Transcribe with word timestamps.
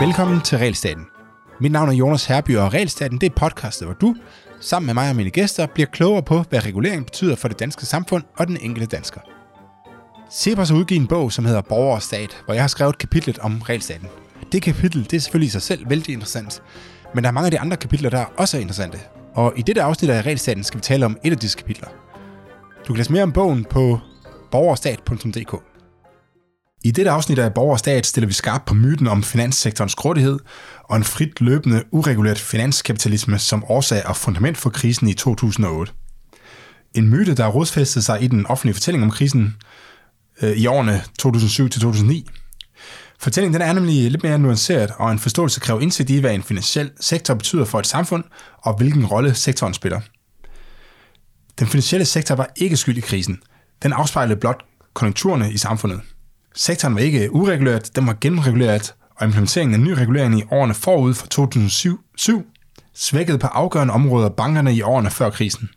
Velkommen 0.00 0.40
til 0.40 0.58
Realstaten. 0.58 1.06
Mit 1.60 1.72
navn 1.72 1.88
er 1.88 1.92
Jonas 1.92 2.26
Herby, 2.26 2.56
og 2.56 2.74
Realstaten 2.74 3.18
det 3.20 3.26
er 3.26 3.34
podcastet, 3.36 3.88
hvor 3.88 3.94
du, 3.94 4.14
sammen 4.60 4.86
med 4.86 4.94
mig 4.94 5.10
og 5.10 5.16
mine 5.16 5.30
gæster, 5.30 5.66
bliver 5.66 5.86
klogere 5.86 6.22
på, 6.22 6.44
hvad 6.48 6.66
regulering 6.66 7.06
betyder 7.06 7.36
for 7.36 7.48
det 7.48 7.58
danske 7.58 7.86
samfund 7.86 8.22
og 8.36 8.46
den 8.46 8.56
enkelte 8.60 8.96
dansker. 8.96 9.20
Cepos 10.32 10.68
har 10.68 10.76
udgivet 10.76 11.00
en 11.00 11.06
bog, 11.06 11.32
som 11.32 11.44
hedder 11.44 11.60
Borger 11.60 11.94
og 11.94 12.02
Stat, 12.02 12.42
hvor 12.44 12.54
jeg 12.54 12.62
har 12.62 12.68
skrevet 12.68 12.98
kapitlet 12.98 13.38
om 13.38 13.62
Realstaten. 13.62 14.08
Det 14.52 14.62
kapitel 14.62 15.04
det 15.04 15.16
er 15.16 15.20
selvfølgelig 15.20 15.46
i 15.46 15.50
sig 15.50 15.62
selv 15.62 15.90
vældig 15.90 16.12
interessant, 16.12 16.62
men 17.14 17.24
der 17.24 17.28
er 17.28 17.32
mange 17.32 17.46
af 17.46 17.50
de 17.50 17.60
andre 17.60 17.76
kapitler, 17.76 18.10
der 18.10 18.24
også 18.36 18.56
er 18.56 18.60
interessante. 18.60 18.98
Og 19.34 19.52
i 19.56 19.62
dette 19.62 19.82
afsnit 19.82 20.10
af 20.10 20.26
Realstaten 20.26 20.64
skal 20.64 20.78
vi 20.78 20.82
tale 20.82 21.06
om 21.06 21.18
et 21.24 21.30
af 21.30 21.38
disse 21.38 21.58
kapitler. 21.58 21.88
Du 22.88 22.92
kan 22.92 22.96
læse 22.96 23.12
mere 23.12 23.22
om 23.22 23.32
bogen 23.32 23.64
på 23.64 24.00
borgerstat.dk. 24.56 25.54
I 26.84 26.90
dette 26.90 27.10
afsnit 27.10 27.38
af 27.38 27.54
Borgerstat 27.54 28.06
stiller 28.06 28.26
vi 28.26 28.32
skarpt 28.32 28.64
på 28.64 28.74
myten 28.74 29.06
om 29.06 29.22
finanssektorens 29.22 29.94
grådighed 29.94 30.38
og 30.84 30.96
en 30.96 31.04
frit 31.04 31.40
løbende, 31.40 31.84
ureguleret 31.90 32.38
finanskapitalisme 32.38 33.38
som 33.38 33.64
årsag 33.64 34.06
og 34.06 34.16
fundament 34.16 34.58
for 34.58 34.70
krisen 34.70 35.08
i 35.08 35.14
2008. 35.14 35.92
En 36.94 37.08
myte, 37.08 37.34
der 37.34 37.46
rodfæstede 37.46 38.04
sig 38.04 38.22
i 38.22 38.26
den 38.26 38.46
offentlige 38.46 38.74
fortælling 38.74 39.04
om 39.04 39.10
krisen 39.10 39.56
øh, 40.42 40.50
i 40.50 40.66
årene 40.66 41.02
2007-2009. 41.22 42.24
Fortællingen 43.18 43.60
den 43.60 43.68
er 43.68 43.72
nemlig 43.72 44.10
lidt 44.10 44.22
mere 44.22 44.38
nuanceret, 44.38 44.90
og 44.98 45.12
en 45.12 45.18
forståelse 45.18 45.60
kræver 45.60 45.80
indsigt 45.80 46.10
i, 46.10 46.18
hvad 46.18 46.34
en 46.34 46.42
finansiel 46.42 46.90
sektor 47.00 47.34
betyder 47.34 47.64
for 47.64 47.78
et 47.78 47.86
samfund, 47.86 48.24
og 48.58 48.76
hvilken 48.76 49.06
rolle 49.06 49.34
sektoren 49.34 49.74
spiller. 49.74 50.00
Den 51.58 51.66
finansielle 51.66 52.04
sektor 52.04 52.34
var 52.34 52.50
ikke 52.56 52.76
skyld 52.76 52.98
i 52.98 53.00
krisen. 53.00 53.40
Den 53.82 53.92
afspejlede 53.92 54.40
blot 54.40 54.64
konjunkturerne 54.94 55.52
i 55.52 55.58
samfundet. 55.58 56.00
Sektoren 56.54 56.94
var 56.94 57.00
ikke 57.00 57.32
ureguleret, 57.32 57.96
den 57.96 58.06
var 58.06 58.16
gennemreguleret, 58.20 58.94
og 59.16 59.26
implementeringen 59.26 59.74
af 59.74 59.80
ny 59.80 59.90
regulering 59.90 60.38
i 60.38 60.42
årene 60.50 60.74
forud 60.74 61.14
for 61.14 61.26
2007 61.26 62.46
svækkede 62.94 63.38
på 63.38 63.46
afgørende 63.46 63.94
områder 63.94 64.28
bankerne 64.28 64.74
i 64.74 64.82
årene 64.82 65.10
før 65.10 65.30
krisen. 65.30 65.68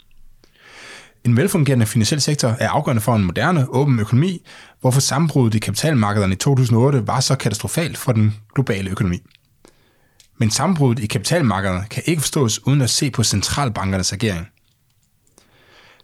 En 1.26 1.38
velfungerende 1.38 1.86
finansiel 1.86 2.22
sektor 2.22 2.56
er 2.60 2.70
afgørende 2.70 3.02
for 3.02 3.16
en 3.16 3.24
moderne, 3.24 3.70
åben 3.70 4.00
økonomi, 4.00 4.46
hvorfor 4.82 5.02
sammenbruddet 5.02 5.56
i 5.56 5.60
kapitalmarkederne 5.60 6.34
i 6.34 6.36
2008 6.36 7.08
var 7.08 7.20
så 7.20 7.36
katastrofalt 7.36 7.98
for 7.98 8.12
den 8.12 8.36
globale 8.56 8.90
økonomi. 8.92 9.22
Men 10.38 10.52
sammenbruddet 10.52 11.04
i 11.04 11.08
kapitalmarkederne 11.08 11.86
kan 11.90 12.04
ikke 12.06 12.22
forstås 12.22 12.68
uden 12.68 12.82
at 12.82 12.90
se 12.90 13.12
på 13.12 13.24
centralbankernes 13.24 14.14
agering. 14.14 14.48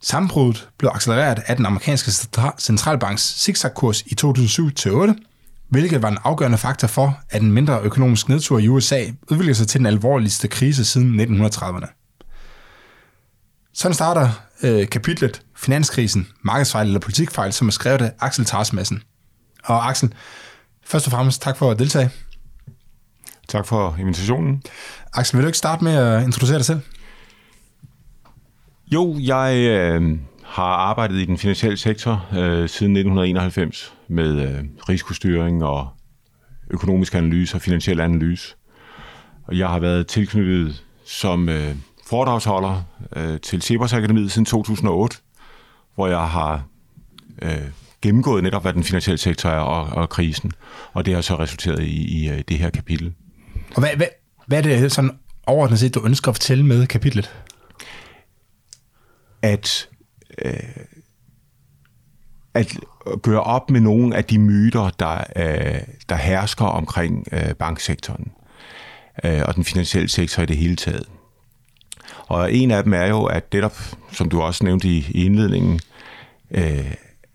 Sammenbruddet 0.05 0.69
blev 0.77 0.91
accelereret 0.93 1.43
af 1.47 1.55
den 1.55 1.65
amerikanske 1.65 2.11
centralbanks 2.59 3.41
zigzag-kurs 3.41 4.01
i 4.01 4.15
2007-2008, 4.21 5.13
hvilket 5.69 6.01
var 6.01 6.09
en 6.09 6.17
afgørende 6.23 6.57
faktor 6.57 6.87
for, 6.87 7.19
at 7.29 7.41
en 7.41 7.51
mindre 7.51 7.81
økonomisk 7.81 8.29
nedtur 8.29 8.59
i 8.59 8.67
USA 8.67 9.05
udviklede 9.31 9.55
sig 9.55 9.67
til 9.67 9.79
den 9.79 9.85
alvorligste 9.85 10.47
krise 10.47 10.85
siden 10.85 11.19
1930'erne. 11.19 11.87
Sådan 13.73 13.93
starter 13.93 14.29
øh, 14.63 14.89
kapitlet 14.89 15.41
Finanskrisen, 15.55 16.27
markedsfejl 16.41 16.87
eller 16.87 16.99
politikfejl, 16.99 17.53
som 17.53 17.67
er 17.67 17.71
skrevet 17.71 18.01
af 18.01 18.11
Axel 18.19 18.45
Tarsmassen. 18.45 19.03
Og 19.63 19.89
Axel, 19.89 20.13
først 20.85 21.07
og 21.07 21.11
fremmest 21.11 21.41
tak 21.41 21.57
for 21.57 21.71
at 21.71 21.79
deltage. 21.79 22.09
Tak 23.47 23.65
for 23.65 23.95
invitationen. 23.99 24.63
Axel, 25.13 25.37
vil 25.37 25.43
du 25.43 25.47
ikke 25.47 25.57
starte 25.57 25.83
med 25.83 25.93
at 25.93 26.23
introducere 26.23 26.57
dig 26.57 26.65
selv? 26.65 26.81
Jo, 28.94 29.17
jeg 29.19 29.55
øh, 29.55 30.19
har 30.44 30.64
arbejdet 30.64 31.16
i 31.16 31.25
den 31.25 31.38
finansielle 31.38 31.78
sektor 31.78 32.25
øh, 32.31 32.69
siden 32.69 32.95
1991 32.95 33.94
med 34.08 34.41
øh, 34.41 34.64
risikostyring 34.89 35.64
og 35.64 35.88
økonomisk 36.72 37.16
analyse 37.16 37.58
og 37.58 37.61
finansiel 37.61 38.00
analyse. 38.00 38.56
Og 39.47 39.58
jeg 39.58 39.69
har 39.69 39.80
været 39.80 40.07
tilknyttet 40.07 40.84
som 41.06 41.50
øh, 41.50 41.75
foredragsholder 42.07 42.84
øh, 43.16 43.40
til 43.40 43.62
Cepos 43.62 43.94
Akademiet 43.94 44.31
siden 44.31 44.45
2008, 44.45 45.18
hvor 45.95 46.07
jeg 46.07 46.29
har 46.29 46.63
øh, 47.41 47.50
gennemgået 48.01 48.44
netop, 48.44 48.62
hvad 48.62 48.74
den 48.74 48.84
finansielle 48.84 49.18
sektor 49.18 49.50
er 49.50 49.59
og, 49.59 50.01
og 50.01 50.09
krisen. 50.09 50.51
Og 50.94 51.06
det 51.06 51.13
har 51.13 51.22
så 51.22 51.40
resulteret 51.40 51.84
i, 51.84 52.24
i 52.24 52.29
øh, 52.29 52.44
det 52.50 52.57
her 52.57 52.69
kapitel. 52.69 53.13
Og 53.75 53.79
hvad, 53.79 53.90
hvad, 53.95 54.07
hvad 54.47 54.57
er 54.57 54.79
det 54.79 54.91
sådan 54.91 55.12
overordnet 55.47 55.79
set, 55.79 55.95
du 55.95 56.06
ønsker 56.06 56.29
at 56.29 56.35
fortælle 56.35 56.66
med 56.66 56.88
kapitlet? 56.88 57.34
At, 59.45 59.89
øh, 60.45 60.53
at 62.56 62.78
gøre 63.22 63.44
op 63.44 63.69
med 63.69 63.81
nogle 63.81 64.16
af 64.16 64.25
de 64.25 64.39
myter, 64.39 64.89
der, 65.00 65.17
øh, 65.35 65.81
der 66.09 66.16
hersker 66.16 66.66
omkring 66.66 67.28
øh, 67.31 67.53
banksektoren 67.53 68.31
øh, 69.23 69.41
og 69.45 69.56
den 69.56 69.63
finansielle 69.63 70.09
sektor 70.09 70.44
i 70.44 70.45
det 70.45 70.57
hele 70.57 70.75
taget. 70.75 71.09
Og 72.28 72.53
en 72.53 72.72
af 72.72 72.83
dem 72.83 72.94
er 72.94 73.06
jo, 73.06 73.23
at 73.23 73.53
netop, 73.53 73.78
som 74.11 74.29
du 74.29 74.41
også 74.41 74.63
nævnte 74.63 74.88
i, 74.88 75.07
i 75.09 75.25
indledningen, 75.25 75.79
øh, 76.51 76.94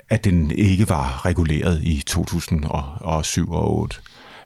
at 0.09 0.25
den 0.25 0.50
ikke 0.50 0.88
var 0.88 1.27
reguleret 1.27 1.81
i 1.82 2.03
2007 2.06 2.66
og 3.00 3.25
2008. 3.25 3.97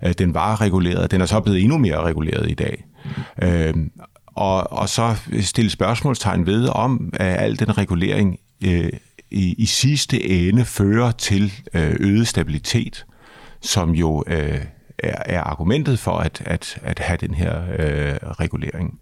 Øh, 0.02 0.12
den 0.12 0.34
var 0.34 0.60
reguleret, 0.60 1.10
den 1.10 1.20
er 1.20 1.26
så 1.26 1.41
blevet 1.41 1.60
endnu 1.60 1.78
mere 1.78 2.00
reguleret 2.00 2.50
i 2.50 2.54
dag. 2.54 2.84
Øh, 3.42 3.75
og, 4.34 4.72
og 4.72 4.88
så 4.88 5.16
stille 5.40 5.70
spørgsmålstegn 5.70 6.46
ved, 6.46 6.68
om 6.68 7.10
at 7.12 7.40
al 7.40 7.58
den 7.58 7.78
regulering 7.78 8.38
øh, 8.64 8.92
i, 9.30 9.54
i 9.58 9.66
sidste 9.66 10.24
ende 10.28 10.64
fører 10.64 11.10
til 11.10 11.52
øh, 11.74 11.96
øget 12.00 12.28
stabilitet, 12.28 13.06
som 13.60 13.90
jo 13.90 14.24
øh, 14.26 14.64
er, 14.98 15.22
er 15.26 15.40
argumentet 15.40 15.98
for 15.98 16.16
at, 16.16 16.42
at, 16.46 16.78
at 16.82 16.98
have 16.98 17.16
den 17.16 17.34
her 17.34 17.62
øh, 17.78 18.16
regulering. 18.40 18.98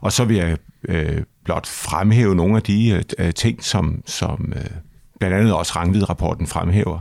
Og 0.00 0.12
så 0.12 0.24
vil 0.24 0.36
jeg 0.36 0.56
øh, 0.88 1.22
blot 1.44 1.66
fremhæve 1.66 2.34
nogle 2.34 2.56
af 2.56 2.62
de 2.62 3.04
øh, 3.18 3.34
ting, 3.34 3.64
som, 3.64 4.02
som 4.06 4.52
øh, 4.56 4.70
blandt 5.18 5.36
andet 5.36 5.54
også 5.54 5.72
Rangvid-rapporten 5.76 6.46
fremhæver. 6.46 6.98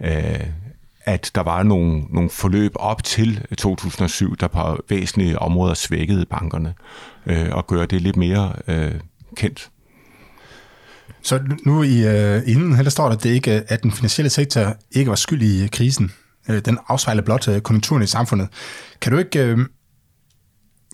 Øh, 0.00 0.46
at 1.04 1.30
der 1.34 1.42
var 1.42 1.62
nogle, 1.62 2.02
nogle 2.10 2.30
forløb 2.30 2.72
op 2.74 3.04
til 3.04 3.46
2007, 3.58 4.36
der 4.36 4.48
på 4.48 4.78
væsentlige 4.88 5.38
områder 5.38 5.74
svækkede 5.74 6.26
bankerne, 6.26 6.74
øh, 7.26 7.48
og 7.52 7.66
gør 7.66 7.86
det 7.86 8.02
lidt 8.02 8.16
mere 8.16 8.52
øh, 8.68 8.92
kendt. 9.36 9.70
Så 11.22 11.40
nu 11.66 11.82
i 11.82 12.06
øh, 12.06 12.42
inden 12.46 12.74
her 12.74 12.82
der 12.82 12.90
står 12.90 13.08
der, 13.08 13.16
at, 13.16 13.22
det 13.22 13.30
ikke, 13.30 13.50
at 13.50 13.82
den 13.82 13.92
finansielle 13.92 14.30
sektor 14.30 14.76
ikke 14.90 15.08
var 15.08 15.16
skyld 15.16 15.42
i 15.42 15.68
krisen. 15.72 16.12
Øh, 16.48 16.62
den 16.64 16.78
afspejler 16.88 17.22
blot 17.22 17.48
øh, 17.48 17.60
konjunkturen 17.60 18.02
i 18.02 18.06
samfundet. 18.06 18.48
Kan 19.00 19.12
du 19.12 19.18
ikke 19.18 19.44
øh, 19.44 19.58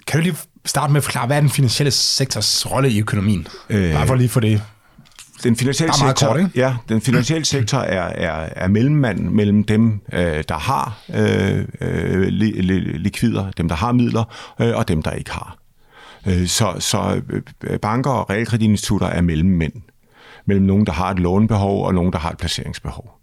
kan 0.07 0.21
du 0.21 0.23
lige 0.23 0.37
starte 0.65 0.93
med 0.93 1.01
at 1.01 1.05
forklare, 1.05 1.27
hvad 1.27 1.37
er 1.37 1.41
den 1.41 1.51
finansielle 1.51 1.91
sektors 1.91 2.71
rolle 2.71 2.91
i 2.91 3.01
økonomien? 3.01 3.49
Øh, 3.71 3.93
Bare 3.93 4.07
for 4.07 4.15
lige 4.15 4.29
for 4.29 4.41
det 4.41 4.63
den 5.43 5.57
finansielle 5.57 5.95
sektor, 5.95 6.27
kort, 6.27 6.41
ikke? 6.41 6.51
Ja, 6.55 6.77
den 6.89 7.01
finansielle 7.01 7.45
sektor 7.45 7.79
er, 7.79 8.03
er, 8.03 8.49
er 8.57 8.69
mellemmand 8.69 9.21
mellem 9.21 9.65
dem, 9.65 10.01
øh, 10.13 10.45
der 10.49 10.59
har 10.59 10.99
øh, 11.15 11.65
øh, 11.81 12.23
li, 12.23 12.51
li, 12.51 12.79
likvider, 12.79 13.51
dem, 13.51 13.69
der 13.69 13.77
har 13.77 13.93
midler, 13.93 14.25
øh, 14.61 14.77
og 14.77 14.89
dem, 14.89 15.03
der 15.03 15.11
ikke 15.11 15.31
har. 15.31 15.57
Øh, 16.27 16.47
så, 16.47 16.75
så 16.79 17.21
øh, 17.65 17.79
banker 17.79 18.11
og 18.11 18.31
realkreditinstitutter 18.31 19.07
er 19.07 19.21
mellemmænd 19.21 19.73
mellem 20.47 20.67
nogen, 20.67 20.87
der 20.87 20.93
har 20.93 21.11
et 21.11 21.19
lånebehov, 21.19 21.87
og 21.87 21.95
nogen, 21.95 22.13
der 22.13 22.19
har 22.19 22.31
et 22.31 22.39
placeringsbehov. 22.39 23.21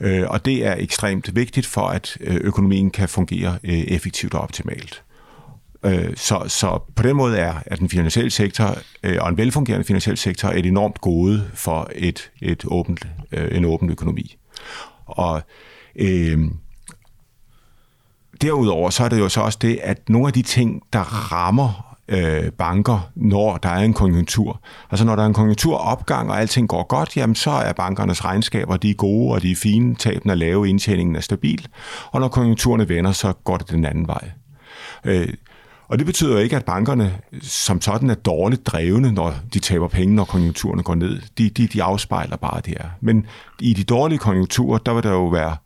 Øh, 0.00 0.24
og 0.28 0.44
det 0.44 0.66
er 0.66 0.74
ekstremt 0.78 1.36
vigtigt 1.36 1.66
for, 1.66 1.86
at 1.86 2.16
øh, 2.20 2.36
økonomien 2.40 2.90
kan 2.90 3.08
fungere 3.08 3.58
effektivt 3.64 4.34
og 4.34 4.40
optimalt. 4.40 5.02
Øh, 5.84 6.16
så, 6.16 6.44
så 6.46 6.82
på 6.96 7.02
den 7.02 7.16
måde 7.16 7.38
er, 7.38 7.54
er 7.66 7.76
den 7.76 7.88
finansielle 7.88 8.30
sektor 8.30 8.76
øh, 9.02 9.16
og 9.20 9.28
en 9.28 9.36
velfungerende 9.36 9.84
finansiel 9.84 10.16
sektor 10.16 10.48
et 10.48 10.66
enormt 10.66 11.00
gode 11.00 11.50
for 11.54 11.90
et, 11.94 12.30
et 12.42 12.64
åbent, 12.66 13.06
øh, 13.32 13.56
en 13.56 13.64
åben 13.64 13.90
økonomi. 13.90 14.36
Og 15.06 15.42
øh, 15.96 16.38
derudover 18.40 18.90
så 18.90 19.04
er 19.04 19.08
det 19.08 19.18
jo 19.18 19.28
så 19.28 19.40
også 19.40 19.58
det, 19.62 19.78
at 19.82 20.08
nogle 20.08 20.26
af 20.26 20.32
de 20.32 20.42
ting, 20.42 20.82
der 20.92 21.32
rammer 21.32 21.96
øh, 22.08 22.52
banker, 22.52 23.10
når 23.14 23.56
der 23.56 23.68
er 23.68 23.84
en 23.84 23.94
konjunktur. 23.94 24.60
Altså 24.90 25.04
når 25.04 25.16
der 25.16 25.22
er 25.22 25.26
en 25.26 25.34
konjunkturopgang, 25.34 26.30
og 26.30 26.40
alting 26.40 26.68
går 26.68 26.86
godt, 26.86 27.16
jamen 27.16 27.34
så 27.34 27.50
er 27.50 27.72
bankernes 27.72 28.24
regnskaber, 28.24 28.76
de 28.76 28.90
er 28.90 28.94
gode, 28.94 29.34
og 29.34 29.42
de 29.42 29.50
er 29.50 29.56
fine, 29.56 29.94
tabene 29.94 30.32
er 30.32 30.36
lave, 30.36 30.68
indtjeningen 30.68 31.16
er 31.16 31.20
stabil. 31.20 31.68
Og 32.10 32.20
når 32.20 32.28
konjunkturerne 32.28 32.88
vender, 32.88 33.12
så 33.12 33.32
går 33.32 33.56
det 33.56 33.70
den 33.70 33.84
anden 33.84 34.06
vej. 34.06 34.30
Øh, 35.04 35.28
og 35.90 35.98
det 35.98 36.06
betyder 36.06 36.32
jo 36.32 36.38
ikke, 36.38 36.56
at 36.56 36.64
bankerne 36.64 37.18
som 37.42 37.80
sådan 37.80 38.10
er 38.10 38.14
dårligt 38.14 38.66
drevne, 38.66 39.12
når 39.12 39.34
de 39.54 39.58
taber 39.58 39.88
penge, 39.88 40.14
når 40.14 40.24
konjunkturerne 40.24 40.82
går 40.82 40.94
ned. 40.94 41.20
De, 41.38 41.50
de, 41.50 41.66
de 41.66 41.82
afspejler 41.82 42.36
bare 42.36 42.60
det 42.60 42.74
her. 42.78 42.88
Men 43.00 43.26
i 43.60 43.74
de 43.74 43.84
dårlige 43.84 44.18
konjunkturer, 44.18 44.78
der 44.78 44.94
vil 44.94 45.02
der 45.02 45.10
jo 45.10 45.26
være, 45.26 45.56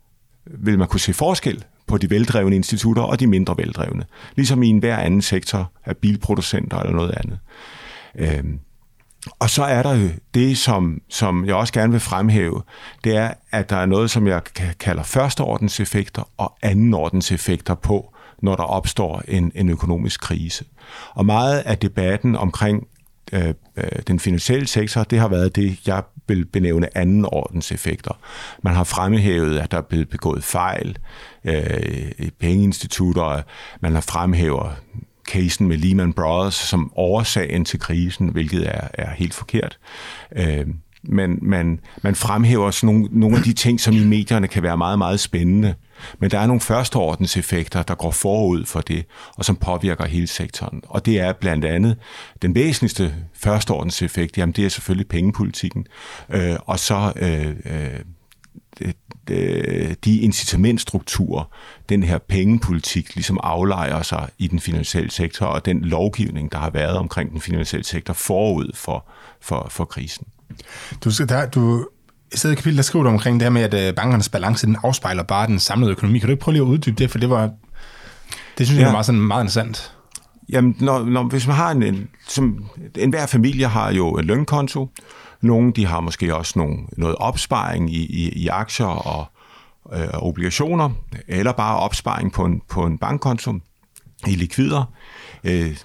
vil 0.45 0.79
man 0.79 0.87
kunne 0.87 0.99
se 0.99 1.13
forskel 1.13 1.63
på 1.87 1.97
de 1.97 2.09
veldrevne 2.09 2.55
institutter 2.55 3.01
og 3.01 3.19
de 3.19 3.27
mindre 3.27 3.57
veldrevne. 3.57 4.05
Ligesom 4.35 4.63
i 4.63 4.67
enhver 4.67 4.97
anden 4.97 5.21
sektor 5.21 5.71
af 5.85 5.97
bilproducenter 5.97 6.79
eller 6.79 6.95
noget 6.95 7.13
andet. 7.17 7.39
Øhm, 8.15 8.59
og 9.39 9.49
så 9.49 9.63
er 9.63 9.83
der 9.83 9.93
jo 9.93 10.09
det, 10.33 10.57
som, 10.57 11.01
som 11.09 11.45
jeg 11.45 11.55
også 11.55 11.73
gerne 11.73 11.91
vil 11.91 12.01
fremhæve, 12.01 12.61
det 13.03 13.15
er, 13.15 13.33
at 13.51 13.69
der 13.69 13.77
er 13.77 13.85
noget, 13.85 14.11
som 14.11 14.27
jeg 14.27 14.41
kalder 14.79 15.03
førsteordenseffekter 15.03 16.29
og 16.37 16.57
andenordenseffekter 16.61 17.75
på, 17.75 18.14
når 18.45 18.55
der 18.55 18.63
opstår 18.63 19.23
en, 19.27 19.51
en 19.55 19.69
økonomisk 19.69 20.21
krise. 20.21 20.65
Og 21.13 21.25
meget 21.25 21.59
af 21.59 21.77
debatten 21.77 22.35
omkring 22.35 22.87
øh, 23.33 23.53
øh 23.77 23.83
den 24.07 24.19
finansielle 24.19 24.67
sektor, 24.67 25.03
det 25.03 25.19
har 25.19 25.27
været 25.27 25.55
det, 25.55 25.87
jeg 25.87 26.03
vil 26.27 26.45
benævne 26.45 26.97
andenordenseffekter. 26.97 28.19
Man 28.63 28.73
har 28.73 28.83
fremhævet, 28.83 29.59
at 29.59 29.71
der 29.71 29.77
er 29.77 29.81
blevet 29.81 30.09
begået 30.09 30.43
fejl 30.43 30.97
øh, 31.45 32.11
i 32.19 32.29
pengeinstitutter. 32.39 33.41
Man 33.81 33.93
har 33.93 34.01
fremhævet 34.01 34.71
casen 35.27 35.67
med 35.67 35.77
Lehman 35.77 36.13
Brothers 36.13 36.55
som 36.55 36.91
årsagen 36.95 37.65
til 37.65 37.79
krisen, 37.79 38.27
hvilket 38.29 38.67
er, 38.67 38.87
er 38.93 39.09
helt 39.09 39.33
forkert. 39.33 39.79
Øh, 40.35 40.67
men 41.03 41.39
man, 41.41 41.79
man 42.03 42.15
fremhæver 42.15 42.71
sådan 42.71 42.95
nogle, 42.95 43.07
nogle 43.11 43.37
af 43.37 43.43
de 43.43 43.53
ting, 43.53 43.79
som 43.79 43.95
i 43.95 44.03
medierne 44.03 44.47
kan 44.47 44.63
være 44.63 44.77
meget, 44.77 44.97
meget 44.97 45.19
spændende. 45.19 45.75
Men 46.19 46.31
der 46.31 46.39
er 46.39 46.47
nogle 46.47 46.61
førsteordenseffekter, 46.61 47.83
der 47.83 47.95
går 47.95 48.11
forud 48.11 48.65
for 48.65 48.81
det, 48.81 49.05
og 49.35 49.45
som 49.45 49.55
påvirker 49.55 50.05
hele 50.05 50.27
sektoren. 50.27 50.81
Og 50.85 51.05
det 51.05 51.19
er 51.19 51.33
blandt 51.33 51.65
andet 51.65 51.97
den 52.41 52.55
væsentligste 52.55 53.15
førsteordenseffekt, 53.33 54.37
jamen 54.37 54.53
det 54.53 54.65
er 54.65 54.69
selvfølgelig 54.69 55.07
pengepolitikken. 55.07 55.87
Øh, 56.29 56.55
og 56.65 56.79
så 56.79 57.13
øh, 57.15 57.55
øh, 59.29 59.95
de 60.05 60.19
incitamentstrukturer, 60.19 61.43
den 61.89 62.03
her 62.03 62.17
pengepolitik 62.17 63.15
ligesom 63.15 63.39
aflejer 63.43 64.01
sig 64.01 64.29
i 64.37 64.47
den 64.47 64.59
finansielle 64.59 65.11
sektor, 65.11 65.45
og 65.45 65.65
den 65.65 65.81
lovgivning, 65.81 66.51
der 66.51 66.57
har 66.57 66.69
været 66.69 66.97
omkring 66.97 67.31
den 67.31 67.41
finansielle 67.41 67.85
sektor 67.85 68.13
forud 68.13 68.71
for, 68.75 69.07
for, 69.41 69.67
for 69.69 69.85
krisen. 69.85 70.27
Du, 71.03 71.09
der, 71.09 71.45
du, 71.45 71.87
i 72.33 72.37
stedet 72.37 72.57
kapitel, 72.57 72.77
der 72.77 72.83
skriver 72.83 73.03
du 73.03 73.09
omkring 73.09 73.39
det 73.39 73.45
her 73.45 73.49
med, 73.49 73.61
at 73.61 73.73
øh, 73.73 73.95
bankernes 73.95 74.29
balance, 74.29 74.67
den 74.67 74.77
afspejler 74.83 75.23
bare 75.23 75.47
den 75.47 75.59
samlede 75.59 75.91
økonomi. 75.91 76.19
Kan 76.19 76.27
du 76.27 76.31
ikke 76.31 76.43
prøve 76.43 76.53
lige 76.53 76.63
at 76.63 76.67
uddybe 76.67 76.95
det, 76.95 77.11
for 77.11 77.17
det 77.17 77.29
var, 77.29 77.49
det 78.57 78.67
synes 78.67 78.81
ja. 78.81 78.85
jeg 78.85 78.93
var 78.93 79.01
sådan 79.01 79.21
meget 79.21 79.43
interessant. 79.43 79.91
Jamen, 80.49 80.75
når, 80.79 81.05
når, 81.05 81.23
hvis 81.23 81.47
man 81.47 81.55
har 81.55 81.71
en, 81.71 81.83
en 81.83 82.09
som, 82.27 82.65
enhver 82.97 83.25
familie 83.25 83.67
har 83.67 83.91
jo 83.91 84.17
en 84.17 84.25
lønkonto, 84.25 84.89
nogle 85.41 85.73
de 85.75 85.85
har 85.85 85.99
måske 85.99 86.35
også 86.35 86.53
nogle, 86.55 86.77
noget 86.97 87.15
opsparing 87.15 87.93
i, 87.93 88.05
i, 88.05 88.29
i 88.29 88.47
aktier 88.47 88.85
og 88.85 89.25
øh, 89.93 90.07
obligationer, 90.13 90.89
eller 91.27 91.51
bare 91.51 91.77
opsparing 91.77 92.33
på 92.33 92.45
en, 92.45 92.61
på 92.69 92.85
en 92.85 92.97
bankkonto 92.97 93.53
i 94.27 94.35
likvider. 94.35 94.93
Øh, 95.43 95.77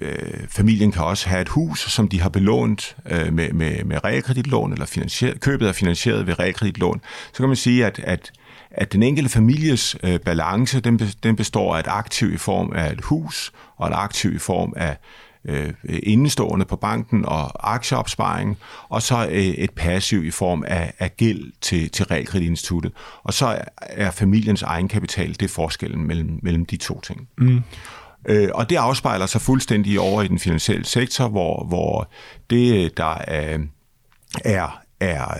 øh, 0.00 0.48
familien 0.48 0.92
kan 0.92 1.02
også 1.02 1.28
have 1.28 1.42
et 1.42 1.48
hus, 1.48 1.80
som 1.80 2.08
de 2.08 2.20
har 2.20 2.28
belånt 2.28 2.96
øh, 3.10 3.32
med, 3.32 3.52
med, 3.52 3.84
med 3.84 4.04
realkreditlån, 4.04 4.72
eller 4.72 4.86
finansieret, 4.86 5.40
købet 5.40 5.68
er 5.68 5.72
finansieret 5.72 6.26
ved 6.26 6.38
realkreditlån. 6.38 7.00
Så 7.32 7.36
kan 7.42 7.48
man 7.48 7.56
sige, 7.56 7.86
at, 7.86 7.98
at, 7.98 8.32
at 8.70 8.92
den 8.92 9.02
enkelte 9.02 9.30
families 9.30 9.96
øh, 10.02 10.20
balance, 10.20 10.80
den, 10.80 10.98
den 10.98 11.36
består 11.36 11.76
af 11.76 11.80
et 11.80 11.86
aktiv 11.88 12.32
i 12.34 12.36
form 12.36 12.72
af 12.72 12.92
et 12.92 13.00
hus, 13.00 13.52
og 13.76 13.88
et 13.88 13.94
aktiv 13.94 14.34
i 14.34 14.38
form 14.38 14.72
af 14.76 14.96
øh, 15.48 15.72
indestående 16.02 16.66
på 16.66 16.76
banken 16.76 17.24
og 17.24 17.74
aktieopsparing, 17.74 18.58
og 18.88 19.02
så 19.02 19.28
øh, 19.30 19.36
et 19.36 19.70
passiv 19.70 20.24
i 20.24 20.30
form 20.30 20.64
af, 20.66 20.92
af 20.98 21.16
gæld 21.16 21.52
til, 21.60 21.90
til 21.90 22.04
realkreditinstituttet. 22.04 22.92
Og 23.22 23.34
så 23.34 23.58
er 23.80 24.10
familiens 24.10 24.62
egenkapital, 24.62 25.28
det 25.28 25.42
er 25.42 25.48
forskellen 25.48 26.06
mellem, 26.06 26.38
mellem 26.42 26.66
de 26.66 26.76
to 26.76 27.00
ting. 27.00 27.28
Mm. 27.38 27.62
Øh, 28.28 28.48
og 28.54 28.70
det 28.70 28.76
afspejler 28.76 29.26
sig 29.26 29.40
fuldstændig 29.40 30.00
over 30.00 30.22
i 30.22 30.28
den 30.28 30.38
finansielle 30.38 30.84
sektor, 30.84 31.28
hvor, 31.28 31.64
hvor 31.64 32.10
det, 32.50 32.96
der 32.96 33.14
er, 33.14 33.58
er, 34.44 34.82
er 35.00 35.36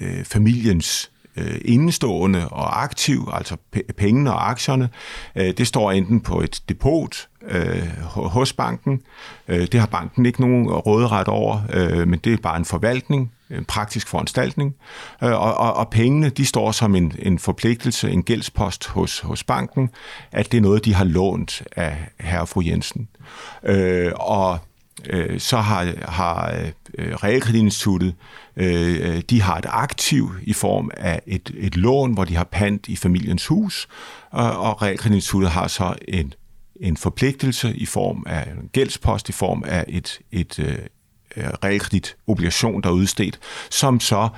øh, 0.00 0.24
familiens 0.24 1.10
øh, 1.36 1.60
indestående 1.64 2.48
og 2.48 2.82
aktiv, 2.82 3.28
altså 3.32 3.56
pengene 3.96 4.32
og 4.32 4.50
aktierne, 4.50 4.88
øh, 5.36 5.54
det 5.58 5.66
står 5.66 5.92
enten 5.92 6.20
på 6.20 6.40
et 6.40 6.62
depot 6.68 7.28
øh, 7.48 7.88
hos 8.12 8.52
banken. 8.52 9.02
Øh, 9.48 9.66
det 9.72 9.80
har 9.80 9.86
banken 9.86 10.26
ikke 10.26 10.40
nogen 10.40 10.70
råderet 10.70 11.28
over, 11.28 11.60
øh, 11.72 12.08
men 12.08 12.18
det 12.18 12.32
er 12.32 12.36
bare 12.36 12.56
en 12.56 12.64
forvaltning, 12.64 13.32
en 13.50 13.64
praktisk 13.64 14.08
foranstaltning. 14.08 14.74
Øh, 15.22 15.30
og, 15.30 15.54
og, 15.54 15.74
og 15.74 15.88
pengene, 15.88 16.28
de 16.28 16.46
står 16.46 16.72
som 16.72 16.94
en, 16.94 17.12
en 17.18 17.38
forpligtelse, 17.38 18.10
en 18.10 18.22
gældspost 18.22 18.86
hos, 18.86 19.20
hos 19.20 19.44
banken, 19.44 19.90
at 20.32 20.52
det 20.52 20.58
er 20.58 20.62
noget, 20.62 20.84
de 20.84 20.94
har 20.94 21.04
lånt 21.04 21.62
af 21.76 21.96
herre 22.20 22.40
og 22.40 22.48
fru 22.48 22.62
Jensen. 22.66 23.08
Øh, 23.62 24.12
og 24.14 24.58
øh, 25.10 25.40
så 25.40 25.56
har, 25.56 25.92
har 26.08 26.50
øh, 26.98 27.14
Realkreditinstituttet, 27.14 28.14
øh, 28.56 29.14
øh, 29.14 29.22
de 29.30 29.42
har 29.42 29.56
et 29.58 29.66
aktiv 29.68 30.30
i 30.42 30.52
form 30.52 30.90
af 30.96 31.22
et, 31.26 31.50
et 31.58 31.76
lån, 31.76 32.14
hvor 32.14 32.24
de 32.24 32.36
har 32.36 32.44
pant 32.44 32.88
i 32.88 32.96
familiens 32.96 33.46
hus, 33.46 33.88
og, 34.30 34.58
og 34.58 34.82
Realkreditinstituttet 34.82 35.50
har 35.50 35.68
så 35.68 35.94
en, 36.08 36.34
en 36.80 36.96
forpligtelse 36.96 37.76
i 37.76 37.86
form 37.86 38.24
af 38.26 38.42
en 38.42 38.68
gældspost, 38.72 39.28
i 39.28 39.32
form 39.32 39.64
af 39.66 39.84
et, 39.88 40.18
et, 40.32 40.58
øh, 40.58 40.78
øh 41.36 41.44
realkreditobligation, 41.64 42.82
der 42.82 42.88
er 42.88 42.92
udstedt, 42.92 43.38
som 43.70 44.00
så 44.00 44.28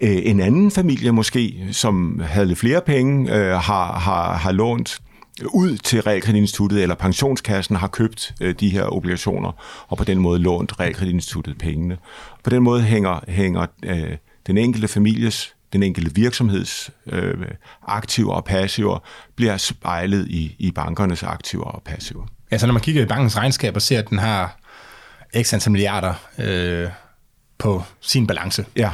øh, 0.00 0.18
en 0.22 0.40
anden 0.40 0.70
familie 0.70 1.12
måske, 1.12 1.68
som 1.72 2.20
havde 2.20 2.46
lidt 2.46 2.58
flere 2.58 2.80
penge, 2.80 3.34
øh, 3.34 3.52
har, 3.52 3.98
har, 3.98 4.36
har 4.36 4.52
lånt 4.52 5.00
ud 5.46 5.76
til 5.76 6.02
realkreditinstituttet 6.02 6.82
eller 6.82 6.94
pensionskassen 6.94 7.76
har 7.76 7.88
købt 7.88 8.34
øh, 8.40 8.54
de 8.60 8.68
her 8.68 8.84
obligationer, 8.84 9.52
og 9.88 9.96
på 9.96 10.04
den 10.04 10.18
måde 10.18 10.38
lånt 10.38 10.80
realkreditinstituttet 10.80 11.58
pengene. 11.58 11.96
På 12.44 12.50
den 12.50 12.62
måde 12.62 12.82
hænger, 12.82 13.20
hænger 13.28 13.66
øh, 13.82 14.16
den 14.46 14.58
enkelte 14.58 14.88
families, 14.88 15.54
den 15.72 15.82
enkelte 15.82 16.14
virksomheds 16.14 16.90
øh, 17.06 17.46
aktiver 17.86 18.32
og 18.32 18.44
passiver 18.44 18.98
bliver 19.36 19.56
spejlet 19.56 20.26
i, 20.28 20.56
i 20.58 20.70
bankernes 20.70 21.22
aktiver 21.22 21.64
og 21.64 21.82
passiver. 21.82 22.26
Altså 22.50 22.66
når 22.66 22.72
man 22.72 22.82
kigger 22.82 23.02
i 23.02 23.06
bankens 23.06 23.36
regnskab 23.36 23.76
og 23.76 23.82
ser, 23.82 23.98
at 23.98 24.10
den 24.10 24.18
har 24.18 24.58
x 25.42 25.54
antal 25.54 25.72
milliarder 25.72 26.14
øh, 26.38 26.88
på 27.58 27.82
sin 28.00 28.26
balance, 28.26 28.66
ja 28.76 28.90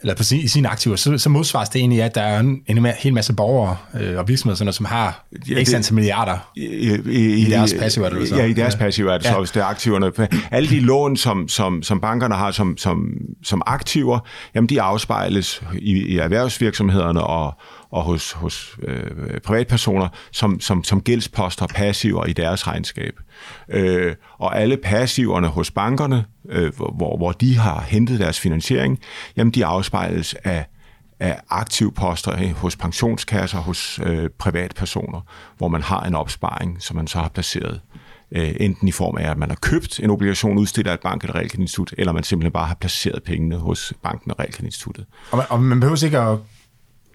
eller 0.00 0.14
på 0.14 0.22
sin, 0.22 0.40
i 0.40 0.48
sine 0.48 0.68
aktiver, 0.68 0.96
så, 0.96 1.18
så 1.18 1.28
modsvares 1.28 1.68
det 1.68 1.78
egentlig, 1.78 2.02
at 2.02 2.14
der 2.14 2.22
er 2.22 2.40
en, 2.40 2.62
en 2.66 2.86
hel 2.98 3.14
masse 3.14 3.32
borgere 3.34 3.76
øh, 4.00 4.18
og 4.18 4.28
virksomheder, 4.28 4.56
sådan, 4.56 4.72
som 4.72 4.86
har 4.86 5.26
ja, 5.50 5.64
x 5.64 5.74
antal 5.74 5.94
milliarder 5.94 6.50
i, 6.56 6.62
i, 7.06 7.46
i 7.46 7.50
deres 7.50 7.74
passiver. 7.78 8.06
Eller 8.06 8.26
så. 8.26 8.36
Ja, 8.36 8.44
i 8.44 8.52
deres 8.52 8.76
passiver 8.76 9.12
er 9.12 9.18
det 9.18 9.24
ja. 9.24 9.32
så, 9.32 9.38
hvis 9.38 9.50
det 9.50 9.60
er 9.60 9.64
aktiverne. 9.64 10.12
Alle 10.50 10.68
de 10.68 10.80
lån, 10.80 11.16
som, 11.16 11.48
som, 11.48 11.82
som 11.82 12.00
bankerne 12.00 12.34
har 12.34 12.50
som, 12.50 12.76
som, 12.76 13.12
som 13.44 13.62
aktiver, 13.66 14.18
jamen 14.54 14.68
de 14.68 14.82
afspejles 14.82 15.62
i, 15.78 15.92
i 15.92 16.18
erhvervsvirksomhederne 16.18 17.22
og, 17.22 17.54
og 17.90 18.02
hos, 18.02 18.32
hos 18.32 18.78
øh, 18.82 19.40
privatpersoner 19.40 20.08
som, 20.32 20.60
som, 20.60 20.84
som 20.84 21.00
gældsposter 21.00 21.66
passiver 21.66 22.24
i 22.24 22.32
deres 22.32 22.66
regnskab. 22.66 23.20
Øh, 23.68 24.14
og 24.38 24.60
alle 24.60 24.76
passiverne 24.76 25.46
hos 25.46 25.70
bankerne, 25.70 26.24
øh, 26.48 26.76
hvor, 26.76 27.16
hvor 27.16 27.32
de 27.32 27.58
har 27.58 27.80
hentet 27.80 28.20
deres 28.20 28.40
finansiering, 28.40 28.98
jamen 29.36 29.50
de 29.50 29.66
afspejles 29.66 30.34
af 30.34 30.64
af 31.20 31.40
aktivposter 31.50 32.54
hos 32.54 32.76
pensionskasser, 32.76 33.58
hos 33.58 34.00
øh, 34.02 34.30
privatpersoner, 34.38 35.20
hvor 35.56 35.68
man 35.68 35.82
har 35.82 36.00
en 36.00 36.14
opsparing, 36.14 36.82
som 36.82 36.96
man 36.96 37.06
så 37.06 37.18
har 37.18 37.28
placeret 37.28 37.80
øh, 38.32 38.54
enten 38.60 38.88
i 38.88 38.92
form 38.92 39.16
af, 39.16 39.30
at 39.30 39.38
man 39.38 39.48
har 39.48 39.56
købt 39.56 40.00
en 40.00 40.10
obligation 40.10 40.58
udstedt 40.58 40.86
af 40.86 40.94
et 40.94 41.00
bank 41.00 41.22
eller 41.22 41.34
realkreditinstitut, 41.34 41.94
eller 41.98 42.12
man 42.12 42.22
simpelthen 42.22 42.52
bare 42.52 42.66
har 42.66 42.74
placeret 42.74 43.22
pengene 43.22 43.56
hos 43.56 43.92
banken 44.02 44.30
og 44.30 44.38
realkreditinstituttet. 44.38 45.06
Og 45.30 45.36
man, 45.36 45.46
og 45.50 45.62
man 45.62 45.80
behøver 45.80 46.04
ikke 46.04 46.18
at 46.18 46.38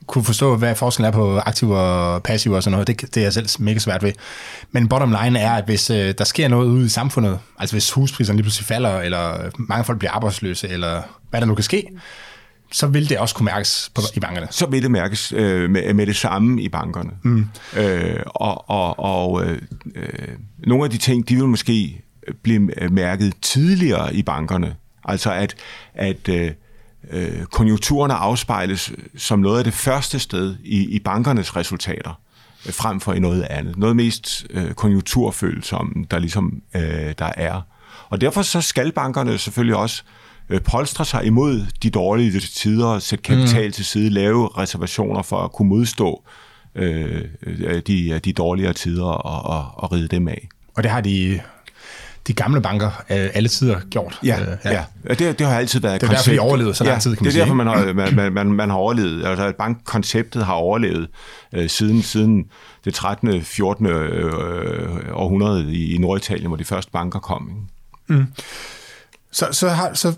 kunne 0.07 0.23
forstå, 0.23 0.55
hvad 0.55 0.75
forskellen 0.75 1.07
er 1.07 1.11
på 1.11 1.39
aktiv 1.39 1.69
og 1.69 2.23
passiv 2.23 2.51
og 2.51 2.63
sådan 2.63 2.71
noget. 2.71 2.87
Det, 2.87 3.01
det 3.01 3.17
er 3.17 3.21
jeg 3.21 3.33
selv 3.33 3.47
mega 3.59 3.79
svært 3.79 4.03
ved. 4.03 4.11
Men 4.71 4.87
bottom 4.87 5.15
line 5.23 5.39
er, 5.39 5.51
at 5.51 5.65
hvis 5.65 5.89
øh, 5.89 6.13
der 6.17 6.23
sker 6.23 6.47
noget 6.47 6.67
ude 6.67 6.85
i 6.85 6.89
samfundet, 6.89 7.39
altså 7.59 7.75
hvis 7.75 7.91
huspriserne 7.91 8.37
lige 8.37 8.43
pludselig 8.43 8.65
falder, 8.65 8.99
eller 8.99 9.49
mange 9.57 9.83
folk 9.83 9.99
bliver 9.99 10.11
arbejdsløse, 10.11 10.69
eller 10.69 11.01
hvad 11.29 11.41
der 11.41 11.47
nu 11.47 11.55
kan 11.55 11.63
ske, 11.63 11.87
så 12.71 12.87
vil 12.87 13.09
det 13.09 13.17
også 13.17 13.35
kunne 13.35 13.45
mærkes 13.45 13.91
på, 13.95 14.01
i 14.15 14.19
bankerne. 14.19 14.47
Så 14.51 14.65
vil 14.65 14.83
det 14.83 14.91
mærkes 14.91 15.33
øh, 15.35 15.69
med, 15.69 15.93
med 15.93 16.05
det 16.05 16.15
samme 16.15 16.61
i 16.61 16.69
bankerne. 16.69 17.11
Mm. 17.23 17.45
Øh, 17.77 18.19
og 18.25 18.69
og, 18.69 18.99
og 18.99 19.45
øh, 19.45 19.61
øh 19.95 20.27
nogle 20.57 20.83
af 20.83 20.89
de 20.89 20.97
ting, 20.97 21.29
de 21.29 21.35
vil 21.35 21.45
måske 21.45 22.01
blive 22.43 22.59
mærket 22.89 23.33
tidligere 23.41 24.15
i 24.15 24.23
bankerne. 24.23 24.75
Altså 25.05 25.31
at, 25.31 25.55
at 25.93 26.29
øh, 26.29 26.51
øh, 27.11 27.43
konjunkturerne 27.43 28.13
afspejles 28.13 28.91
som 29.17 29.39
noget 29.39 29.57
af 29.57 29.63
det 29.63 29.73
første 29.73 30.19
sted 30.19 30.55
i, 30.63 30.95
i 30.95 30.99
bankernes 30.99 31.55
resultater, 31.55 32.19
øh, 32.67 32.73
frem 32.73 32.99
for 32.99 33.13
i 33.13 33.19
noget 33.19 33.43
andet. 33.43 33.77
Noget 33.77 33.95
mest 33.95 34.45
øh, 34.49 34.73
konjunkturfølsomme, 34.73 36.05
der 36.11 36.19
ligesom 36.19 36.61
øh, 36.75 37.13
der 37.19 37.31
er. 37.37 37.61
Og 38.09 38.21
derfor 38.21 38.41
så 38.41 38.61
skal 38.61 38.91
bankerne 38.91 39.37
selvfølgelig 39.37 39.75
også 39.75 40.03
øh, 40.49 40.61
polstre 40.61 41.05
sig 41.05 41.25
imod 41.25 41.65
de 41.83 41.89
dårlige 41.89 42.39
tider, 42.39 42.99
sætte 42.99 43.23
kapital 43.23 43.65
mm. 43.65 43.71
til 43.71 43.85
side, 43.85 44.09
lave 44.09 44.49
reservationer 44.57 45.21
for 45.21 45.37
at 45.37 45.51
kunne 45.51 45.69
modstå 45.69 46.23
øh, 46.75 47.21
de, 47.87 48.19
de 48.19 48.33
dårligere 48.33 48.73
tider 48.73 49.05
og, 49.05 49.57
og, 49.59 49.83
og 49.83 49.91
ride 49.91 50.07
dem 50.07 50.27
af. 50.27 50.47
Og 50.75 50.83
det 50.83 50.91
har 50.91 51.01
de 51.01 51.39
de 52.27 52.33
gamle 52.33 52.61
banker 52.61 53.03
øh, 53.09 53.29
alle 53.33 53.49
tider 53.49 53.79
gjort. 53.89 54.19
Ja, 54.23 54.41
øh, 54.41 54.57
ja. 54.65 54.71
ja. 54.71 55.13
Det, 55.13 55.39
det 55.39 55.47
har 55.47 55.57
altid 55.57 55.79
været 55.79 56.01
Det 56.01 56.09
er 56.09 56.11
derfor, 56.11 56.31
de 56.31 56.39
overlevede 56.39 56.73
så 56.73 56.83
lang 56.83 57.01
tid, 57.01 57.15
kan 57.15 57.23
man 57.23 57.25
det 57.25 57.29
er 57.29 57.31
sige, 57.31 57.41
derfor, 57.41 57.55
man 57.55 57.67
har, 57.67 57.93
man, 57.93 58.33
man, 58.33 58.51
man, 58.51 58.69
har 58.69 58.77
overlevet. 58.77 59.25
Altså, 59.25 59.53
bankkonceptet 59.57 60.45
har 60.45 60.53
overlevet 60.53 61.07
øh, 61.53 61.69
siden, 61.69 62.01
siden 62.01 62.45
det 62.85 62.93
13. 62.93 63.41
14. 63.41 63.85
Øh, 63.85 64.33
århundrede 65.11 65.73
i, 65.73 65.95
i 65.95 65.97
Norditalien, 65.97 66.47
hvor 66.47 66.57
de 66.57 66.65
første 66.65 66.91
banker 66.91 67.19
kom. 67.19 67.49
Ikke? 68.09 68.25
Så, 69.31 69.47
så, 69.51 69.69
har, 69.69 69.93
så 69.93 70.13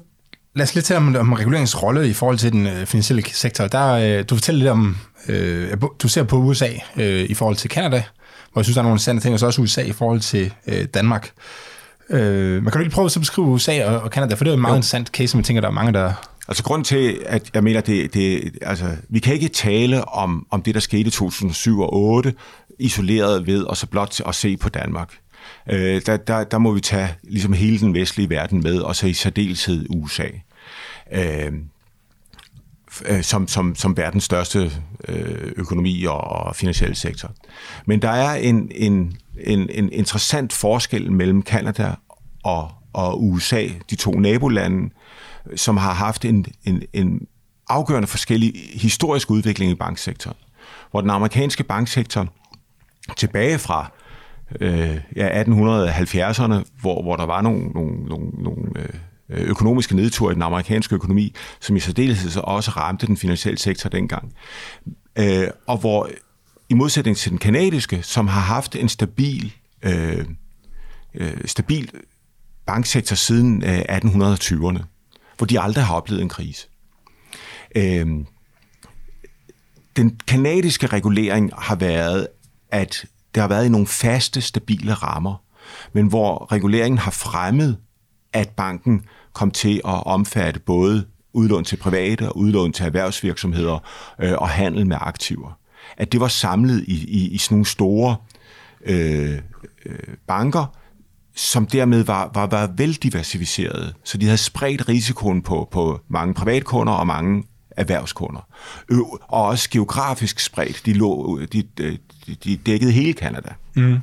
lad 0.56 0.64
os 0.64 0.76
lidt 0.76 0.86
tale 0.86 0.98
om, 0.98 1.16
om 1.16 1.34
reguleringens 1.34 1.84
rolle 1.84 2.10
i 2.10 2.14
forhold 2.14 2.38
til 2.38 2.52
den 2.52 2.68
øh, 2.68 2.86
finansielle 2.86 3.24
sektor. 3.34 3.68
Der, 3.68 3.92
øh, 3.92 4.26
du 4.30 4.36
fortæller 4.36 4.60
lidt 4.60 4.72
om, 4.72 4.98
øh, 5.28 5.78
du 6.00 6.08
ser 6.08 6.24
på 6.24 6.38
USA 6.38 6.70
øh, 6.98 7.24
i 7.30 7.34
forhold 7.34 7.56
til 7.56 7.70
Canada, 7.70 8.04
hvor 8.54 8.60
jeg 8.60 8.66
synes, 8.66 8.76
der 8.76 8.82
er 8.82 8.84
nogle 8.84 8.94
interessante 8.94 9.24
ting, 9.24 9.34
og 9.34 9.40
så 9.40 9.46
også 9.46 9.62
USA 9.62 9.82
i 9.82 9.92
forhold 9.92 10.20
til 10.20 10.54
øh, 10.68 10.86
Danmark. 10.94 11.26
Øh, 11.26 11.32
man 12.10 12.64
kan 12.64 12.72
du 12.72 12.80
lige 12.80 12.90
prøve 12.90 13.06
at 13.06 13.20
beskrive 13.20 13.48
USA 13.48 13.86
og, 13.86 14.02
og 14.02 14.10
Canada, 14.10 14.36
for 14.36 14.44
det 14.44 14.52
er 14.52 14.54
jo 14.54 14.56
en 14.56 14.62
meget 14.62 14.74
jo. 14.74 14.78
interessant 14.78 15.08
case, 15.08 15.28
som 15.28 15.38
jeg 15.38 15.46
tænker, 15.46 15.62
der 15.62 15.68
er 15.68 15.74
mange, 15.74 15.94
der... 15.94 16.14
Altså 16.48 16.64
grund 16.64 16.86
til, 16.86 17.22
at 17.26 17.50
jeg 17.54 17.64
mener, 17.64 17.82
det, 17.82 18.14
det, 18.14 18.52
altså, 18.62 18.86
vi 19.10 19.20
kan 19.20 19.34
ikke 19.34 19.48
tale 19.48 20.06
om, 20.06 20.48
om 20.52 20.62
det, 20.62 20.74
der 20.76 20.82
skete 20.82 21.08
i 21.08 21.12
2007 21.12 21.80
og 21.80 21.88
2008, 21.88 22.34
isoleret 22.80 23.48
ved, 23.48 23.64
og 23.64 23.78
så 23.78 23.88
blot 23.88 24.22
at 24.28 24.36
se 24.36 24.58
på 24.58 24.70
Danmark. 24.70 25.14
Øh, 25.70 26.02
der, 26.06 26.18
der, 26.18 26.44
der 26.44 26.58
må 26.58 26.72
vi 26.72 26.82
tage 26.82 27.10
ligesom 27.24 27.54
hele 27.54 27.80
den 27.80 27.94
vestlige 27.94 28.30
verden 28.30 28.64
med, 28.64 28.80
og 28.80 28.96
så 28.96 29.08
i 29.08 29.14
særdeleshed 29.14 29.86
USA. 29.90 30.28
Øh, 31.12 31.52
som, 33.22 33.48
som, 33.48 33.76
som 33.76 33.98
verdens 33.98 34.24
største 34.24 34.72
øh, 35.08 35.52
økonomi 35.56 36.04
og, 36.04 36.22
og 36.22 36.56
finansielle 36.56 36.96
sektor. 36.96 37.32
Men 37.86 38.02
der 38.02 38.10
er 38.10 38.36
en, 38.36 38.72
en, 38.76 39.18
en, 39.44 39.70
en 39.70 39.92
interessant 39.92 40.54
forskel 40.54 41.12
mellem 41.12 41.42
Kanada 41.42 41.96
og, 42.44 42.72
og 42.94 43.24
USA, 43.24 43.68
de 43.90 43.96
to 43.96 44.12
nabolande, 44.12 44.94
som 45.56 45.78
har 45.78 45.94
haft 45.94 46.26
en, 46.26 46.46
en, 46.64 46.84
en 46.94 47.28
afgørende 47.70 48.08
forskellig 48.08 48.54
historisk 48.74 49.32
udvikling 49.32 49.72
i 49.72 49.76
banksektoren. 49.76 50.38
Hvor 50.92 51.02
den 51.02 51.10
amerikanske 51.10 51.64
banksektor 51.64 52.28
tilbage 53.18 53.60
fra 53.60 53.92
øh, 54.62 54.98
ja, 55.16 55.44
1870'erne, 55.44 56.64
hvor, 56.82 57.02
hvor 57.02 57.16
der 57.16 57.26
var 57.26 57.42
nogle, 57.42 57.68
nogle, 57.68 58.06
nogle, 58.06 58.30
nogle 58.30 58.62
øh, 59.30 59.42
økonomiske 59.50 59.96
nedtur 59.96 60.32
i 60.32 60.34
den 60.34 60.42
amerikanske 60.42 60.96
økonomi, 60.96 61.36
som 61.60 61.76
i 61.76 61.80
særdeleshed 61.80 62.42
også 62.44 62.72
ramte 62.72 63.08
den 63.08 63.18
finansielle 63.18 63.58
sektor 63.58 63.90
dengang. 63.90 64.34
Øh, 65.20 65.48
og 65.68 65.78
hvor 65.78 66.10
i 66.70 66.74
modsætning 66.74 67.18
til 67.18 67.32
den 67.32 67.38
kanadiske, 67.38 68.04
som 68.04 68.28
har 68.28 68.42
haft 68.42 68.76
en 68.76 68.90
stabil, 68.90 69.54
øh, 69.82 70.26
øh, 71.14 71.38
stabil 71.46 71.92
banksektor 72.66 73.16
siden 73.16 73.64
øh, 73.64 73.80
1820'erne, 73.80 74.84
hvor 75.38 75.46
de 75.46 75.60
aldrig 75.60 75.86
har 75.86 75.96
oplevet 75.96 76.22
en 76.22 76.30
krise. 76.30 76.68
Øh, 77.76 78.08
den 79.96 80.20
kanadiske 80.28 80.88
regulering 80.88 81.52
har 81.58 81.76
været, 81.76 82.28
at 82.72 83.06
det 83.36 83.42
har 83.42 83.48
været 83.48 83.66
i 83.66 83.70
nogle 83.70 83.88
faste, 83.88 84.42
stabile 84.42 84.94
rammer, 84.94 85.36
men 85.94 86.08
hvor 86.08 86.52
reguleringen 86.52 86.98
har 86.98 87.12
fremmet, 87.12 87.78
at 88.34 88.50
banken 88.50 89.06
kom 89.34 89.52
til 89.52 89.76
at 89.76 90.06
omfatte 90.06 90.60
både 90.60 91.06
udlån 91.34 91.64
til 91.64 91.76
private 91.78 92.30
og 92.30 92.38
udlån 92.38 92.74
til 92.74 92.86
erhvervsvirksomheder 92.86 93.80
øh, 94.22 94.34
og 94.34 94.50
handel 94.50 94.88
med 94.88 94.98
aktiver. 95.02 95.60
At 95.98 96.12
det 96.12 96.20
var 96.20 96.28
samlet 96.28 96.84
i, 96.88 97.06
i, 97.08 97.30
i 97.30 97.38
sådan 97.38 97.56
nogle 97.56 97.66
store 97.66 98.16
øh, 98.86 99.40
øh, 99.86 100.00
banker, 100.28 100.76
som 101.36 101.68
dermed 101.68 102.04
var, 102.04 102.32
var, 102.34 102.48
var 102.48 102.72
veldiversificerede. 102.78 103.94
Så 104.04 104.18
de 104.18 104.26
havde 104.26 104.38
spredt 104.38 104.90
risikoen 104.90 105.42
på, 105.42 105.68
på 105.72 106.02
mange 106.08 106.34
privatkunder 106.34 106.94
og 106.94 107.08
mange 107.08 107.44
erhvervskunder. 107.72 108.48
Og 109.22 109.44
også 109.44 109.70
geografisk 109.70 110.40
spredt. 110.40 110.86
De, 110.86 110.94
lå, 110.94 111.40
de, 111.54 111.64
de, 111.78 111.98
de 112.44 112.56
dækkede 112.56 112.92
hele 112.92 113.14
Kanada. 113.14 113.54
Mm. 113.76 113.98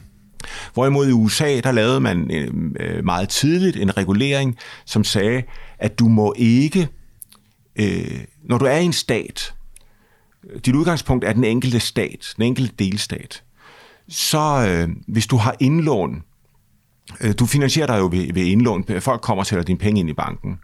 Hvorimod 0.75 1.09
i 1.09 1.13
USA, 1.13 1.61
der 1.61 1.73
lavede 1.73 2.01
man 2.01 2.31
øh, 2.31 3.05
meget 3.05 3.29
tidligt 3.29 3.77
en 3.77 3.97
regulering, 3.97 4.59
som 4.85 5.05
sagde, 5.05 5.43
at 5.79 5.99
du 5.99 6.09
må 6.09 6.35
ikke, 6.37 6.89
øh, 7.77 8.21
når 8.45 8.59
du 8.59 8.65
er 8.65 8.77
i 8.77 8.85
en 8.85 8.93
stat, 8.93 9.55
dit 10.67 10.75
udgangspunkt 10.75 11.25
er 11.25 11.33
den 11.33 11.45
enkelte 11.45 11.81
stat, 11.81 12.33
den 12.37 12.45
enkelte 12.45 12.75
delstat, 12.79 13.43
så 14.09 14.67
øh, 14.69 14.89
hvis 15.09 15.27
du 15.27 15.37
har 15.37 15.57
indlån, 15.61 16.23
øh, 17.21 17.35
du 17.39 17.47
finansierer 17.47 17.87
dig 17.87 17.99
jo 17.99 18.09
ved, 18.13 18.33
ved 18.33 18.43
indlån, 18.43 18.85
folk 19.01 19.21
kommer 19.21 19.43
og 19.43 19.47
sætter 19.47 19.65
dine 19.65 19.79
penge 19.79 20.01
ind 20.01 20.11
i 20.11 20.13
banken, 20.13 20.59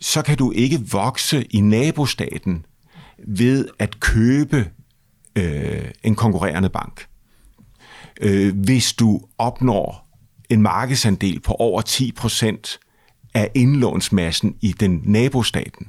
så 0.00 0.22
kan 0.22 0.36
du 0.36 0.52
ikke 0.52 0.80
vokse 0.90 1.44
i 1.50 1.60
nabostaten 1.60 2.66
ved 3.26 3.68
at 3.78 4.00
købe 4.00 4.70
øh, 5.36 5.90
en 6.02 6.14
konkurrerende 6.14 6.68
bank. 6.68 7.06
Øh, 8.20 8.56
hvis 8.56 8.92
du 8.92 9.20
opnår 9.38 10.04
en 10.50 10.62
markedsandel 10.62 11.40
på 11.40 11.52
over 11.52 11.82
10% 11.82 12.78
af 13.34 13.50
indlånsmassen 13.54 14.56
i 14.60 14.72
den 14.72 15.02
nabostaten. 15.04 15.86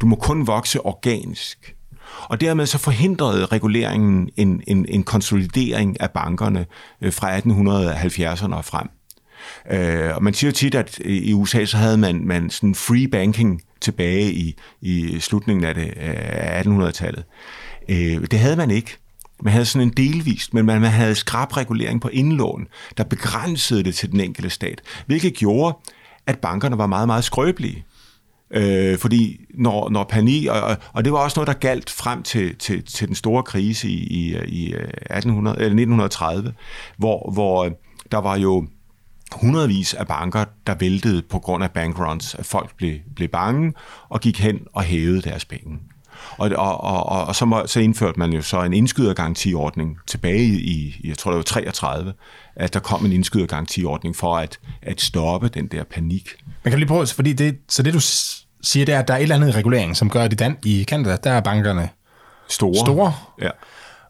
Du 0.00 0.06
må 0.06 0.16
kun 0.16 0.46
vokse 0.46 0.80
organisk. 0.80 1.73
Og 2.22 2.40
dermed 2.40 2.66
så 2.66 2.78
forhindrede 2.78 3.46
reguleringen 3.46 4.30
en, 4.36 4.62
en, 4.66 4.86
en 4.88 5.02
konsolidering 5.02 6.00
af 6.00 6.10
bankerne 6.10 6.66
øh, 7.02 7.12
fra 7.12 7.38
1870'erne 7.38 8.54
og 8.54 8.64
frem. 8.64 8.88
Øh, 9.70 10.16
og 10.16 10.22
man 10.22 10.34
siger 10.34 10.50
jo 10.50 10.54
tit, 10.54 10.74
at 10.74 10.98
i 10.98 11.32
USA 11.32 11.64
så 11.64 11.76
havde 11.76 11.98
man, 11.98 12.26
man 12.26 12.50
sådan 12.50 12.74
free 12.74 13.08
banking 13.08 13.62
tilbage 13.80 14.32
i, 14.32 14.56
i 14.80 15.20
slutningen 15.20 15.64
af, 15.64 15.74
det, 15.74 15.92
af 15.96 16.62
1800-tallet. 16.62 17.24
Øh, 17.88 18.26
det 18.30 18.38
havde 18.38 18.56
man 18.56 18.70
ikke. 18.70 18.96
Man 19.42 19.52
havde 19.52 19.64
sådan 19.64 19.88
en 19.88 19.94
delvist, 19.96 20.54
men 20.54 20.66
man, 20.66 20.80
man 20.80 20.90
havde 20.90 21.14
skrabregulering 21.14 22.00
på 22.00 22.08
indlån, 22.08 22.66
der 22.96 23.04
begrænsede 23.04 23.82
det 23.82 23.94
til 23.94 24.12
den 24.12 24.20
enkelte 24.20 24.50
stat, 24.50 24.80
hvilket 25.06 25.34
gjorde, 25.34 25.76
at 26.26 26.38
bankerne 26.38 26.78
var 26.78 26.86
meget, 26.86 27.08
meget 27.08 27.24
skrøbelige. 27.24 27.84
Øh, 28.54 28.98
fordi 28.98 29.40
når, 29.54 29.90
når 29.90 30.04
panik, 30.04 30.46
og, 30.46 30.76
og 30.92 31.04
det 31.04 31.12
var 31.12 31.18
også 31.18 31.40
noget, 31.40 31.46
der 31.46 31.68
galt 31.68 31.90
frem 31.90 32.22
til, 32.22 32.56
til, 32.56 32.84
til 32.84 33.08
den 33.08 33.14
store 33.14 33.42
krise 33.42 33.88
i, 33.88 34.06
i, 34.06 34.36
i 34.46 34.72
øh, 34.72 34.80
1800, 34.80 35.56
eller 35.56 35.66
1930, 35.66 36.52
hvor, 36.96 37.30
hvor 37.32 37.64
øh, 37.64 37.70
der 38.12 38.18
var 38.18 38.36
jo 38.36 38.66
hundredvis 39.32 39.94
af 39.94 40.06
banker, 40.06 40.44
der 40.66 40.74
væltede 40.74 41.22
på 41.22 41.38
grund 41.38 41.64
af 41.64 41.70
bankruns, 41.70 42.34
at 42.34 42.46
folk 42.46 42.76
blev, 42.76 42.98
blev 43.16 43.28
bange 43.28 43.72
og 44.08 44.20
gik 44.20 44.40
hen 44.40 44.60
og 44.72 44.82
hævede 44.82 45.22
deres 45.22 45.44
penge. 45.44 45.78
Og, 46.38 46.50
og, 46.56 46.80
og, 46.80 47.24
og 47.24 47.36
så, 47.36 47.44
må, 47.44 47.66
så 47.66 47.80
indførte 47.80 48.18
man 48.18 48.32
jo 48.32 48.42
så 48.42 48.62
en 48.62 48.72
indskydergarantiordning 48.72 49.98
tilbage 50.06 50.46
i, 50.46 51.00
jeg 51.04 51.18
tror 51.18 51.30
det 51.30 51.36
var 51.36 51.42
33, 51.42 52.12
at 52.56 52.74
der 52.74 52.80
kom 52.80 53.06
en 53.06 53.12
indskydergarantiordning 53.12 54.16
for 54.16 54.36
at, 54.36 54.58
at 54.82 55.00
stoppe 55.00 55.48
den 55.48 55.66
der 55.66 55.84
panik. 55.84 56.28
Man 56.64 56.72
kan 56.72 56.78
lige 56.78 56.88
prøve, 56.88 57.06
fordi 57.06 57.32
det, 57.32 57.58
så 57.68 57.82
det 57.82 57.94
du 57.94 58.00
siger, 58.64 58.86
det 58.86 58.94
er, 58.94 58.98
at 58.98 59.08
der 59.08 59.14
er 59.14 59.18
et 59.18 59.22
eller 59.22 59.34
andet 59.36 59.54
regulering, 59.54 59.96
som 59.96 60.10
gør, 60.10 60.22
at 60.22 60.32
i, 60.32 60.36
Dan, 60.36 60.56
i 60.64 60.84
Canada, 60.88 61.16
der 61.24 61.30
er 61.30 61.40
bankerne 61.40 61.88
store, 62.48 62.74
store 62.74 63.14
ja. 63.42 63.50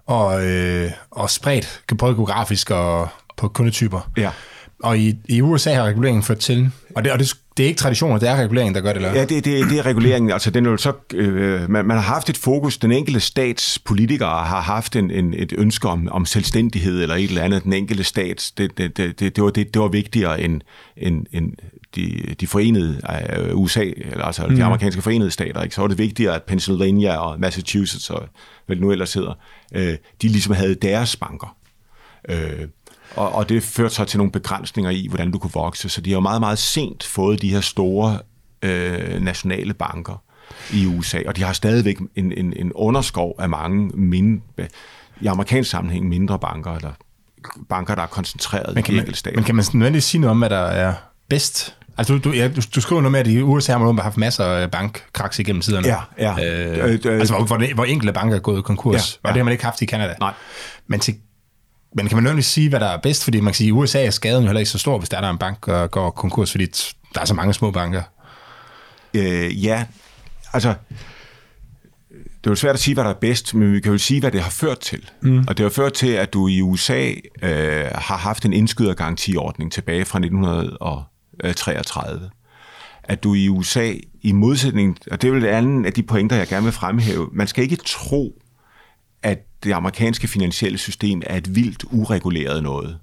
og, 0.07 0.47
øh, 0.47 0.91
og 1.11 1.31
spredt, 1.31 1.81
både 1.99 2.15
geografisk 2.15 2.71
og 2.71 3.09
på 3.37 3.49
kundetyper. 3.49 4.11
Ja. 4.17 4.31
Og 4.83 4.99
i, 4.99 5.15
i 5.29 5.41
USA 5.41 5.75
har 5.75 5.85
reguleringen 5.85 6.23
ført 6.23 6.39
til, 6.39 6.71
og 6.97 7.05
det, 7.05 7.13
og 7.13 7.19
det, 7.19 7.35
det 7.57 7.63
er 7.63 7.67
ikke 7.69 7.79
traditioner, 7.79 8.19
det 8.19 8.29
er 8.29 8.37
reguleringen, 8.37 8.75
der 8.75 8.81
gør 8.81 8.89
det, 8.89 8.97
eller? 8.97 9.15
Ja, 9.15 9.25
det, 9.25 9.45
det, 9.45 9.71
det 9.71 9.79
er 9.79 9.87
reguleringen. 9.87 10.31
Altså, 10.31 10.51
den 10.51 10.67
er 10.67 10.77
så, 10.77 10.93
øh, 11.15 11.71
man, 11.71 11.85
man 11.85 11.97
har 11.97 12.05
haft 12.05 12.31
et 12.31 12.37
fokus, 12.37 12.79
den 12.79 12.93
enkelte 12.93 13.21
stats 13.21 13.79
politikere 13.79 14.45
har 14.45 14.61
haft 14.61 14.97
en, 14.97 15.11
en, 15.11 15.35
et 15.35 15.53
ønske 15.59 15.89
om, 15.89 16.09
om 16.11 16.27
selvstændighed 16.27 17.03
eller 17.03 17.15
et 17.15 17.25
eller 17.25 17.43
andet. 17.43 17.65
Den 17.65 17.73
enkelte 17.73 18.05
stat, 18.05 18.53
det, 18.59 18.79
det, 18.79 18.97
det, 18.97 19.21
det, 19.21 19.45
var, 19.45 19.51
det, 19.51 19.75
det 19.75 19.83
var 19.83 19.89
vigtigere 19.89 20.41
end, 20.41 20.61
end, 20.97 21.27
end 21.33 21.53
de, 21.97 22.35
de 22.41 22.47
forenede 22.47 23.01
uh, 23.53 23.61
USA, 23.61 23.85
eller 23.97 24.25
altså 24.25 24.47
mm. 24.47 24.57
de 24.57 24.65
amerikanske 24.65 25.03
forenede 25.03 25.31
stater. 25.31 25.63
Ikke? 25.63 25.75
Så 25.75 25.81
var 25.81 25.89
det 25.89 25.99
vigtigere, 25.99 26.35
at 26.35 26.43
Pennsylvania 26.43 27.17
og 27.17 27.41
Massachusetts 27.41 28.11
og 28.11 28.29
hvad 28.67 28.77
det 28.77 28.83
nu 28.83 28.93
ellers 28.93 29.15
hedder, 29.15 29.35
øh, 29.75 29.97
de 30.23 30.29
ligesom 30.29 30.55
havde 30.55 30.75
deres 30.75 31.17
banker. 31.17 31.57
Øh, 32.29 32.69
og, 33.17 33.33
og 33.33 33.49
det 33.49 33.63
førte 33.63 33.95
sig 33.95 34.07
til 34.07 34.19
nogle 34.19 34.33
begrænsninger 34.33 34.91
i, 34.91 35.07
hvordan 35.09 35.31
du 35.31 35.39
kunne 35.39 35.53
vokse. 35.55 35.89
Så 35.89 36.01
de 36.01 36.11
har 36.11 36.17
jo 36.17 36.21
meget, 36.21 36.41
meget 36.41 36.59
sent 36.59 37.03
fået 37.03 37.43
de 37.43 37.51
her 37.51 37.61
store 37.61 38.19
øh, 38.63 39.23
nationale 39.23 39.75
banker 39.75 40.23
i 40.73 40.87
USA, 40.87 41.19
og 41.27 41.37
de 41.37 41.43
har 41.43 41.53
stadigvæk 41.53 41.99
en, 41.99 42.33
en, 42.33 42.53
en 42.57 42.73
underskov 42.73 43.35
af 43.39 43.49
mange 43.49 43.89
mindre, 43.89 44.69
i 45.21 45.27
amerikansk 45.27 45.71
sammenhæng 45.71 46.09
mindre 46.09 46.39
banker, 46.39 46.73
eller 46.73 46.93
banker, 47.69 47.95
der 47.95 48.03
er 48.03 48.07
koncentreret 48.07 48.75
men 48.75 48.85
i 48.89 48.97
enkelte 48.97 49.19
stater. 49.19 49.37
Men 49.37 49.45
kan 49.45 49.55
man 49.55 49.65
nødvendigvis 49.75 50.05
sige 50.05 50.21
noget 50.21 50.31
om, 50.31 50.39
hvad 50.39 50.51
der 50.51 50.57
er 50.57 50.95
bedst? 51.29 51.77
Altså, 51.99 52.15
du, 52.15 52.19
du, 52.19 52.33
ja, 52.33 52.49
du, 52.49 52.61
du 52.75 52.81
skriver 52.81 53.03
noget 53.03 53.13
med, 53.13 53.21
at 53.21 53.27
i 53.27 53.43
USA 53.43 53.73
har 53.73 53.79
man 53.79 53.99
haft 53.99 54.17
masser 54.17 54.45
af 54.45 54.71
bankkraks 54.71 55.39
igennem 55.39 55.63
tiderne. 55.63 55.89
Ja, 55.89 55.99
ja. 56.19 56.33
Øh, 56.33 56.99
øh, 57.05 57.21
altså, 57.21 57.35
hvor, 57.35 57.45
hvor, 57.45 57.75
hvor 57.75 57.85
enkelte 57.85 58.13
banker 58.13 58.37
er 58.37 58.41
gået 58.41 58.65
konkurs. 58.65 58.95
Ja, 58.95 58.99
ja. 59.25 59.29
Og 59.29 59.35
det 59.35 59.41
har 59.41 59.45
man 59.45 59.53
ikke 59.53 59.65
haft 59.65 59.83
i 59.83 59.87
Canada. 59.87 60.15
Nej. 60.21 60.33
Men 60.87 61.01
til 61.01 61.15
Men 61.97 62.09
kan 62.09 62.17
man 62.17 62.23
nødvendigvis 62.23 62.47
sige, 62.47 62.69
hvad 62.69 62.81
der 62.81 62.87
er 62.87 62.99
bedst? 62.99 63.25
Fordi 63.25 63.41
man 63.41 63.53
kan 63.53 63.55
sige, 63.55 63.67
at 63.67 63.69
i 63.69 63.73
USA 63.73 64.05
er 64.05 64.11
skaden 64.11 64.43
jo 64.43 64.47
heller 64.47 64.61
ikke 64.61 64.71
så 64.71 64.79
stor, 64.79 64.99
hvis 64.99 65.09
der 65.09 65.21
er 65.21 65.31
en 65.31 65.39
bank, 65.39 65.67
der 65.67 65.87
går 65.87 66.11
konkurs, 66.11 66.51
fordi 66.51 66.67
der 67.15 67.21
er 67.21 67.25
så 67.25 67.35
mange 67.35 67.55
små 67.55 67.71
banker. 67.71 68.03
Øh, 69.15 69.65
ja, 69.65 69.85
altså, 70.53 70.75
det 72.11 72.51
er 72.51 72.51
jo 72.51 72.55
svært 72.55 72.75
at 72.75 72.81
sige, 72.81 72.95
hvad 72.95 73.05
der 73.05 73.11
er 73.11 73.19
bedst, 73.21 73.55
men 73.55 73.73
vi 73.73 73.81
kan 73.81 73.93
jo 73.93 73.99
sige, 73.99 74.21
hvad 74.21 74.31
det 74.31 74.41
har 74.41 74.51
ført 74.51 74.79
til. 74.79 75.11
Mm. 75.23 75.45
Og 75.49 75.59
det 75.59 75.65
har 75.65 75.71
ført 75.71 75.93
til, 75.93 76.09
at 76.09 76.33
du 76.33 76.49
i 76.49 76.61
USA 76.61 77.13
øh, 77.43 77.85
har 77.95 78.17
haft 78.17 78.45
en 78.45 78.53
indskydergarantiordning 78.53 79.73
tilbage 79.73 80.05
fra 80.05 80.19
Øh, 81.45 81.55
33. 81.55 82.31
At 83.05 83.25
du 83.25 83.35
i 83.35 83.49
USA, 83.49 83.93
i 84.23 84.33
modsætning, 84.33 84.99
og 85.11 85.23
det 85.23 85.29
er 85.29 85.33
vel 85.33 85.43
det 85.43 85.49
andet 85.49 85.87
af 85.87 85.93
de 85.93 86.03
pointer, 86.03 86.37
jeg 86.37 86.49
gerne 86.49 86.65
vil 86.65 86.73
fremhæve, 86.73 87.29
man 87.33 87.47
skal 87.47 87.65
ikke 87.65 87.77
tro, 87.77 88.43
at 89.23 89.39
det 89.65 89.73
amerikanske 89.73 90.29
finansielle 90.29 90.79
system 90.79 91.23
er 91.27 91.37
et 91.37 91.55
vildt 91.55 91.85
ureguleret 91.91 92.63
noget. 92.63 92.99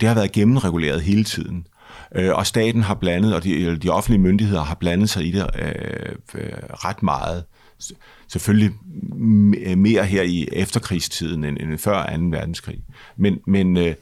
Det 0.00 0.08
har 0.08 0.14
været 0.14 0.32
gennemreguleret 0.32 1.02
hele 1.02 1.24
tiden. 1.24 1.66
Øh, 2.14 2.34
og 2.34 2.46
staten 2.46 2.82
har 2.82 2.94
blandet, 2.94 3.34
og 3.34 3.44
de, 3.44 3.76
de 3.76 3.88
offentlige 3.88 4.20
myndigheder 4.20 4.62
har 4.62 4.74
blandet 4.74 5.10
sig 5.10 5.26
i 5.26 5.30
det 5.30 5.46
øh, 5.58 6.14
øh, 6.34 6.52
ret 6.84 7.02
meget. 7.02 7.44
Selvfølgelig 8.28 8.70
øh, 9.58 9.78
mere 9.78 10.04
her 10.04 10.22
i 10.22 10.48
efterkrigstiden 10.52 11.44
end, 11.44 11.56
end 11.60 11.78
før 11.78 12.16
2. 12.16 12.22
verdenskrig. 12.22 12.78
Men, 13.16 13.38
men 13.46 13.76
øh, 13.76 13.94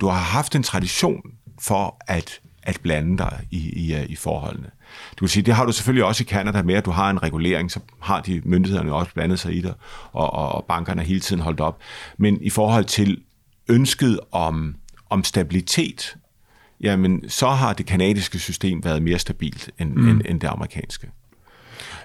du 0.00 0.06
har 0.06 0.18
haft 0.18 0.56
en 0.56 0.62
tradition 0.62 1.22
for 1.60 1.96
at, 2.06 2.40
at 2.62 2.80
blande 2.82 3.18
dig 3.18 3.40
i, 3.50 3.86
i, 3.86 3.94
øh, 3.94 4.04
i 4.08 4.16
forholdene. 4.16 4.70
Du 5.10 5.24
kan 5.24 5.28
sige, 5.28 5.42
det 5.42 5.54
har 5.54 5.66
du 5.66 5.72
selvfølgelig 5.72 6.04
også 6.04 6.22
i 6.22 6.26
Canada 6.26 6.62
med, 6.62 6.74
at 6.74 6.84
du 6.84 6.90
har 6.90 7.10
en 7.10 7.22
regulering, 7.22 7.70
så 7.70 7.80
har 8.00 8.20
de 8.20 8.42
myndighederne 8.44 8.94
også 8.94 9.14
blandet 9.14 9.38
sig 9.38 9.54
i 9.54 9.60
det, 9.60 9.74
og, 10.12 10.32
og, 10.32 10.52
og 10.52 10.64
bankerne 10.64 11.00
har 11.00 11.06
hele 11.06 11.20
tiden 11.20 11.42
holdt 11.42 11.60
op. 11.60 11.78
Men 12.18 12.38
i 12.42 12.50
forhold 12.50 12.84
til 12.84 13.20
ønsket 13.68 14.20
om, 14.32 14.74
om 15.10 15.24
stabilitet, 15.24 16.16
jamen 16.80 17.30
så 17.30 17.48
har 17.48 17.72
det 17.72 17.86
kanadiske 17.86 18.38
system 18.38 18.84
været 18.84 19.02
mere 19.02 19.18
stabilt 19.18 19.70
end, 19.78 19.90
mm. 19.90 20.08
end, 20.08 20.22
end 20.24 20.40
det 20.40 20.48
amerikanske. 20.48 21.10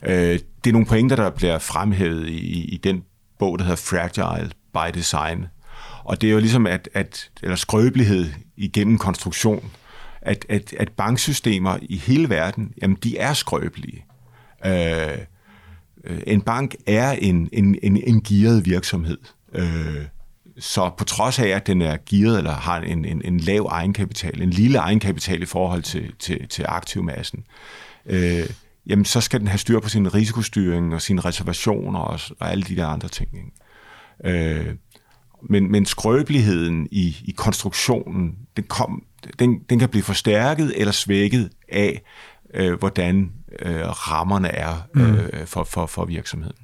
Øh, 0.03 0.39
det 0.63 0.69
er 0.69 0.71
nogle 0.71 0.85
pointer, 0.85 1.15
der 1.15 1.29
bliver 1.29 1.59
fremhævet 1.59 2.27
i, 2.27 2.65
i 2.65 2.77
den 2.77 3.03
bog, 3.39 3.59
der 3.59 3.65
hedder 3.65 3.77
Fragile 3.77 4.51
by 4.73 4.99
Design. 4.99 5.45
Og 6.03 6.21
det 6.21 6.27
er 6.27 6.31
jo 6.31 6.39
ligesom, 6.39 6.67
at, 6.67 6.89
at 6.93 7.29
eller 7.43 7.55
skrøbelighed 7.55 8.29
igennem 8.57 8.97
konstruktion, 8.97 9.71
at, 10.27 10.45
at, 10.49 10.73
at 10.73 10.91
banksystemer 10.91 11.77
i 11.81 11.97
hele 11.97 12.29
verden, 12.29 12.73
jamen 12.81 12.97
de 13.03 13.17
er 13.17 13.33
skrøbelige. 13.33 14.05
Øh, 14.65 15.17
øh, 16.03 16.19
en 16.27 16.41
bank 16.41 16.75
er 16.87 17.11
en, 17.11 17.49
en, 17.53 17.79
en, 17.83 17.97
en 17.97 18.23
gearet 18.23 18.65
virksomhed. 18.65 19.17
Øh, 19.53 20.05
så 20.59 20.91
på 20.97 21.03
trods 21.03 21.39
af, 21.39 21.47
at 21.47 21.67
den 21.67 21.81
er 21.81 21.97
gearet 22.09 22.37
eller 22.37 22.53
har 22.53 22.79
en, 22.79 23.05
en, 23.05 23.21
en 23.25 23.39
lav 23.39 23.67
egenkapital, 23.71 24.41
en 24.41 24.49
lille 24.49 24.77
egenkapital 24.77 25.41
i 25.41 25.45
forhold 25.45 25.81
til, 25.81 26.13
til, 26.19 26.47
til 26.47 26.65
aktivmassen, 26.67 27.43
øh, 28.05 28.49
jamen 28.87 29.05
så 29.05 29.21
skal 29.21 29.39
den 29.39 29.47
have 29.47 29.57
styr 29.57 29.79
på 29.79 29.89
sin 29.89 30.13
risikostyring 30.13 30.93
og 30.93 31.01
sine 31.01 31.21
reservationer 31.21 31.99
og, 31.99 32.19
og 32.39 32.51
alle 32.51 32.63
de 32.63 32.75
der 32.75 32.87
andre 32.87 33.07
ting. 33.09 33.29
Ikke? 33.33 34.39
Øh, 34.39 34.75
men, 35.49 35.71
men 35.71 35.85
skrøbeligheden 35.85 36.87
i, 36.91 37.17
i 37.25 37.31
konstruktionen, 37.37 38.35
den, 38.57 38.63
kom, 38.63 39.03
den, 39.39 39.59
den 39.69 39.79
kan 39.79 39.89
blive 39.89 40.03
forstærket 40.03 40.73
eller 40.75 40.91
svækket 40.91 41.49
af, 41.71 42.01
øh, 42.53 42.79
hvordan 42.79 43.31
øh, 43.59 43.87
rammerne 43.87 44.47
er 44.47 44.87
mm. 44.93 45.15
øh, 45.15 45.45
for, 45.45 45.63
for, 45.63 45.85
for 45.85 46.05
virksomheden. 46.05 46.57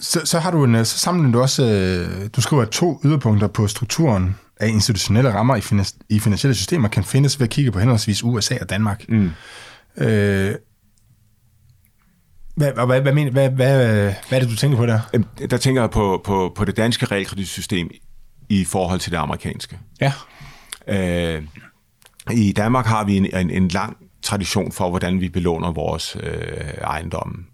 Så, 0.00 0.20
så 0.24 0.38
har 0.38 0.50
du 0.50 0.64
en, 0.64 0.84
så 0.84 0.98
samler 0.98 1.32
du 1.32 1.40
også, 1.40 1.64
øh, 1.64 2.28
du 2.36 2.40
skriver, 2.40 2.64
to 2.64 3.00
yderpunkter 3.04 3.46
på 3.46 3.66
strukturen 3.66 4.36
af 4.60 4.68
institutionelle 4.68 5.34
rammer 5.34 5.56
i, 5.56 5.60
finans, 5.60 5.96
i 6.08 6.20
finansielle 6.20 6.54
systemer 6.54 6.88
kan 6.88 7.04
findes 7.04 7.40
ved 7.40 7.46
at 7.46 7.50
kigge 7.50 7.72
på 7.72 7.78
henholdsvis 7.78 8.24
USA 8.24 8.56
og 8.60 8.70
Danmark. 8.70 9.04
Mm. 9.08 9.30
Øh, 9.96 10.54
hvad, 12.56 12.72
hvad, 12.72 12.86
hvad, 12.86 13.00
hvad, 13.00 13.30
hvad, 13.30 13.50
hvad, 13.50 14.14
hvad 14.28 14.38
er 14.38 14.40
det, 14.40 14.50
du 14.50 14.56
tænker 14.56 14.78
på 14.78 14.86
der? 14.86 15.00
Der 15.50 15.56
tænker 15.56 15.82
jeg 15.82 15.90
på, 15.90 16.20
på, 16.24 16.52
på 16.56 16.64
det 16.64 16.76
danske 16.76 17.06
realkreditsystem 17.06 17.90
i 18.48 18.64
forhold 18.64 19.00
til 19.00 19.12
det 19.12 19.18
amerikanske. 19.18 19.78
Ja. 20.00 20.12
Øh, 20.86 21.42
I 22.32 22.52
Danmark 22.52 22.86
har 22.86 23.04
vi 23.04 23.16
en, 23.16 23.36
en, 23.36 23.50
en 23.50 23.68
lang 23.68 23.96
tradition 24.22 24.72
for, 24.72 24.90
hvordan 24.90 25.20
vi 25.20 25.28
belåner 25.28 25.72
vores 25.72 26.16
øh, 26.20 26.74
ejendomme. 26.82 27.44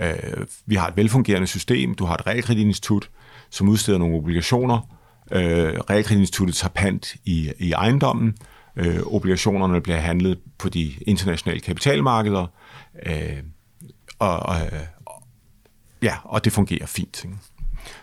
Øh, 0.00 0.46
vi 0.66 0.74
har 0.74 0.88
et 0.88 0.96
velfungerende 0.96 1.46
system. 1.46 1.94
Du 1.94 2.04
har 2.04 2.14
et 2.14 2.26
realkreditinstitut, 2.26 3.10
som 3.50 3.68
udsteder 3.68 3.98
nogle 3.98 4.16
obligationer. 4.16 4.96
Øh, 5.32 5.74
realkreditinstituttet 5.90 6.56
tager 6.56 6.72
pant 6.72 7.14
i, 7.24 7.52
i 7.58 7.72
ejendommen. 7.72 8.34
Øh, 8.76 9.02
obligationerne 9.02 9.80
bliver 9.80 9.98
handlet 9.98 10.38
på 10.58 10.68
de 10.68 10.92
internationale 11.06 11.60
kapitalmarkeder. 11.60 12.46
Øh, 13.06 13.42
og, 14.18 14.38
og, 14.38 14.56
ja, 16.02 16.14
og 16.24 16.44
det 16.44 16.52
fungerer 16.52 16.86
fint. 16.86 17.24
Ikke? 17.24 17.36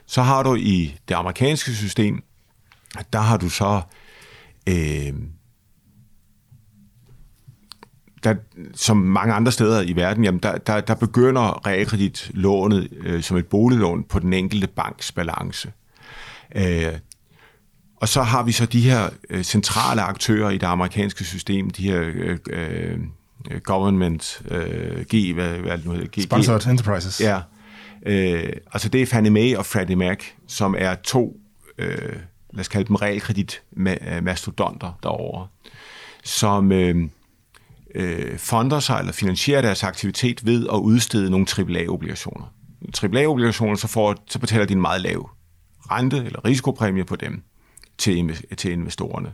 Så 0.06 0.22
har 0.22 0.44
du 0.44 0.56
i 0.56 0.96
det 1.08 1.16
amerikanske 1.16 1.76
system, 1.76 2.24
der 3.14 3.20
har 3.20 3.38
du 3.38 3.50
så 3.50 3.82
øh, 4.70 5.14
der, 8.24 8.36
som 8.76 8.98
mange 8.98 9.34
andre 9.34 9.52
steder 9.52 9.82
i 9.82 9.94
verden, 9.96 10.24
jamen 10.24 10.40
der, 10.44 10.58
der, 10.58 10.82
der 10.82 10.96
begynder 10.96 11.68
realkreditlånet 11.68 12.88
øh, 12.92 13.24
som 13.24 13.38
et 13.38 13.48
boliglån 13.48 14.04
på 14.04 14.20
den 14.20 14.34
enkelte 14.34 14.68
banks 14.68 15.12
balance. 15.12 15.72
Øh, 16.56 16.94
og 17.96 18.10
så 18.10 18.24
har 18.24 18.44
vi 18.44 18.52
så 18.52 18.66
de 18.66 18.82
her 18.82 19.10
øh, 19.30 19.44
centrale 19.44 20.02
aktører 20.02 20.50
i 20.50 20.58
det 20.58 20.68
amerikanske 20.68 21.24
system, 21.24 21.70
de 21.70 21.84
her 21.84 22.02
øh, 22.14 22.38
øh, 22.50 23.00
government, 23.64 24.42
øh, 24.52 25.06
G, 25.16 25.34
hvad, 25.34 25.50
hvad 25.50 25.78
det 25.78 25.86
nu 25.86 25.92
hedder? 25.92 26.22
G, 26.22 26.24
Sponsored 26.24 26.62
G, 26.62 26.68
Enterprises. 26.68 27.22
Ja. 27.22 27.42
Øh, 28.06 28.54
altså 28.74 28.90
det 28.90 29.02
er 29.02 29.06
Fannie 29.06 29.32
Mae 29.32 29.58
og 29.58 29.66
Freddie 29.66 29.96
Mac, 29.96 30.24
som 30.48 30.76
er 30.78 30.96
to, 30.96 31.38
øh, 31.78 32.16
lad 32.54 32.60
os 32.60 32.68
kalde 32.68 32.88
dem 32.88 32.96
realkreditmastodonter 32.96 35.00
derovre, 35.04 35.48
som... 36.24 36.72
Øh, 36.72 37.10
øh, 37.96 38.38
fonder 38.38 38.80
sig 38.80 39.00
eller 39.00 39.14
finansierer 39.14 39.62
deres 39.62 39.84
aktivitet 39.84 40.46
ved 40.46 40.68
at 40.74 40.78
udstede 40.78 41.30
nogle 41.30 41.48
AAA-obligationer. 41.58 42.54
AAA-obligationer, 43.04 43.76
så, 43.76 43.88
får, 43.88 44.16
så 44.30 44.40
betaler 44.40 44.66
de 44.66 44.74
en 44.74 44.82
meget 44.82 45.02
lav 45.02 45.30
rente 45.92 46.18
eller 46.18 46.46
risikopræmie 46.46 47.04
på 47.04 47.16
dem 47.16 47.44
til, 47.98 48.46
til 48.58 48.72
investorerne. 48.72 49.34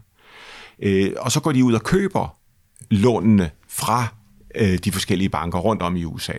Øh, 0.79 1.11
og 1.17 1.31
så 1.31 1.39
går 1.39 1.51
de 1.51 1.63
ud 1.63 1.73
og 1.73 1.83
køber 1.83 2.37
lånene 2.89 3.51
fra 3.69 4.07
øh, 4.55 4.77
de 4.77 4.91
forskellige 4.91 5.29
banker 5.29 5.59
rundt 5.59 5.81
om 5.81 5.95
i 5.95 6.03
USA. 6.03 6.33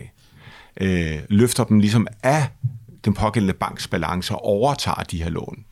Øh, 0.80 1.18
løfter 1.28 1.64
dem 1.64 1.78
ligesom 1.78 2.06
af 2.22 2.48
den 3.04 3.14
pågældende 3.14 3.54
banks 3.54 3.88
balance 3.88 4.34
og 4.34 4.44
overtager 4.44 5.02
de 5.02 5.22
her 5.22 5.30
lån. 5.30 5.64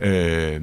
Øh, 0.00 0.60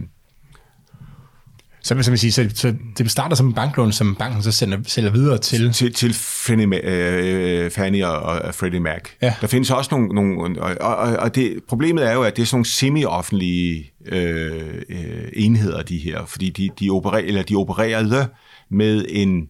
så, 1.88 2.02
så, 2.02 2.12
man 2.12 2.18
sige, 2.18 2.32
så, 2.32 2.50
så 2.54 2.76
det 2.98 3.12
starter 3.12 3.36
som 3.36 3.48
en 3.48 3.54
banklån, 3.54 3.92
som 3.92 4.16
banken 4.16 4.44
så 4.44 4.52
sender, 4.52 4.78
sælger 4.88 5.12
videre 5.12 5.38
til... 5.38 5.74
Til, 5.74 5.94
til 5.94 6.14
Fannie, 6.14 6.86
øh, 6.86 7.72
Fannie 7.72 8.08
og, 8.08 8.42
og 8.42 8.56
Freddie 8.56 8.80
Mac. 8.80 9.02
Ja. 9.22 9.34
Der 9.42 9.48
findes 9.48 9.72
også 9.72 9.90
nogle... 9.92 10.16
nogle 10.16 10.62
og, 10.62 10.76
og, 10.82 11.16
og 11.18 11.36
det, 11.36 11.60
problemet 11.68 12.08
er 12.08 12.14
jo, 12.14 12.24
at 12.24 12.36
det 12.36 12.42
er 12.42 12.46
sådan 12.46 12.56
nogle 12.56 12.66
semi-offentlige 12.66 13.92
øh, 14.06 14.82
øh, 14.90 15.30
enheder, 15.34 15.84
de 15.84 15.98
her, 15.98 16.26
fordi 16.26 16.50
de, 16.50 16.70
de, 16.80 16.90
opererer, 16.90 17.26
eller 17.26 17.44
de 17.44 17.56
opererede 17.56 18.28
med 18.70 19.06
en, 19.10 19.50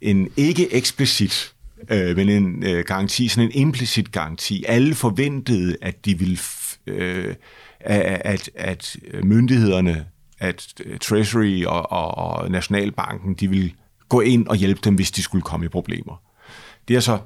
en 0.00 0.28
ikke 0.36 0.74
eksplicit 0.74 1.52
øh, 1.90 2.16
men 2.16 2.28
en 2.28 2.64
øh, 2.66 2.84
garanti, 2.84 3.28
sådan 3.28 3.48
en 3.48 3.52
implicit 3.54 4.12
garanti. 4.12 4.64
Alle 4.68 4.94
forventede, 4.94 5.76
at 5.82 6.04
de 6.04 6.18
ville, 6.18 6.38
øh, 6.86 7.34
at, 7.80 8.50
at 8.54 8.96
myndighederne 9.22 10.06
at 10.40 10.74
øh, 10.84 10.98
Treasury 10.98 11.64
og, 11.64 11.92
og, 11.92 12.18
og 12.18 12.50
Nationalbanken, 12.50 13.34
de 13.34 13.50
vil 13.50 13.74
gå 14.08 14.20
ind 14.20 14.48
og 14.48 14.56
hjælpe 14.56 14.80
dem, 14.84 14.94
hvis 14.94 15.10
de 15.10 15.22
skulle 15.22 15.42
komme 15.42 15.66
i 15.66 15.68
problemer. 15.68 16.22
Det 16.88 16.96
er 16.96 17.00
så, 17.00 17.18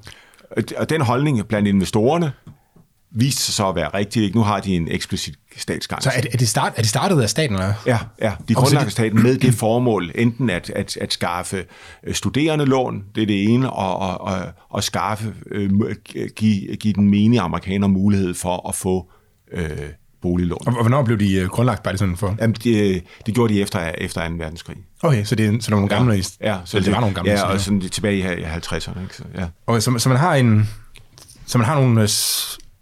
og 0.77 0.91
den 0.91 1.01
holdning 1.01 1.49
blandt 1.49 1.69
investorerne 1.69 2.33
viste 3.15 3.43
sig 3.43 3.55
så 3.55 3.69
at 3.69 3.75
være 3.75 3.89
rigtig. 3.89 4.25
Ikke? 4.25 4.37
Nu 4.37 4.43
har 4.43 4.61
de 4.61 4.77
en 4.77 4.89
eksplicit 4.91 5.35
statsgaranti. 5.57 6.05
Så 6.05 6.11
er 6.17 6.21
det, 6.21 6.35
er 6.35 6.39
det, 6.39 6.49
start, 6.49 6.73
er 6.77 6.83
det 6.83 6.89
startet 6.89 7.23
af 7.23 7.31
staten? 7.31 7.57
Eller? 7.57 7.73
Ja, 7.87 7.99
ja, 8.23 8.33
de 8.49 8.55
grundlagde 8.55 8.91
staten 8.91 9.23
med 9.23 9.39
det 9.39 9.55
formål, 9.55 10.11
enten 10.15 10.51
at, 10.51 10.71
at, 10.71 10.97
at 10.97 11.13
skaffe 11.13 11.65
øh, 12.05 12.15
studerende 12.15 12.65
lån, 12.65 13.05
det 13.15 13.23
er 13.23 13.27
det 13.27 13.45
ene, 13.45 13.73
og, 13.73 13.97
og, 13.97 14.21
og, 14.21 14.43
og 14.69 14.85
skaffe, 14.85 15.35
øh, 15.51 15.71
give, 16.37 16.77
give 16.77 16.95
den 16.95 17.11
menige 17.11 17.41
amerikaner 17.41 17.87
mulighed 17.87 18.35
for 18.35 18.69
at 18.69 18.75
få 18.75 19.11
øh, 19.53 19.69
boliglån. 20.23 20.63
Og 20.67 20.73
hvornår 20.73 21.03
blev 21.03 21.19
de 21.19 21.35
øh, 21.35 21.49
grundlagt, 21.49 21.83
bare 21.83 21.93
det 21.93 21.99
sådan 21.99 22.17
for? 22.17 22.37
Jamen, 22.41 22.55
det, 22.55 23.05
det 23.27 23.35
gjorde 23.35 23.55
de 23.55 23.61
efter, 23.61 23.93
efter 23.99 24.29
2. 24.29 24.35
verdenskrig. 24.35 24.77
Okay, 25.03 25.25
så 25.25 25.35
det 25.35 25.47
er, 25.47 25.61
så 25.61 25.71
nogle 25.71 25.89
gamle... 25.89 26.15
Ja, 26.15 26.21
ja 26.41 26.59
så 26.65 26.79
det, 26.79 26.87
det, 26.87 26.95
var 26.95 27.01
nogle 27.01 27.15
gamle. 27.15 27.31
Ja, 27.31 27.43
og 27.43 27.61
sådan 27.61 27.81
tilbage 27.81 28.17
i 28.41 28.45
50'erne. 28.45 29.03
Ikke? 29.03 29.17
Så, 29.17 29.23
ja. 29.39 29.47
Okay, 29.67 29.81
så, 29.81 29.99
så 29.99 30.09
man 30.09 30.19
har 30.19 30.35
en... 30.35 30.69
Så 31.47 31.59
man 31.59 31.67
har 31.67 31.81
nogle, 31.81 32.03
øh, 32.03 32.09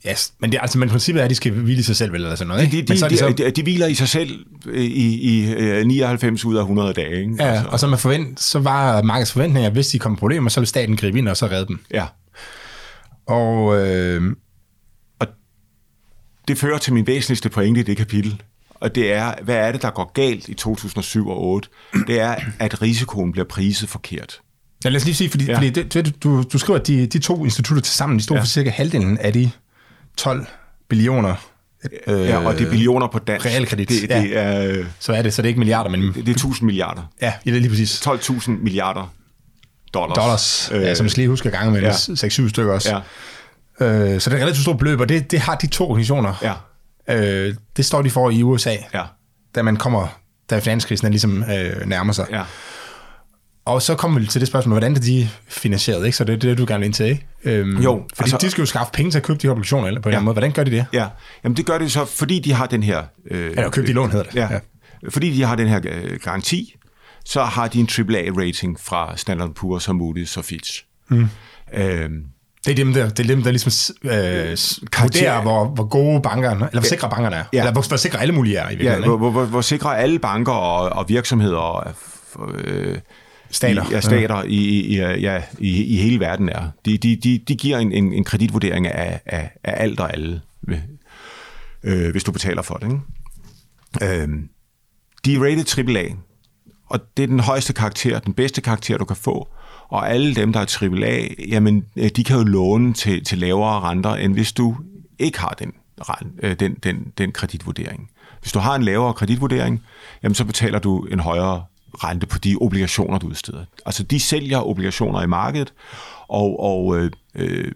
Yes, 0.08 0.32
men, 0.38 0.52
det, 0.52 0.58
altså, 0.62 0.78
men 0.78 0.88
princippet 0.88 1.20
er, 1.20 1.24
at 1.24 1.30
de 1.30 1.34
skal 1.34 1.52
hvile 1.52 1.80
i 1.80 1.82
sig 1.82 1.96
selv, 1.96 2.14
eller 2.14 2.34
sådan 2.34 2.48
noget, 2.48 2.62
ikke? 2.62 2.76
De, 2.76 2.82
de, 2.82 2.86
men 2.88 2.98
så 2.98 3.04
er 3.04 3.08
de, 3.08 3.16
så, 3.16 3.28
de, 3.28 3.50
de 3.50 3.62
hviler 3.62 3.86
i 3.86 3.94
sig 3.94 4.08
selv 4.08 4.44
i, 4.74 4.84
i, 4.84 5.80
i 5.80 5.84
99 5.84 6.44
ud 6.44 6.56
af 6.56 6.60
100 6.60 6.92
dage. 6.92 7.20
Ikke? 7.20 7.34
ja, 7.38 7.44
altså. 7.50 7.68
og 7.68 7.80
så, 7.80 7.86
man 7.86 7.98
forvent, 7.98 8.40
så 8.40 8.58
var 8.58 9.02
markedets 9.02 9.32
forventninger, 9.32 9.66
at 9.66 9.72
hvis 9.72 9.88
de 9.88 9.98
kommer 9.98 10.18
problemer, 10.18 10.50
så 10.50 10.60
vil 10.60 10.66
staten 10.66 10.96
gribe 10.96 11.18
ind 11.18 11.28
og 11.28 11.36
så 11.36 11.46
redde 11.46 11.66
dem. 11.66 11.80
Ja. 11.90 12.06
Og 13.26 13.86
øh, 13.86 14.22
Det 16.48 16.58
fører 16.58 16.78
til 16.78 16.92
min 16.92 17.06
væsentligste 17.06 17.48
pointe 17.48 17.80
i 17.80 17.84
det 17.84 17.96
kapitel, 17.96 18.42
og 18.74 18.94
det 18.94 19.12
er, 19.12 19.34
hvad 19.42 19.56
er 19.56 19.72
det, 19.72 19.82
der 19.82 19.90
går 19.90 20.12
galt 20.14 20.48
i 20.48 20.54
2007 20.54 21.28
og 21.28 21.36
2008? 21.36 21.68
Det 22.06 22.20
er, 22.20 22.34
at 22.58 22.82
risikoen 22.82 23.32
bliver 23.32 23.44
priset 23.48 23.88
forkert. 23.88 24.40
ja, 24.84 24.88
lad 24.88 24.96
os 24.96 25.04
lige 25.04 25.14
sige, 25.14 25.30
fordi, 25.30 25.44
ja. 25.44 25.56
Fordi 25.56 25.70
det, 25.70 26.22
du, 26.22 26.42
du 26.52 26.58
skriver, 26.58 26.78
at 26.80 26.86
de, 26.86 27.06
de 27.06 27.18
to 27.18 27.44
institutter 27.44 27.82
til 27.82 27.94
sammen, 27.94 28.18
de 28.18 28.24
stod. 28.24 28.36
Ja. 28.36 28.42
for 28.42 28.46
cirka 28.46 28.70
halvdelen 28.70 29.18
af 29.18 29.32
de 29.32 29.50
12 30.22 30.46
billioner. 30.88 31.34
Øh, 32.06 32.20
Ja, 32.28 32.46
og 32.46 32.58
det 32.58 32.66
er 32.66 32.70
billioner 32.70 33.06
på 33.06 33.18
dansk. 33.18 33.46
realkredit, 33.46 33.88
Det, 33.88 34.08
ja. 34.10 34.20
det, 34.20 34.36
er, 34.38 34.66
øh, 34.68 34.86
Så 34.98 35.12
er 35.12 35.22
det, 35.22 35.34
så 35.34 35.42
det 35.42 35.46
er 35.46 35.48
ikke 35.48 35.58
milliarder, 35.58 35.90
men 35.90 36.02
det, 36.02 36.14
det 36.14 36.28
er 36.28 36.32
1000 36.32 36.66
milliarder. 36.66 37.02
ja, 37.22 37.32
det 37.44 37.56
er 37.56 37.60
lige 37.60 37.68
præcis 37.70 38.06
12.000 38.06 38.50
milliarder 38.50 39.12
dollars. 39.94 40.14
dollars, 40.16 40.70
øh, 40.74 40.82
ja, 40.82 40.94
som 40.94 41.06
jeg 41.06 41.16
lige 41.16 41.28
huske 41.28 41.46
at 41.48 41.52
gange 41.52 41.72
med 41.72 41.80
ja. 41.80 41.86
ja. 41.86 41.92
6-7 42.28 42.48
stykker 42.48 42.72
også. 42.72 42.94
Ja, 42.94 43.00
Øh, 43.82 44.20
så 44.20 44.30
det 44.30 44.36
er 44.36 44.40
relativt 44.42 44.62
stort 44.62 44.78
beløb, 44.78 45.00
og 45.00 45.08
det, 45.08 45.30
det 45.30 45.40
har 45.40 45.54
de 45.54 45.66
to 45.66 45.84
organisationer. 45.84 46.34
ja, 46.42 46.52
Øh, 47.08 47.54
det 47.76 47.84
står 47.84 48.02
de 48.02 48.10
for 48.10 48.30
i 48.30 48.42
USA, 48.42 48.74
ja, 48.94 49.02
da 49.54 49.62
man 49.62 49.76
kommer, 49.76 50.06
da 50.50 50.58
finanskrisen 50.58 51.06
er 51.06 51.10
ligesom 51.10 51.42
øh, 51.42 51.86
nærmer 51.86 52.12
sig. 52.12 52.26
ja. 52.30 52.42
Og 53.64 53.82
så 53.82 53.94
kommer 53.94 54.20
vi 54.20 54.26
til 54.26 54.40
det 54.40 54.48
spørgsmål, 54.48 54.72
hvordan 54.72 54.96
er 54.96 55.00
de 55.00 55.28
finansieret, 55.48 56.04
ikke? 56.06 56.16
Så 56.16 56.24
det 56.24 56.32
er 56.32 56.38
det, 56.38 56.58
du 56.58 56.64
gerne 56.68 56.78
vil 56.78 56.86
ind 56.86 56.94
til, 56.94 57.06
ikke? 57.06 57.26
Øhm, 57.44 57.78
Jo, 57.78 58.02
Fordi 58.14 58.32
altså- 58.32 58.38
de 58.46 58.50
skal 58.50 58.62
jo 58.62 58.66
skaffe 58.66 58.92
penge 58.92 59.10
til 59.10 59.18
at 59.18 59.24
købe 59.24 59.38
de 59.38 59.46
her 59.46 59.50
obligationer, 59.52 59.86
eller 59.88 60.00
på 60.00 60.08
en 60.08 60.12
Ja. 60.14 60.20
måde. 60.20 60.32
Hvordan 60.34 60.52
gør 60.52 60.64
de 60.64 60.70
det? 60.70 60.86
Ja, 60.92 61.06
jamen 61.44 61.56
det 61.56 61.66
gør 61.66 61.78
det 61.78 61.92
så, 61.92 62.04
fordi 62.04 62.38
de 62.38 62.52
har 62.52 62.66
den 62.66 62.82
her... 62.82 63.02
Øh, 63.30 63.50
Eller 63.50 63.70
købe 63.70 63.86
de 63.86 63.92
lån, 63.92 64.10
hedder 64.10 64.24
det. 64.24 64.34
Ja, 64.34 64.48
ja. 64.52 64.58
Fordi 65.10 65.30
de 65.36 65.42
har 65.42 65.56
den 65.56 65.68
her 65.68 65.80
øh, 65.84 66.18
garanti, 66.24 66.76
så 67.24 67.42
har 67.42 67.68
de 67.68 67.80
en 67.80 67.86
AAA-rating 67.90 68.76
fra 68.84 69.16
Standard 69.16 69.48
Poor's 69.48 69.88
og 69.88 69.96
Moody's 69.96 70.38
og 70.38 70.44
Fitch. 70.44 70.84
Mm. 71.08 71.28
Øhm, 71.74 72.22
Det 72.66 72.70
er 72.72 72.74
dem, 72.76 72.92
der, 72.94 73.08
det 73.08 73.20
er 73.20 73.26
dem, 73.26 73.42
der 73.42 73.50
ligesom 73.50 73.96
øh, 74.04 74.10
vurderer, 75.02 75.42
hvor, 75.42 75.64
hvor 75.64 75.84
gode 75.88 76.22
bankerne, 76.22 76.54
eller 76.66 76.80
hvor 76.80 76.88
sikre 76.88 77.10
bankerne 77.10 77.36
er. 77.36 77.44
Ja. 77.52 77.58
Eller 77.58 77.72
hvor, 77.72 77.88
hvor 77.88 77.96
sikre 77.96 78.20
alle 78.20 78.34
mulige 78.34 78.56
er 78.56 78.60
i 78.62 78.64
ja, 78.64 78.68
virkeligheden. 78.70 79.04
hvor, 79.04 79.14
ikke? 79.14 79.18
hvor, 79.18 79.30
hvor, 79.30 79.44
hvor 79.44 79.60
sikrer 79.60 79.90
alle 79.90 80.18
banker 80.18 80.52
og, 80.52 80.88
og 80.98 81.08
virksomheder 81.08 81.88
øh, 81.88 81.94
øh, 82.64 82.98
Stater. 83.50 83.90
I, 83.90 83.92
ja, 83.92 84.00
stater 84.00 84.42
i, 84.42 84.80
i, 84.80 84.96
ja, 84.98 85.42
i, 85.58 85.84
i 85.84 85.96
hele 85.96 86.20
verden 86.20 86.48
er. 86.48 86.70
De, 86.84 86.98
de, 86.98 87.16
de, 87.16 87.38
de 87.48 87.56
giver 87.56 87.78
en, 87.78 87.92
en, 87.92 88.12
en 88.12 88.24
kreditvurdering 88.24 88.86
af, 88.86 89.20
af, 89.26 89.50
af 89.64 89.82
alt 89.82 90.00
og 90.00 90.12
alle, 90.12 90.40
øh, 91.82 92.10
hvis 92.10 92.24
du 92.24 92.32
betaler 92.32 92.62
for 92.62 92.74
det. 92.74 92.86
Ikke? 92.86 94.22
Øh, 94.22 94.28
de 95.24 95.34
er 95.34 95.40
rated 95.40 95.96
AAA, 95.96 96.04
og 96.86 97.00
det 97.16 97.22
er 97.22 97.26
den 97.26 97.40
højeste 97.40 97.72
karakter, 97.72 98.18
den 98.18 98.34
bedste 98.34 98.60
karakter, 98.60 98.98
du 98.98 99.04
kan 99.04 99.16
få. 99.16 99.48
Og 99.88 100.10
alle 100.10 100.34
dem, 100.34 100.52
der 100.52 100.60
er 100.60 100.78
AAA, 100.82 101.26
jamen, 101.48 101.84
øh, 101.96 102.10
de 102.16 102.24
kan 102.24 102.36
jo 102.36 102.44
låne 102.44 102.94
til, 102.94 103.24
til 103.24 103.38
lavere 103.38 103.80
renter, 103.80 104.14
end 104.14 104.32
hvis 104.32 104.52
du 104.52 104.76
ikke 105.18 105.40
har 105.40 105.56
den, 105.58 105.72
øh, 106.42 106.60
den, 106.60 106.74
den, 106.74 107.12
den 107.18 107.32
kreditvurdering. 107.32 108.10
Hvis 108.40 108.52
du 108.52 108.58
har 108.58 108.74
en 108.74 108.82
lavere 108.82 109.14
kreditvurdering, 109.14 109.82
jamen, 110.22 110.34
så 110.34 110.44
betaler 110.44 110.78
du 110.78 111.04
en 111.04 111.20
højere 111.20 111.64
rente 111.94 112.26
på 112.26 112.38
de 112.38 112.56
obligationer, 112.60 113.18
du 113.18 113.26
udsteder. 113.26 113.64
Altså, 113.86 114.02
de 114.02 114.20
sælger 114.20 114.68
obligationer 114.68 115.22
i 115.22 115.26
markedet, 115.26 115.72
og, 116.28 116.60
og 116.60 116.98
øh, 116.98 117.10
øh, 117.34 117.72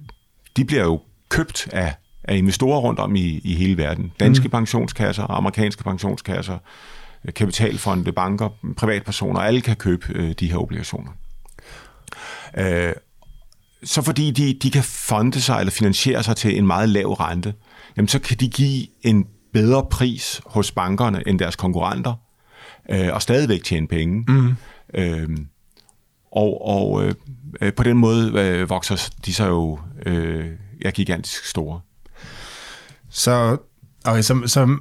de 0.57 0.64
bliver 0.64 0.83
jo 0.83 1.00
købt 1.29 1.68
af, 1.72 1.94
af 2.24 2.37
investorer 2.37 2.81
rundt 2.81 3.00
om 3.00 3.16
i, 3.16 3.40
i 3.44 3.55
hele 3.55 3.77
verden. 3.77 4.12
Danske 4.20 4.44
mm. 4.44 4.50
pensionskasser, 4.50 5.31
amerikanske 5.31 5.85
pensionskasser, 5.85 6.59
øh, 7.24 7.35
kapitalfonde, 7.35 8.12
banker, 8.12 8.48
privatpersoner, 8.77 9.40
alle 9.40 9.61
kan 9.61 9.77
købe 9.77 10.07
øh, 10.14 10.33
de 10.33 10.50
her 10.50 10.57
obligationer. 10.57 11.11
Øh, 12.57 12.92
så 13.85 14.03
fordi 14.03 14.31
de, 14.31 14.55
de 14.62 14.70
kan 14.70 14.83
fonde 14.83 15.40
sig 15.40 15.59
eller 15.61 15.70
finansiere 15.70 16.22
sig 16.22 16.37
til 16.37 16.59
en 16.59 16.66
meget 16.66 16.88
lav 16.88 17.12
rente, 17.12 17.55
jamen 17.96 18.09
så 18.09 18.18
kan 18.18 18.37
de 18.37 18.48
give 18.48 18.87
en 19.03 19.27
bedre 19.53 19.87
pris 19.90 20.40
hos 20.46 20.72
bankerne 20.72 21.22
end 21.27 21.38
deres 21.38 21.57
konkurrenter, 21.57 22.14
øh, 22.90 23.09
og 23.12 23.23
stadigvæk 23.23 23.64
tjene 23.64 23.88
penge. 23.88 24.25
Mm. 24.29 24.55
Øh, 24.94 25.29
og 26.33 26.66
og 26.66 27.05
øh, 27.61 27.73
på 27.73 27.83
den 27.83 27.97
måde 27.99 28.33
øh, 28.40 28.70
vokser 28.70 29.11
de 29.27 29.35
så 29.35 29.47
jo 29.47 29.79
øh, 30.07 30.47
ja, 30.85 30.90
gigantisk 30.90 31.44
store. 31.47 31.81
Så, 33.11 33.57
okay, 34.05 34.23
så, 34.23 34.42
så 34.47 34.77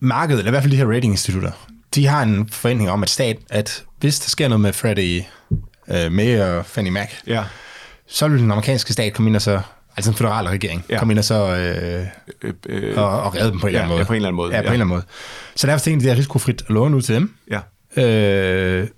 markedet, 0.00 0.38
eller 0.38 0.50
i 0.50 0.52
hvert 0.52 0.62
fald 0.62 0.72
de 0.72 0.76
her 0.76 0.86
ratinginstitutter, 0.92 1.52
de 1.94 2.06
har 2.06 2.22
en 2.22 2.48
forventning 2.48 2.90
om, 2.90 3.02
at 3.02 3.10
stat, 3.10 3.36
at 3.50 3.84
hvis 3.98 4.20
der 4.20 4.28
sker 4.28 4.48
noget 4.48 4.60
med 4.60 4.72
Freddie 4.72 5.26
øh, 5.88 6.12
May 6.12 6.40
og 6.40 6.66
Fannie 6.66 6.92
Mac, 6.92 7.10
Ja. 7.26 7.44
så 8.06 8.28
vil 8.28 8.40
den 8.40 8.50
amerikanske 8.50 8.92
stat 8.92 9.12
komme 9.12 9.28
ind 9.28 9.36
og 9.36 9.42
så, 9.42 9.60
altså 10.00 10.10
den 10.10 10.16
føderale 10.18 10.48
regering, 10.48 10.84
ja. 10.88 10.98
Komme 10.98 11.12
ind 11.12 11.18
og 11.18 11.24
så 11.24 11.56
øh, 11.56 12.06
Øh, 12.42 12.52
øh, 12.68 12.98
og, 12.98 13.22
og 13.22 13.34
redde 13.34 13.50
dem 13.50 13.60
på 13.60 13.66
en 13.66 13.72
Ja, 13.72 13.78
eller 13.78 13.82
anden 13.82 13.88
måde. 13.90 13.98
ja, 14.00 14.04
på 14.06 14.12
en 14.12 14.16
eller 14.16 14.28
anden 14.28 14.36
måde, 14.36 14.54
Ja, 14.54 14.60
på 14.60 14.64
ja. 14.64 14.68
en 14.68 14.72
eller 14.72 14.84
anden 14.84 14.88
måde. 14.88 15.02
Så 15.56 15.66
derfor 15.66 15.84
tænker 15.84 16.00
de, 16.00 16.04
det 16.06 16.12
er 16.12 16.16
risikofrit 16.16 16.62
at 16.62 16.70
låne 16.70 16.96
ud 16.96 17.02
til 17.02 17.14
dem. 17.14 17.34
ja. 17.50 17.60
Øh, 18.02 18.88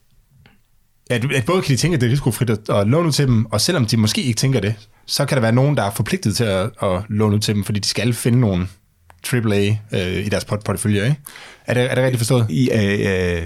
du- 1.22 1.30
at 1.34 1.44
både 1.46 1.62
kan 1.62 1.68
de 1.72 1.76
tænke, 1.76 1.94
at 1.94 2.00
det 2.00 2.06
er 2.06 2.10
risikofrit 2.10 2.50
at, 2.50 2.58
at 2.70 2.86
låne 2.88 3.06
ud 3.08 3.12
til 3.12 3.26
dem, 3.26 3.46
og 3.46 3.60
selvom 3.60 3.86
de 3.86 3.96
måske 3.96 4.22
ikke 4.22 4.36
tænker 4.36 4.60
det, 4.60 4.74
så 5.06 5.24
kan 5.24 5.36
der 5.36 5.40
være 5.42 5.52
nogen, 5.52 5.76
der 5.76 5.82
er 5.82 5.90
forpligtet 5.90 6.36
til 6.36 6.44
at, 6.44 6.70
at 6.82 7.02
låne 7.08 7.34
ud 7.34 7.40
til 7.40 7.54
dem, 7.54 7.64
fordi 7.64 7.80
de 7.80 7.88
skal 7.88 8.12
finde 8.14 8.40
nogle 8.40 8.68
AAA 9.32 9.76
øh, 9.92 10.26
i 10.26 10.28
deres 10.28 10.44
port- 10.44 10.64
portefølje, 10.64 11.04
ikke? 11.04 11.16
Er 11.66 11.74
det, 11.74 11.90
er 11.90 11.94
det 11.94 12.04
rigtigt 12.04 12.18
forstået? 12.18 12.46
I, 12.50 12.70
øh, 12.70 13.36
øh, 13.36 13.42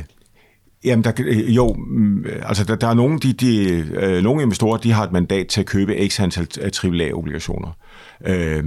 jamen, 0.86 1.04
der, 1.04 1.12
øh, 1.18 1.56
jo, 1.56 1.72
mm, 1.72 2.24
altså 2.42 2.64
der, 2.64 2.76
der 2.76 2.86
er 2.88 2.94
nogle, 2.94 3.18
de, 3.18 3.32
de, 3.32 3.68
øh, 3.94 4.22
nogle 4.22 4.42
investorer, 4.42 4.78
de 4.78 4.92
har 4.92 5.04
et 5.04 5.12
mandat 5.12 5.46
til 5.46 5.60
at 5.60 5.66
købe 5.66 6.08
x 6.08 6.20
antal 6.20 6.48
AAA-obligationer. 6.60 7.70
Øh, 8.26 8.64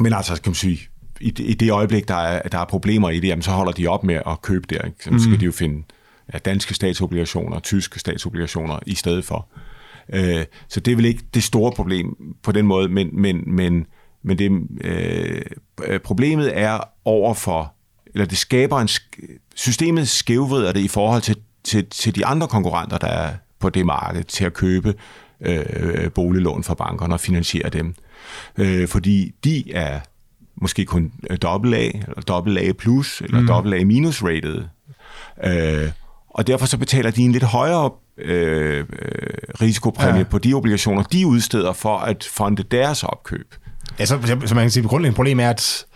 men 0.00 0.12
altså, 0.12 0.32
kan 0.42 0.50
man 0.50 0.54
sige, 0.54 0.80
i, 1.20 1.30
det- 1.30 1.44
i 1.44 1.54
det 1.54 1.70
øjeblik, 1.70 2.08
der 2.08 2.14
er, 2.14 2.48
der 2.48 2.58
er 2.58 2.64
problemer 2.64 3.10
i 3.10 3.20
det, 3.20 3.28
jamen, 3.28 3.42
så 3.42 3.50
holder 3.50 3.72
de 3.72 3.86
op 3.86 4.04
med 4.04 4.14
at 4.26 4.42
købe 4.42 4.66
det. 4.70 4.80
Ikke? 4.84 5.04
Så 5.04 5.10
mm. 5.10 5.18
skal 5.18 5.40
de 5.40 5.44
jo 5.44 5.52
finde 5.52 5.82
ja, 6.32 6.38
danske 6.38 6.74
statsobligationer, 6.74 7.58
tyske 7.60 7.98
statsobligationer 8.00 8.78
i 8.86 8.94
stedet 8.94 9.24
for. 9.24 9.48
Øh, 10.12 10.44
så 10.68 10.80
det 10.80 10.92
er 10.92 10.96
vel 10.96 11.04
ikke 11.04 11.22
det 11.34 11.42
store 11.42 11.72
problem 11.72 12.16
på 12.42 12.52
den 12.52 12.66
måde, 12.66 12.88
men, 12.88 13.08
men, 13.12 13.42
men, 13.46 13.86
men 14.22 14.38
det, 14.38 14.50
øh, 14.84 15.42
øh, 15.84 16.00
problemet 16.00 16.58
er 16.58 16.78
over 17.04 17.34
for, 17.34 17.72
eller 18.14 18.26
det 18.26 18.38
skaber 18.38 18.78
en, 18.78 18.88
systemet 19.58 20.08
skævvrider 20.08 20.72
det 20.72 20.80
i 20.80 20.88
forhold 20.88 21.22
til, 21.22 21.36
til, 21.64 21.86
til 21.86 22.14
de 22.14 22.26
andre 22.26 22.48
konkurrenter, 22.48 22.98
der 22.98 23.06
er 23.06 23.32
på 23.60 23.70
det 23.70 23.86
marked, 23.86 24.24
til 24.24 24.44
at 24.44 24.54
købe 24.54 24.94
øh, 25.40 26.10
boliglån 26.10 26.64
fra 26.64 26.74
bankerne 26.74 27.14
og 27.14 27.20
finansiere 27.20 27.68
dem. 27.68 27.94
Øh, 28.56 28.88
fordi 28.88 29.34
de 29.44 29.72
er 29.72 30.00
måske 30.56 30.84
kun 30.84 31.12
AA, 31.30 31.36
eller 31.36 32.56
AA 32.58 32.72
plus, 32.72 33.20
eller 33.20 33.62
mm. 33.62 33.72
AA 33.72 33.84
minus 33.84 34.22
rated. 34.22 34.64
Øh, 35.44 35.90
og 36.30 36.46
derfor 36.46 36.66
så 36.66 36.78
betaler 36.78 37.10
de 37.10 37.22
en 37.22 37.32
lidt 37.32 37.44
højere 37.44 37.90
øh, 38.18 38.78
øh, 38.78 38.84
risikopræmie 39.60 40.18
ja. 40.18 40.24
på 40.24 40.38
de 40.38 40.54
obligationer, 40.54 41.02
de 41.02 41.26
udsteder 41.26 41.72
for 41.72 41.98
at 41.98 42.28
fonde 42.32 42.62
deres 42.62 43.02
opkøb. 43.02 43.54
Ja, 43.98 44.04
så, 44.04 44.38
så 44.46 44.54
man 44.54 44.64
kan 44.64 44.70
sige, 44.70 44.84
at 44.84 44.90
grundlæggende 44.90 45.16
problem 45.16 45.40
er, 45.40 45.50
at 45.50 45.86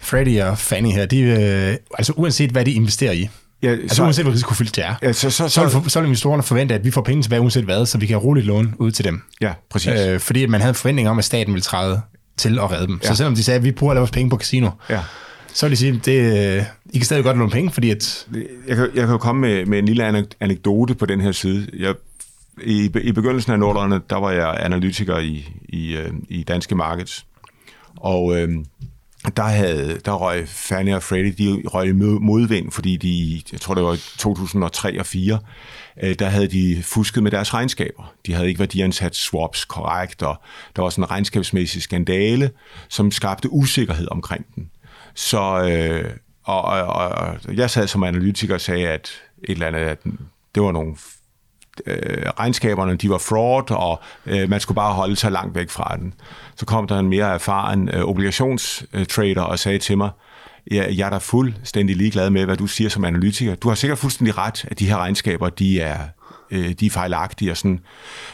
Freddie 0.00 0.46
og 0.46 0.58
Fannie 0.58 0.92
her, 0.92 1.06
de, 1.06 1.20
øh, 1.20 1.76
altså 1.98 2.12
uanset 2.16 2.50
hvad 2.50 2.64
de 2.64 2.72
investerer 2.72 3.12
i, 3.12 3.28
Ja, 3.62 3.70
altså 3.70 3.96
så, 3.96 4.02
uanset 4.02 4.24
hvor 4.24 4.32
risikofyldt 4.32 4.76
det 4.76 4.84
er, 4.84 4.94
ja, 5.02 5.12
så, 5.12 5.30
så, 5.30 5.48
så, 5.48 5.60
vil, 5.62 5.70
så, 5.70 5.80
for- 5.82 5.88
så 5.90 6.00
vil 6.00 6.06
investorerne 6.06 6.42
forvente, 6.42 6.74
at 6.74 6.84
vi 6.84 6.90
får 6.90 7.02
penge 7.02 7.22
tilbage 7.22 7.40
uanset 7.40 7.64
hvad, 7.64 7.86
så 7.86 7.98
vi 7.98 8.06
kan 8.06 8.16
roligt 8.16 8.46
låne 8.46 8.72
ud 8.78 8.90
til 8.90 9.04
dem. 9.04 9.22
ja, 9.40 9.52
præcis. 9.70 10.00
Øh, 10.00 10.20
fordi 10.20 10.46
man 10.46 10.60
havde 10.60 10.68
en 10.70 10.74
forventning 10.74 11.08
om, 11.08 11.18
at 11.18 11.24
staten 11.24 11.52
ville 11.54 11.62
træde 11.62 12.00
til 12.36 12.58
at 12.58 12.70
redde 12.72 12.86
dem. 12.86 13.00
Ja. 13.02 13.08
Så 13.08 13.14
selvom 13.14 13.34
de 13.34 13.42
sagde, 13.44 13.58
at 13.58 13.64
vi 13.64 13.70
bruger 13.72 13.92
alle 13.92 13.98
vores 14.00 14.10
penge 14.10 14.30
på 14.30 14.36
casino, 14.36 14.70
ja. 14.90 15.00
så 15.54 15.66
vil 15.66 15.70
de 15.70 15.76
sige, 15.76 15.92
at 15.92 16.04
det, 16.06 16.56
øh, 16.58 16.64
I 16.92 16.98
kan 16.98 17.04
stadig 17.04 17.24
godt 17.24 17.38
låne 17.38 17.50
penge, 17.50 17.70
fordi 17.70 17.90
at... 17.90 18.26
Jeg 18.68 18.76
kan, 18.76 18.84
jeg 18.94 19.02
kan 19.02 19.10
jo 19.10 19.18
komme 19.18 19.40
med, 19.40 19.66
med 19.66 19.78
en 19.78 19.84
lille 19.86 20.08
anek- 20.08 20.36
anekdote 20.40 20.94
på 20.94 21.06
den 21.06 21.20
her 21.20 21.32
side. 21.32 21.66
Jeg, 21.78 21.94
i, 22.62 22.90
I 23.02 23.12
begyndelsen 23.12 23.52
af 23.52 23.58
nullerne, 23.58 24.00
der 24.10 24.16
var 24.16 24.30
jeg 24.30 24.56
analytiker 24.60 25.18
i, 25.18 25.48
i, 25.68 25.96
øh, 25.96 26.10
i 26.28 26.42
danske 26.42 26.74
markets. 26.74 27.26
Og 27.96 28.38
øh, 28.40 28.48
der, 29.36 29.42
havde, 29.42 30.00
der 30.04 30.12
røg 30.12 30.48
Fannie 30.48 30.96
og 30.96 31.02
Freddie, 31.02 31.32
de 31.32 31.62
røg 31.68 31.96
modvind, 31.96 32.70
fordi 32.70 32.96
de, 32.96 33.42
jeg 33.52 33.60
tror 33.60 33.74
det 33.74 33.84
var 33.84 33.94
i 33.94 33.96
2003 34.18 34.88
og 34.88 35.06
2004, 35.06 35.38
øh, 36.02 36.14
der 36.18 36.28
havde 36.28 36.48
de 36.48 36.82
fusket 36.82 37.22
med 37.22 37.30
deres 37.30 37.54
regnskaber. 37.54 38.14
De 38.26 38.34
havde 38.34 38.48
ikke 38.48 38.58
værdiansat 38.58 39.16
swaps 39.16 39.64
korrekt, 39.64 40.22
og 40.22 40.36
der 40.76 40.82
var 40.82 40.90
sådan 40.90 41.04
en 41.04 41.10
regnskabsmæssig 41.10 41.82
skandale, 41.82 42.50
som 42.88 43.10
skabte 43.10 43.52
usikkerhed 43.52 44.08
omkring 44.10 44.46
den. 44.54 44.70
Så, 45.14 45.68
øh, 45.70 46.10
og, 46.44 46.62
og, 46.62 47.08
og 47.08 47.38
jeg 47.54 47.70
sad 47.70 47.86
som 47.86 48.02
analytiker 48.02 48.54
og 48.54 48.60
sagde, 48.60 48.88
at 48.88 49.10
et 49.44 49.50
eller 49.50 49.66
andet, 49.66 49.80
at 49.80 49.98
det 50.54 50.62
var 50.62 50.72
nogle 50.72 50.96
øh, 51.86 52.26
regnskaberne 52.38 52.96
de 52.96 53.10
var 53.10 53.18
fraud, 53.18 53.70
og 53.70 54.00
øh, 54.26 54.50
man 54.50 54.60
skulle 54.60 54.76
bare 54.76 54.94
holde 54.94 55.16
sig 55.16 55.32
langt 55.32 55.54
væk 55.54 55.70
fra 55.70 55.96
den. 55.96 56.14
Så 56.56 56.66
kom 56.66 56.86
der 56.86 56.98
en 56.98 57.08
mere 57.08 57.34
erfaren 57.34 57.88
øh, 57.88 58.04
obligationstrader 58.04 59.42
og 59.42 59.58
sagde 59.58 59.78
til 59.78 59.98
mig, 59.98 60.10
jeg, 60.70 60.88
jeg 60.96 61.06
er 61.06 61.10
da 61.10 61.18
fuldstændig 61.18 61.96
ligeglad 61.96 62.30
med, 62.30 62.44
hvad 62.44 62.56
du 62.56 62.66
siger 62.66 62.90
som 62.90 63.04
analytiker. 63.04 63.54
Du 63.54 63.68
har 63.68 63.74
sikkert 63.74 63.98
fuldstændig 63.98 64.38
ret, 64.38 64.64
at 64.68 64.78
de 64.78 64.86
her 64.86 64.96
regnskaber, 64.96 65.48
de 65.48 65.80
er, 65.80 65.98
øh, 66.50 66.72
de 66.72 66.86
er 66.86 66.90
fejlagtige 66.90 67.50
og 67.50 67.56
sådan. 67.56 67.80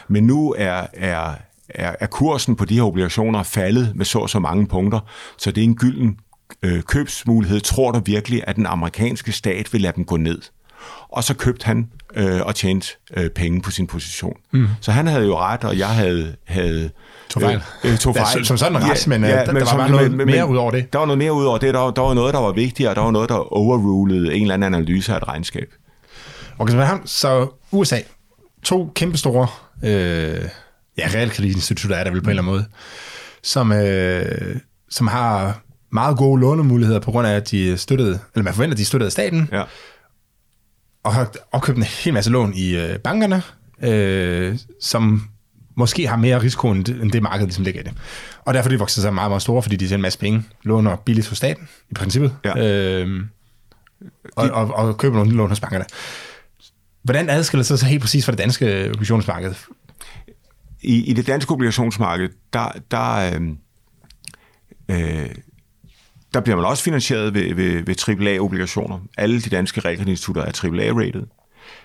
Men 0.07 0.23
nu 0.23 0.55
er, 0.57 0.87
er, 0.93 1.33
er, 1.69 1.95
er 1.99 2.07
kursen 2.07 2.55
på 2.55 2.65
de 2.65 2.75
her 2.75 2.83
obligationer 2.83 3.43
faldet 3.43 3.95
med 3.95 4.05
så 4.05 4.19
og 4.19 4.29
så 4.29 4.39
mange 4.39 4.67
punkter, 4.67 4.99
så 5.37 5.51
det 5.51 5.61
er 5.61 5.65
en 5.65 5.75
gylden 5.75 6.17
øh, 6.63 6.81
købsmulighed. 6.81 7.59
Tror 7.59 7.91
du 7.91 8.01
virkelig, 8.05 8.43
at 8.47 8.55
den 8.55 8.65
amerikanske 8.65 9.31
stat 9.31 9.73
vil 9.73 9.81
lade 9.81 9.93
dem 9.95 10.05
gå 10.05 10.17
ned? 10.17 10.41
Og 11.09 11.23
så 11.23 11.33
købte 11.33 11.65
han 11.65 11.89
øh, 12.15 12.41
og 12.41 12.55
tjente 12.55 12.87
øh, 13.17 13.29
penge 13.29 13.61
på 13.61 13.71
sin 13.71 13.87
position. 13.87 14.37
Mm. 14.51 14.67
Så 14.81 14.91
han 14.91 15.07
havde 15.07 15.25
jo 15.25 15.37
ret, 15.37 15.63
og 15.63 15.77
jeg 15.77 15.87
havde... 15.87 16.35
havde 16.45 16.89
Tog 17.29 17.41
fejl. 17.41 17.61
Øh, 17.83 17.91
øh, 17.91 17.97
tog 17.97 18.15
fejl. 18.15 18.37
Ja, 18.37 18.43
som 18.43 18.57
sådan 18.57 18.75
en 18.75 18.89
ret, 18.89 19.07
men, 19.07 19.23
ja, 19.23 19.29
der, 19.29 19.45
men 19.45 19.55
der 19.55 19.71
var 19.71 19.77
bare 19.77 19.89
noget 19.89 20.11
men, 20.11 20.27
mere 20.27 20.47
ud 20.47 20.57
over 20.57 20.71
det. 20.71 20.93
Der 20.93 20.99
var 20.99 21.05
noget 21.05 21.17
mere 21.17 21.33
ud 21.33 21.45
over 21.45 21.57
det. 21.57 21.73
Der, 21.73 21.91
der 21.91 22.01
var 22.01 22.13
noget, 22.13 22.33
der 22.33 22.39
var 22.39 22.51
vigtigere. 22.51 22.95
Der 22.95 23.01
var 23.01 23.11
noget, 23.11 23.29
der 23.29 23.53
overrulede 23.53 24.35
en 24.35 24.41
eller 24.41 24.53
anden 24.53 24.73
analyse 24.73 25.13
af 25.13 25.17
et 25.17 25.27
regnskab. 25.27 25.67
Okay, 26.59 26.73
så, 26.73 26.81
ham, 26.81 27.07
så 27.07 27.47
USA, 27.71 27.99
to 28.63 28.91
kæmpestore 28.95 29.47
øh, 29.83 30.41
ja, 30.97 31.09
realkreditinstitutter 31.15 31.97
er 31.97 32.03
der 32.03 32.11
vel 32.11 32.21
på 32.21 32.25
en 32.25 32.29
eller 32.29 32.43
anden 32.43 32.53
måde, 32.55 32.65
som, 33.43 33.71
øh, 33.71 34.55
som 34.89 35.07
har 35.07 35.61
meget 35.91 36.17
gode 36.17 36.41
lånemuligheder 36.41 36.99
på 36.99 37.11
grund 37.11 37.27
af, 37.27 37.35
at 37.35 37.51
de 37.51 37.77
støttede, 37.77 38.19
eller 38.35 38.43
man 38.43 38.53
forventer, 38.53 38.73
at 38.73 38.77
de 38.77 38.85
støttede 38.85 39.11
staten, 39.11 39.49
Ja. 39.51 39.63
Og 41.07 41.13
har 41.13 41.31
opkøbt 41.51 41.77
en 41.77 41.83
hel 41.83 42.13
masse 42.13 42.31
lån 42.31 42.53
i 42.53 42.75
øh, 42.75 42.99
bankerne, 42.99 43.41
øh, 43.83 44.57
som 44.81 45.21
måske 45.75 46.07
har 46.07 46.15
mere 46.17 46.41
risiko 46.41 46.71
end 46.71 46.85
det, 46.85 47.01
end 47.01 47.11
det 47.11 47.23
marked, 47.23 47.45
ligesom 47.45 47.63
ligger 47.63 47.81
i 47.81 47.83
det. 47.83 47.93
Og 48.45 48.53
derfor 48.53 48.69
er 48.69 48.71
de 48.71 48.79
vokset 48.79 49.01
sig 49.01 49.13
meget, 49.13 49.31
meget 49.31 49.41
store, 49.41 49.61
fordi 49.61 49.75
de 49.75 49.85
tjener 49.87 49.95
en 49.95 50.01
masse 50.01 50.19
penge, 50.19 50.43
låner 50.63 50.95
billigt 50.95 51.27
hos 51.27 51.37
staten, 51.37 51.67
i 51.89 51.93
princippet, 51.93 52.35
Ja. 52.45 52.67
øh, 52.67 53.21
og, 54.35 54.49
og, 54.49 54.73
og 54.73 54.97
køber 54.97 55.15
nogle 55.17 55.31
lån 55.31 55.49
hos 55.49 55.59
bankerne. 55.59 55.85
Hvordan 57.03 57.29
adskiller 57.29 57.59
det 57.61 57.67
sig 57.67 57.79
så 57.79 57.85
helt 57.85 58.01
præcis 58.01 58.25
fra 58.25 58.31
det 58.31 58.39
danske 58.39 58.89
obligationsmarked? 58.89 59.53
I, 60.81 61.03
I 61.05 61.13
det 61.13 61.27
danske 61.27 61.51
obligationsmarked, 61.51 62.29
der, 62.53 62.71
der, 62.91 63.15
øh, 63.15 63.41
øh, 64.91 65.29
der 66.33 66.39
bliver 66.39 66.55
man 66.55 66.65
også 66.65 66.83
finansieret 66.83 67.33
ved, 67.33 67.55
ved, 67.55 67.83
ved 67.83 67.95
AAA-obligationer. 68.07 68.99
Alle 69.17 69.41
de 69.41 69.49
danske 69.49 69.81
realkreditinstitutter 69.81 70.41
er 70.41 70.51
AAA-rated. 70.63 71.23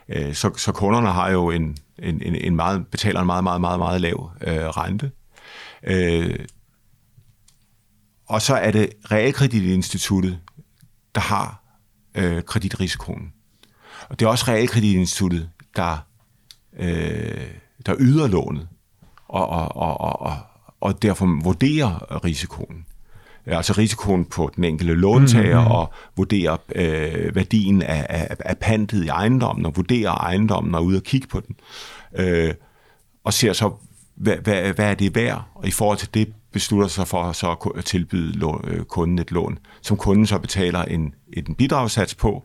Øh, 0.08 0.34
så, 0.34 0.50
så 0.56 0.72
kunderne 0.72 1.08
har 1.08 1.30
jo 1.30 1.50
en, 1.50 1.76
en, 1.98 2.22
en, 2.22 2.34
en 2.34 2.56
meget, 2.56 2.86
betaler 2.86 3.20
en 3.20 3.26
meget, 3.26 3.44
meget, 3.44 3.60
meget, 3.60 3.78
meget 3.78 4.00
lav 4.00 4.30
øh, 4.40 4.54
rente. 4.54 5.10
Øh, 5.84 6.38
og 8.26 8.42
så 8.42 8.54
er 8.54 8.70
det 8.70 8.92
realkreditinstituttet, 9.10 10.40
der 11.14 11.20
har 11.20 11.62
øh, 12.14 12.42
kreditrisikoen. 12.42 13.32
Og 14.08 14.18
det 14.18 14.26
er 14.26 14.30
også 14.30 14.44
realkreditinstituttet, 14.48 15.50
der, 15.76 16.06
øh, 16.78 17.50
der 17.86 17.94
yder 17.98 18.28
lånet, 18.28 18.68
og, 19.28 19.48
og, 19.48 19.76
og, 19.76 20.20
og, 20.20 20.36
og 20.80 21.02
derfor 21.02 21.42
vurderer 21.42 22.24
risikoen. 22.24 22.86
Altså 23.46 23.72
risikoen 23.72 24.24
på 24.24 24.50
den 24.56 24.64
enkelte 24.64 24.94
låntager, 24.94 25.60
mm-hmm. 25.60 25.72
og 25.72 25.92
vurderer 26.16 26.56
øh, 26.74 27.34
værdien 27.34 27.82
af, 27.82 28.06
af, 28.08 28.36
af 28.40 28.58
pantet 28.58 29.04
i 29.04 29.08
ejendommen, 29.08 29.66
og 29.66 29.76
vurderer 29.76 30.10
ejendommen 30.10 30.74
og 30.74 30.80
er 30.80 30.84
ude 30.84 30.96
og 30.96 31.02
kigge 31.02 31.28
på 31.28 31.40
den. 31.40 31.56
Øh, 32.16 32.54
og 33.24 33.32
ser 33.32 33.52
så, 33.52 33.70
hvad, 34.14 34.36
hvad, 34.36 34.72
hvad 34.72 34.90
er 34.90 34.94
det 34.94 35.14
værd, 35.14 35.42
og 35.54 35.68
i 35.68 35.70
forhold 35.70 35.98
til 35.98 36.08
det 36.14 36.32
beslutter 36.52 36.88
sig 36.88 37.08
for 37.08 37.32
så 37.32 37.72
at 37.76 37.84
tilbyde 37.84 38.32
lån, 38.38 38.64
øh, 38.68 38.84
kunden 38.84 39.18
et 39.18 39.30
lån, 39.30 39.58
som 39.82 39.96
kunden 39.96 40.26
så 40.26 40.38
betaler 40.38 40.82
en, 40.82 41.14
en 41.32 41.54
bidragssats 41.54 42.14
på, 42.14 42.44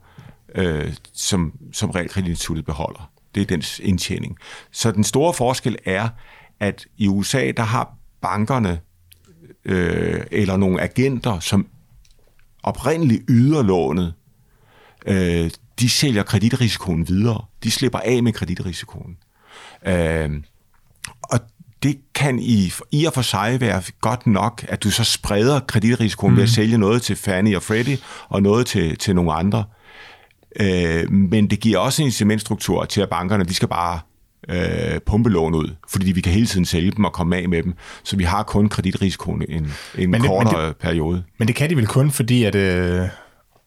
øh, 0.56 0.94
som, 1.14 1.54
som 1.74 1.90
realkreditinstituttet 1.92 2.66
beholder. 2.66 3.10
Det 3.36 3.42
er 3.42 3.46
dens 3.46 3.80
indtjening. 3.80 4.38
Så 4.72 4.92
den 4.92 5.04
store 5.04 5.34
forskel 5.34 5.78
er, 5.86 6.10
at 6.60 6.86
i 6.98 7.08
USA, 7.08 7.52
der 7.58 7.64
har 7.64 7.94
bankerne 8.22 8.80
øh, 9.68 10.22
eller 10.32 10.58
nogle 10.58 10.82
agenter, 10.82 11.40
som 11.40 11.68
oprindeligt 12.64 13.24
yder 13.30 13.64
lånet, 13.64 14.14
øh, 15.06 15.52
de 15.80 15.90
sælger 15.90 16.24
kreditrisikoen 16.24 17.08
videre. 17.08 17.46
De 17.64 17.72
slipper 17.72 18.00
af 18.00 18.24
med 18.24 18.34
kreditrisikoen. 18.34 19.18
Øh, 19.88 20.30
og 21.22 21.40
det 21.84 21.98
kan 22.16 22.40
i, 22.40 22.72
i 22.92 23.06
og 23.06 23.14
for 23.14 23.22
sig 23.22 23.62
være 23.62 23.82
godt 24.02 24.28
nok, 24.28 24.66
at 24.70 24.84
du 24.84 24.92
så 24.92 25.04
spreder 25.04 25.60
kreditrisikoen 25.60 26.32
mm. 26.32 26.38
ved 26.38 26.44
at 26.44 26.50
sælge 26.50 26.78
noget 26.78 27.02
til 27.02 27.16
Fannie 27.16 27.56
og 27.56 27.64
Freddie, 27.64 27.98
og 28.30 28.42
noget 28.42 28.68
til, 28.68 28.98
til 28.98 29.16
nogle 29.16 29.34
andre. 29.34 29.64
Øh, 30.60 31.12
men 31.12 31.50
det 31.50 31.60
giver 31.60 31.78
også 31.78 32.02
en 32.02 32.06
incitamentstruktur 32.06 32.86
til, 32.86 33.02
at 33.02 33.10
bankerne, 33.10 33.44
de 33.44 33.54
skal 33.54 33.68
bare 33.68 34.00
øh, 34.50 35.00
pumpe 35.06 35.30
lån 35.30 35.54
ud, 35.56 35.76
fordi 35.90 36.12
vi 36.12 36.22
kan 36.22 36.34
hele 36.34 36.46
tiden 36.48 36.66
sælge 36.66 36.92
dem 36.92 37.06
og 37.06 37.14
komme 37.14 37.38
af 37.38 37.50
med 37.50 37.64
dem, 37.64 37.74
så 38.04 38.16
vi 38.18 38.24
har 38.24 38.44
kun 38.44 38.70
kreditrisikoen 38.70 39.44
en, 39.50 39.74
en 39.98 40.12
Men 40.12 40.22
det- 40.22 40.30
kortere 40.30 40.62
men 40.62 40.68
det- 40.70 40.78
periode. 40.78 41.24
Men 41.40 41.48
det 41.48 41.56
kan 41.56 41.70
de 41.70 41.76
vel 41.76 41.88
kun, 41.88 42.12
fordi 42.12 42.44
at... 42.44 42.56
Øh, 42.56 43.02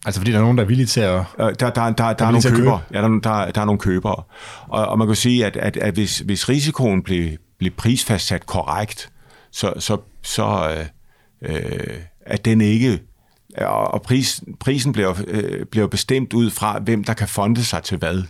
altså 0.06 0.20
fordi 0.20 0.30
der 0.32 0.38
er 0.38 0.42
nogen, 0.42 0.58
der 0.58 0.64
er 0.64 0.68
villige 0.68 0.86
til 0.86 1.00
at... 1.00 1.14
Øh, 1.18 1.24
Der, 1.38 1.52
der, 1.52 1.70
der, 1.70 1.92
der, 1.92 2.12
der 2.12 2.26
er 2.26 2.30
nogle 2.30 2.56
købere. 2.56 2.80
Ja, 2.94 3.02
der, 3.02 3.08
der, 3.08 3.50
der 3.50 3.60
er 3.60 3.64
nogle 3.64 3.78
købere. 3.78 4.22
Og, 4.68 4.86
og 4.86 4.98
man 4.98 5.06
kan 5.06 5.16
sige, 5.16 5.46
at, 5.46 5.56
at, 5.56 5.76
at 5.76 5.94
hvis, 5.94 6.18
hvis 6.18 6.48
risikoen 6.48 7.02
blev, 7.02 7.30
blev 7.58 7.70
prisfastsat 7.72 8.46
korrekt, 8.46 9.10
så, 9.52 9.72
så, 9.78 9.96
så 10.22 10.76
øh, 11.42 11.54
øh, 11.54 11.96
at 12.26 12.44
den 12.44 12.60
ikke... 12.60 12.98
Og 13.58 13.94
og 13.94 14.02
pris, 14.02 14.42
prisen 14.60 14.92
bliver, 14.92 15.14
øh, 15.26 15.66
bliver 15.66 15.86
bestemt 15.86 16.32
ud 16.32 16.50
fra, 16.50 16.78
hvem 16.78 17.04
der 17.04 17.14
kan 17.14 17.28
fonde 17.28 17.64
sig 17.64 17.82
til 17.82 17.98
hvad. 17.98 18.22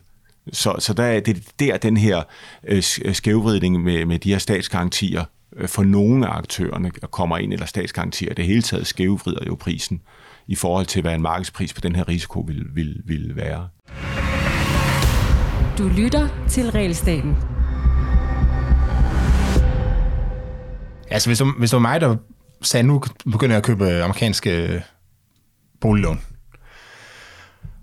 Så, 0.52 0.74
så 0.78 0.94
der 0.94 1.02
er 1.02 1.20
det 1.20 1.60
der 1.60 1.76
den 1.76 1.96
her 1.96 2.22
øh, 2.68 2.82
skævvridning 3.12 3.82
med, 3.82 4.06
med 4.06 4.18
de 4.18 4.30
her 4.30 4.38
statsgarantier 4.38 5.24
øh, 5.56 5.68
for 5.68 5.82
nogle 5.82 6.26
af 6.26 6.36
aktørerne 6.36 6.90
kommer 6.90 7.38
ind, 7.38 7.52
eller 7.52 7.66
statsgarantier, 7.66 8.34
det 8.34 8.46
hele 8.46 8.62
taget 8.62 8.86
skævvrider 8.86 9.44
jo 9.46 9.54
prisen 9.54 10.00
i 10.46 10.54
forhold 10.54 10.86
til, 10.86 11.02
hvad 11.02 11.14
en 11.14 11.22
markedspris 11.22 11.74
på 11.74 11.80
den 11.80 11.96
her 11.96 12.08
risiko 12.08 12.40
vil, 12.40 12.66
vil, 12.74 13.02
vil 13.04 13.36
være. 13.36 13.68
Du 15.78 15.88
lytter 15.88 16.28
til 16.48 16.70
Realstaten. 16.70 17.36
Altså 21.10 21.28
hvis, 21.28 21.38
du, 21.38 21.52
hvis 21.58 21.70
det 21.70 21.76
var 21.76 21.80
mig, 21.80 22.00
der 22.00 22.16
sagde, 22.62 22.86
nu 22.86 23.02
begynder 23.32 23.54
jeg 23.54 23.56
at 23.56 23.64
købe 23.64 24.02
amerikanske 24.02 24.82
boliglån. 25.80 26.20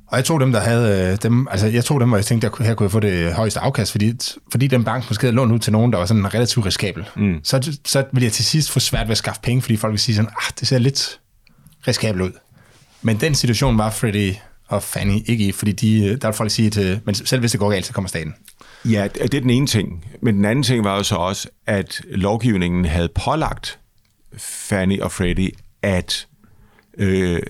Og 0.07 0.17
jeg 0.17 0.25
tog 0.25 0.39
dem, 0.39 0.51
der 0.51 0.59
havde 0.59 1.11
øh, 1.11 1.17
dem, 1.23 1.47
altså 1.51 1.67
jeg 1.67 1.85
tog 1.85 1.99
dem, 1.99 2.07
hvor 2.07 2.17
jeg 2.17 2.25
tænkte, 2.25 2.47
at 2.47 2.65
her 2.65 2.73
kunne 2.73 2.83
jeg 2.83 2.91
få 2.91 2.99
det 2.99 3.33
højeste 3.33 3.59
afkast, 3.59 3.91
fordi, 3.91 4.13
fordi 4.51 4.67
den 4.67 4.83
bank 4.83 5.09
måske 5.09 5.21
havde 5.21 5.35
lånt 5.35 5.51
ud 5.51 5.59
til 5.59 5.73
nogen, 5.73 5.91
der 5.91 5.99
var 5.99 6.05
sådan 6.05 6.33
relativt 6.33 6.65
riskabel. 6.65 7.09
Mm. 7.15 7.39
Så, 7.43 7.77
så 7.85 8.03
ville 8.11 8.25
jeg 8.25 8.31
til 8.31 8.45
sidst 8.45 8.71
få 8.71 8.79
svært 8.79 9.07
ved 9.07 9.11
at 9.11 9.17
skaffe 9.17 9.41
penge, 9.41 9.61
fordi 9.61 9.77
folk 9.77 9.91
vil 9.91 9.99
sige 9.99 10.15
sådan, 10.15 10.31
ah, 10.37 10.51
det 10.59 10.67
ser 10.67 10.77
lidt 10.77 11.19
riskabelt 11.87 12.23
ud. 12.23 12.31
Men 13.01 13.19
den 13.21 13.35
situation 13.35 13.77
var 13.77 13.89
Freddie 13.89 14.35
og 14.67 14.83
Fannie 14.83 15.21
ikke 15.25 15.47
i, 15.47 15.51
fordi 15.51 15.71
de, 15.71 16.17
der 16.17 16.27
vil 16.27 16.35
folk 16.35 16.51
sige 16.51 16.69
til, 16.69 16.99
men 17.05 17.15
selv 17.15 17.39
hvis 17.39 17.51
det 17.51 17.59
går 17.59 17.69
galt, 17.69 17.85
så 17.85 17.93
kommer 17.93 18.09
staten. 18.09 18.35
Ja, 18.85 19.07
det 19.13 19.33
er 19.33 19.39
den 19.39 19.49
ene 19.49 19.67
ting. 19.67 20.05
Men 20.21 20.35
den 20.35 20.45
anden 20.45 20.63
ting 20.63 20.83
var 20.83 20.95
jo 20.95 21.03
så 21.03 21.15
også, 21.15 21.47
at 21.67 22.01
lovgivningen 22.09 22.85
havde 22.85 23.09
pålagt 23.15 23.79
Fannie 24.37 25.03
og 25.03 25.11
Freddie 25.11 25.51
at 25.81 26.27
øh, 26.97 27.41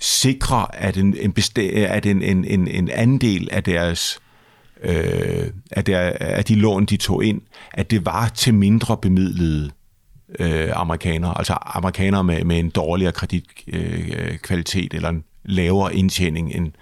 sikre, 0.00 0.66
at 0.76 0.96
en, 0.96 1.16
en, 1.20 1.34
besta- 1.38 1.78
at 1.78 2.06
en, 2.06 2.22
en, 2.22 2.44
en, 2.44 2.68
en 2.68 2.90
andel 2.90 3.48
af 3.52 3.62
deres 3.62 4.18
øh, 4.84 5.46
af, 5.70 5.84
der, 5.84 5.98
af 6.20 6.44
de 6.44 6.54
lån, 6.54 6.84
de 6.84 6.96
tog 6.96 7.24
ind, 7.24 7.40
at 7.74 7.90
det 7.90 8.06
var 8.06 8.28
til 8.28 8.54
mindre 8.54 8.96
bemidlede 8.96 9.70
øh, 10.38 10.68
amerikanere, 10.74 11.38
altså 11.38 11.56
amerikanere 11.60 12.24
med, 12.24 12.44
med 12.44 12.58
en 12.58 12.70
dårligere 12.70 13.12
kreditkvalitet 13.12 14.92
øh, 14.92 14.96
eller 14.96 15.08
en 15.08 15.24
lavere 15.44 15.94
indtjening 15.94 16.54
end, 16.54 16.72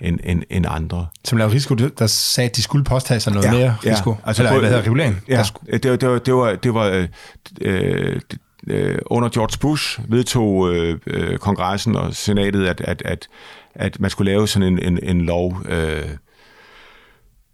end, 0.00 0.18
end, 0.24 0.42
end 0.50 0.66
andre. 0.68 1.06
Som 1.24 1.38
lavede 1.38 1.54
risiko, 1.54 1.74
der 1.74 2.06
sagde, 2.06 2.50
at 2.50 2.56
de 2.56 2.62
skulle 2.62 2.84
påtage 2.84 3.20
sig 3.20 3.32
noget 3.32 3.46
ja, 3.46 3.52
mere 3.52 3.76
risiko. 3.86 4.10
Ja, 4.10 4.16
altså, 4.24 4.42
Eller 4.42 4.50
både- 4.52 4.60
hvad 4.60 4.68
hedder 4.70 4.82
regulering? 4.82 5.20
Ja, 5.28 5.36
Der 5.36 5.42
skulle, 5.42 5.78
det, 5.78 6.00
det, 6.00 6.08
var, 6.08 6.18
det 6.18 6.34
var, 6.34 6.54
det 6.54 6.74
var 6.74 7.06
øh, 7.60 8.20
øh, 8.70 8.98
under 9.06 9.28
George 9.28 9.58
Bush 9.60 10.00
vedtog 10.08 10.74
øh, 10.74 10.98
øh, 11.06 11.38
kongressen 11.38 11.96
og 11.96 12.14
senatet, 12.14 12.66
at, 12.66 12.80
at, 12.80 13.02
at, 13.04 13.28
at 13.74 14.00
man 14.00 14.10
skulle 14.10 14.32
lave 14.32 14.48
sådan 14.48 14.72
en, 14.72 14.78
en, 14.78 14.98
en 15.02 15.20
lov, 15.20 15.62
øh, 15.68 16.08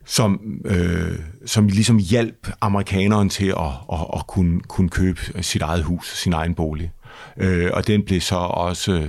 som, 0.05 0.61
øh, 0.64 1.18
som 1.46 1.66
ligesom 1.66 1.98
hjalp 1.98 2.48
amerikaneren 2.61 3.29
til 3.29 3.46
at, 3.46 3.72
at, 3.92 3.98
at 4.14 4.27
kunne, 4.27 4.61
kunne 4.61 4.88
købe 4.88 5.42
sit 5.42 5.62
eget 5.62 5.85
hus, 5.85 6.16
sin 6.16 6.33
egen 6.33 6.55
bolig. 6.55 6.92
Øh, 7.37 7.70
og 7.74 7.87
den 7.87 8.05
blev 8.05 8.20
så 8.20 8.37
også 8.37 9.09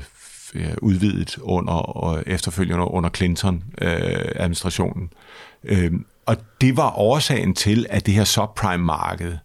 øh, 0.53 0.73
udvidet 0.81 1.37
under 1.41 1.73
og 1.73 2.23
efterfølgende 2.27 2.85
under 2.85 3.09
Clinton-administrationen. 3.09 5.09
Øh, 5.63 5.83
øh, 5.83 5.91
og 6.25 6.37
det 6.61 6.77
var 6.77 6.99
årsagen 6.99 7.55
til, 7.55 7.85
at 7.89 8.05
det 8.05 8.13
her 8.13 8.23
subprime-marked, 8.23 9.37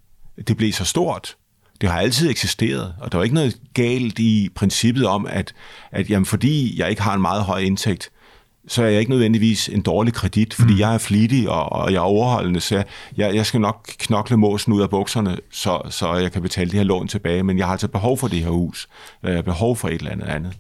det 0.49 0.57
blev 0.57 0.73
så 0.73 0.85
stort. 0.85 1.37
Det 1.81 1.89
har 1.89 2.01
altid 2.01 2.31
eksisteret, 2.31 2.95
og 3.01 3.13
der 3.13 3.19
var 3.19 3.25
ikke 3.25 3.35
noget 3.35 3.57
galt 3.75 4.19
i 4.19 4.49
princippet 4.55 5.07
om, 5.07 5.27
at, 5.27 5.55
at 5.93 6.11
jamen, 6.11 6.27
fordi 6.27 6.81
jeg 6.81 6.91
ikke 6.91 7.03
har 7.03 7.15
en 7.15 7.23
meget 7.23 7.43
høj 7.43 7.59
indtægt, 7.59 8.11
så 8.69 8.83
er 8.83 8.87
jeg 8.87 9.01
ikke 9.01 9.11
nødvendigvis 9.11 9.69
en 9.69 9.83
dårlig 9.83 10.15
kredit, 10.15 10.55
fordi 10.55 10.73
mm. 10.73 10.79
jeg 10.79 10.95
er 10.95 10.99
flittig, 10.99 11.49
og, 11.49 11.73
og 11.73 11.93
jeg 11.93 11.97
er 11.97 12.03
overholdende, 12.03 12.61
så 12.61 12.85
jeg, 13.17 13.35
jeg 13.35 13.47
skal 13.47 13.61
nok 13.61 13.91
knokle 13.99 14.37
måsen 14.37 14.73
ud 14.73 14.83
af 14.83 14.91
bukserne, 14.91 15.37
så, 15.53 15.81
så 15.91 16.15
jeg 16.15 16.33
kan 16.33 16.43
betale 16.43 16.71
det 16.71 16.79
her 16.79 16.85
lån 16.85 17.09
tilbage, 17.09 17.43
men 17.43 17.59
jeg 17.59 17.67
har 17.67 17.73
altså 17.73 17.89
behov 17.89 18.19
for 18.19 18.29
det 18.29 18.39
her 18.39 18.51
hus, 18.51 18.89
jeg 19.23 19.35
har 19.35 19.43
behov 19.43 19.77
for 19.77 19.89
et 19.89 19.95
eller 19.95 20.11
andet 20.11 20.27
andet. 20.27 20.53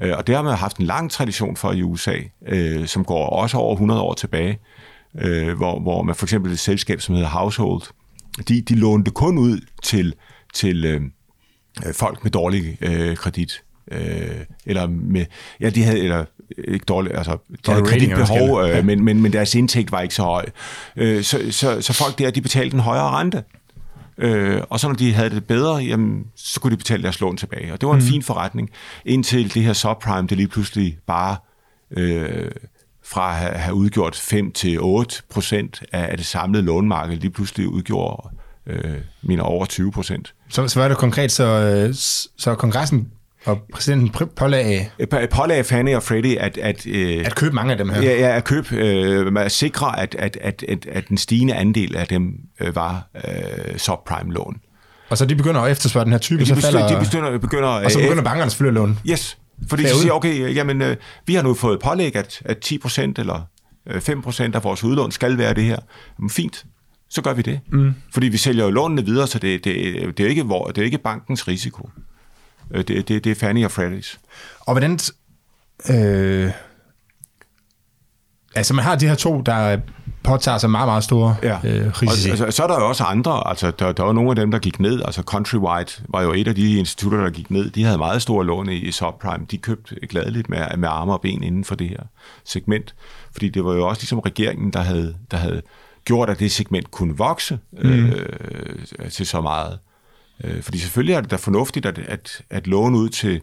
Øh, 0.00 0.14
og 0.16 0.26
det 0.26 0.34
har 0.34 0.42
man 0.42 0.54
haft 0.54 0.76
en 0.76 0.86
lang 0.86 1.10
tradition 1.10 1.56
for 1.56 1.72
i 1.72 1.82
USA, 1.82 2.16
øh, 2.46 2.86
som 2.86 3.04
går 3.04 3.26
også 3.26 3.56
over 3.56 3.72
100 3.72 4.00
år 4.00 4.14
tilbage, 4.14 4.58
øh, 5.18 5.56
hvor, 5.56 5.80
hvor 5.80 6.02
man 6.02 6.14
for 6.14 6.26
eksempel 6.26 6.52
et 6.52 6.58
selskab, 6.58 7.00
som 7.00 7.14
hedder 7.14 7.28
Household, 7.28 7.82
de, 8.48 8.60
de 8.60 8.74
lånte 8.74 9.10
kun 9.10 9.38
ud 9.38 9.60
til, 9.82 10.14
til 10.54 10.84
øh, 10.84 11.00
folk 11.94 12.24
med 12.24 12.30
dårlig 12.30 12.78
øh, 12.80 13.16
kredit. 13.16 13.62
Øh, 13.92 14.44
eller 14.66 14.86
med, 14.86 15.24
ja, 15.60 15.70
de 15.70 15.82
havde, 15.82 16.00
eller 16.00 16.24
ikke 16.64 16.84
dårligt, 16.84 17.16
altså, 17.16 17.36
havde 17.66 17.82
kreditbehov, 17.82 18.62
øh, 18.62 18.84
men, 18.84 19.04
men, 19.04 19.22
men 19.22 19.32
deres 19.32 19.54
indtægt 19.54 19.92
var 19.92 20.00
ikke 20.00 20.14
så 20.14 20.22
høj. 20.22 20.46
Øh, 20.96 21.22
så, 21.22 21.52
så, 21.52 21.80
så 21.80 21.92
folk 21.92 22.18
der, 22.18 22.30
de 22.30 22.40
betalte 22.40 22.74
en 22.74 22.80
højere 22.80 23.10
rente. 23.10 23.44
Øh, 24.18 24.62
og 24.70 24.80
så 24.80 24.88
når 24.88 24.94
de 24.94 25.12
havde 25.12 25.30
det 25.30 25.44
bedre, 25.44 25.76
jamen, 25.76 26.24
så 26.36 26.60
kunne 26.60 26.70
de 26.70 26.76
betale 26.76 27.02
deres 27.02 27.20
lån 27.20 27.36
tilbage. 27.36 27.72
Og 27.72 27.80
det 27.80 27.86
var 27.86 27.94
en 27.94 28.00
mm. 28.00 28.06
fin 28.06 28.22
forretning, 28.22 28.70
indtil 29.04 29.54
det 29.54 29.62
her 29.62 29.72
subprime, 29.72 30.28
det 30.28 30.36
lige 30.36 30.48
pludselig 30.48 30.98
bare 31.06 31.36
øh, 31.90 32.50
fra 33.04 33.30
at 33.30 33.36
have, 33.36 33.52
have 33.52 33.74
udgjort 33.74 34.16
5 34.16 34.52
til 34.52 34.80
8 34.80 35.22
procent 35.30 35.82
af, 35.92 36.08
af 36.10 36.16
det 36.16 36.26
samlede 36.26 36.62
lånmarked, 36.62 37.16
lige 37.16 37.30
pludselig 37.30 37.68
udgjorde 37.68 38.28
øh, 38.66 38.96
mine 39.22 39.42
over 39.42 39.66
20 39.66 39.92
procent. 39.92 40.34
Så, 40.48 40.68
så 40.68 40.80
var 40.80 40.88
det 40.88 40.96
konkret, 40.98 41.32
så, 41.32 41.44
øh, 41.44 41.94
så 42.38 42.54
kongressen 42.54 43.08
og 43.44 43.58
præsidenten 43.72 44.28
pålagde... 44.36 44.86
Pålagde 45.30 45.64
Fannie 45.64 45.96
og 45.96 46.02
Freddie 46.02 46.40
at... 46.40 46.58
At, 46.58 46.86
øh, 46.86 47.26
at 47.26 47.34
købe 47.34 47.54
mange 47.54 47.72
af 47.72 47.78
dem 47.78 47.88
her. 47.88 48.02
Ja, 48.02 48.18
ja 48.18 48.36
at 48.36 48.44
købe... 48.44 48.76
Øh, 48.76 49.32
at 49.36 49.52
sikre, 49.52 50.00
at, 50.00 50.14
at, 50.18 50.38
at, 50.40 50.64
at, 50.68 50.86
at 50.86 51.08
den 51.08 51.18
stigende 51.18 51.54
andel 51.54 51.96
af 51.96 52.06
dem 52.06 52.34
øh, 52.60 52.76
var 52.76 53.08
øh, 53.14 53.78
subprime-lån. 53.78 54.56
Og 55.10 55.18
så 55.18 55.24
de 55.24 55.36
begynder 55.36 55.60
at 55.60 55.70
efterspørge 55.70 56.04
den 56.04 56.12
her 56.12 56.18
type, 56.18 56.40
de 56.40 56.46
så 56.46 56.54
falder... 56.54 56.88
De 56.88 57.04
begynder, 57.04 57.38
begynder, 57.38 57.68
og 57.68 57.90
så 57.90 57.98
begynder 57.98 58.22
bankerne 58.22 58.50
selvfølgelig 58.50 58.80
at 58.80 58.88
låne. 58.88 58.96
Yes. 59.10 59.38
Fordi 59.68 59.82
de 59.82 59.88
siger, 59.88 60.12
okay, 60.12 60.54
jamen, 60.54 60.82
øh, 60.82 60.96
vi 61.26 61.34
har 61.34 61.42
nu 61.42 61.54
fået 61.54 61.80
pålæg, 61.80 62.16
at, 62.16 62.42
at 62.44 62.66
10% 62.66 63.00
eller 63.00 63.48
5% 63.90 64.42
øh, 64.42 64.50
af 64.54 64.64
vores 64.64 64.84
udlån 64.84 65.12
skal 65.12 65.38
være 65.38 65.54
det 65.54 65.64
her. 65.64 65.78
Men 66.18 66.30
fint, 66.30 66.64
så 67.08 67.22
gør 67.22 67.32
vi 67.32 67.42
det. 67.42 67.60
Mm. 67.66 67.94
Fordi 68.12 68.28
vi 68.28 68.36
sælger 68.36 68.64
jo 68.64 68.70
lånene 68.70 69.04
videre, 69.04 69.26
så 69.26 69.38
det, 69.38 69.64
det, 69.64 69.74
det, 70.18 70.24
er 70.24 70.28
ikke, 70.28 70.42
hvor, 70.42 70.66
det 70.66 70.78
er 70.78 70.84
ikke 70.84 70.98
bankens 70.98 71.48
risiko. 71.48 71.90
Øh, 72.70 72.84
det, 72.88 73.08
det, 73.08 73.24
det 73.24 73.30
er 73.30 73.34
Fannie 73.34 73.66
og 73.66 73.70
Freddy's. 73.70 74.16
Og 74.60 74.74
hvordan... 74.74 74.98
Øh, 75.90 76.50
altså 78.54 78.74
man 78.74 78.84
har 78.84 78.96
de 78.96 79.08
her 79.08 79.14
to, 79.14 79.40
der 79.40 79.78
påtager 80.22 80.58
sig 80.58 80.70
meget, 80.70 80.88
meget 80.88 81.04
store 81.04 81.36
ja. 81.42 81.58
øh, 81.64 81.90
risici. 82.02 82.28
Og, 82.28 82.30
altså, 82.30 82.50
så 82.50 82.62
er 82.62 82.66
der 82.66 82.80
jo 82.80 82.88
også 82.88 83.04
andre, 83.04 83.48
altså 83.48 83.70
der, 83.70 83.92
der 83.92 84.02
var 84.02 84.12
nogle 84.12 84.30
af 84.30 84.36
dem, 84.36 84.50
der 84.50 84.58
gik 84.58 84.80
ned, 84.80 85.02
altså 85.04 85.22
Countrywide 85.22 86.02
var 86.08 86.22
jo 86.22 86.32
et 86.32 86.48
af 86.48 86.54
de 86.54 86.78
institutter, 86.78 87.20
der 87.20 87.30
gik 87.30 87.50
ned, 87.50 87.70
de 87.70 87.84
havde 87.84 87.98
meget 87.98 88.22
store 88.22 88.46
lån 88.46 88.68
i, 88.68 88.74
i 88.74 88.92
subprime, 88.92 89.46
de 89.50 89.58
købte 89.58 90.06
gladeligt 90.06 90.48
med, 90.48 90.76
med 90.76 90.88
arme 90.88 91.12
og 91.12 91.20
ben 91.20 91.42
inden 91.42 91.64
for 91.64 91.74
det 91.74 91.88
her 91.88 92.02
segment, 92.44 92.94
fordi 93.32 93.48
det 93.48 93.64
var 93.64 93.72
jo 93.72 93.88
også 93.88 94.02
ligesom 94.02 94.18
regeringen, 94.18 94.72
der 94.72 94.80
havde, 94.80 95.14
der 95.30 95.36
havde 95.36 95.62
gjort, 96.08 96.30
at 96.30 96.38
det 96.38 96.52
segment 96.52 96.90
kunne 96.90 97.16
vokse 97.16 97.58
mm. 97.72 97.90
øh, 97.90 99.10
til 99.10 99.26
så 99.26 99.40
meget. 99.40 99.78
Øh, 100.44 100.62
fordi 100.62 100.78
selvfølgelig 100.78 101.14
er 101.14 101.20
det 101.20 101.30
da 101.30 101.36
fornuftigt 101.36 101.86
at, 101.86 101.98
at, 101.98 102.42
at 102.50 102.66
låne 102.66 102.98
ud 102.98 103.08
til, 103.08 103.40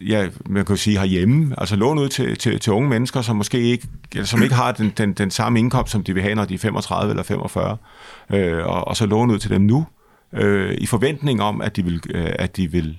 ja, 0.00 0.28
man 0.46 0.64
kan 0.64 0.72
jo 0.72 0.76
sige 0.76 0.98
herhjemme, 0.98 1.54
altså 1.58 1.76
låne 1.76 2.00
ud 2.00 2.08
til, 2.08 2.36
til, 2.36 2.60
til 2.60 2.72
unge 2.72 2.88
mennesker, 2.88 3.22
som 3.22 3.36
måske 3.36 3.60
ikke, 3.60 3.88
eller 4.12 4.26
som 4.26 4.42
ikke 4.42 4.54
har 4.54 4.72
den, 4.72 4.92
den, 4.96 5.12
den 5.12 5.30
samme 5.30 5.58
indkomst, 5.58 5.92
som 5.92 6.04
de 6.04 6.14
vil 6.14 6.22
have, 6.22 6.34
når 6.34 6.44
de 6.44 6.54
er 6.54 6.58
35 6.58 7.10
eller 7.10 7.22
45, 7.22 7.76
øh, 8.30 8.66
og, 8.66 8.88
og 8.88 8.96
så 8.96 9.06
låne 9.06 9.32
ud 9.32 9.38
til 9.38 9.50
dem 9.50 9.60
nu, 9.60 9.86
øh, 10.32 10.74
i 10.78 10.86
forventning 10.86 11.42
om, 11.42 11.60
at 11.60 11.76
de 11.76 11.84
vil, 11.84 12.00
øh, 12.10 12.32
at 12.38 12.56
de 12.56 12.70
vil 12.72 12.98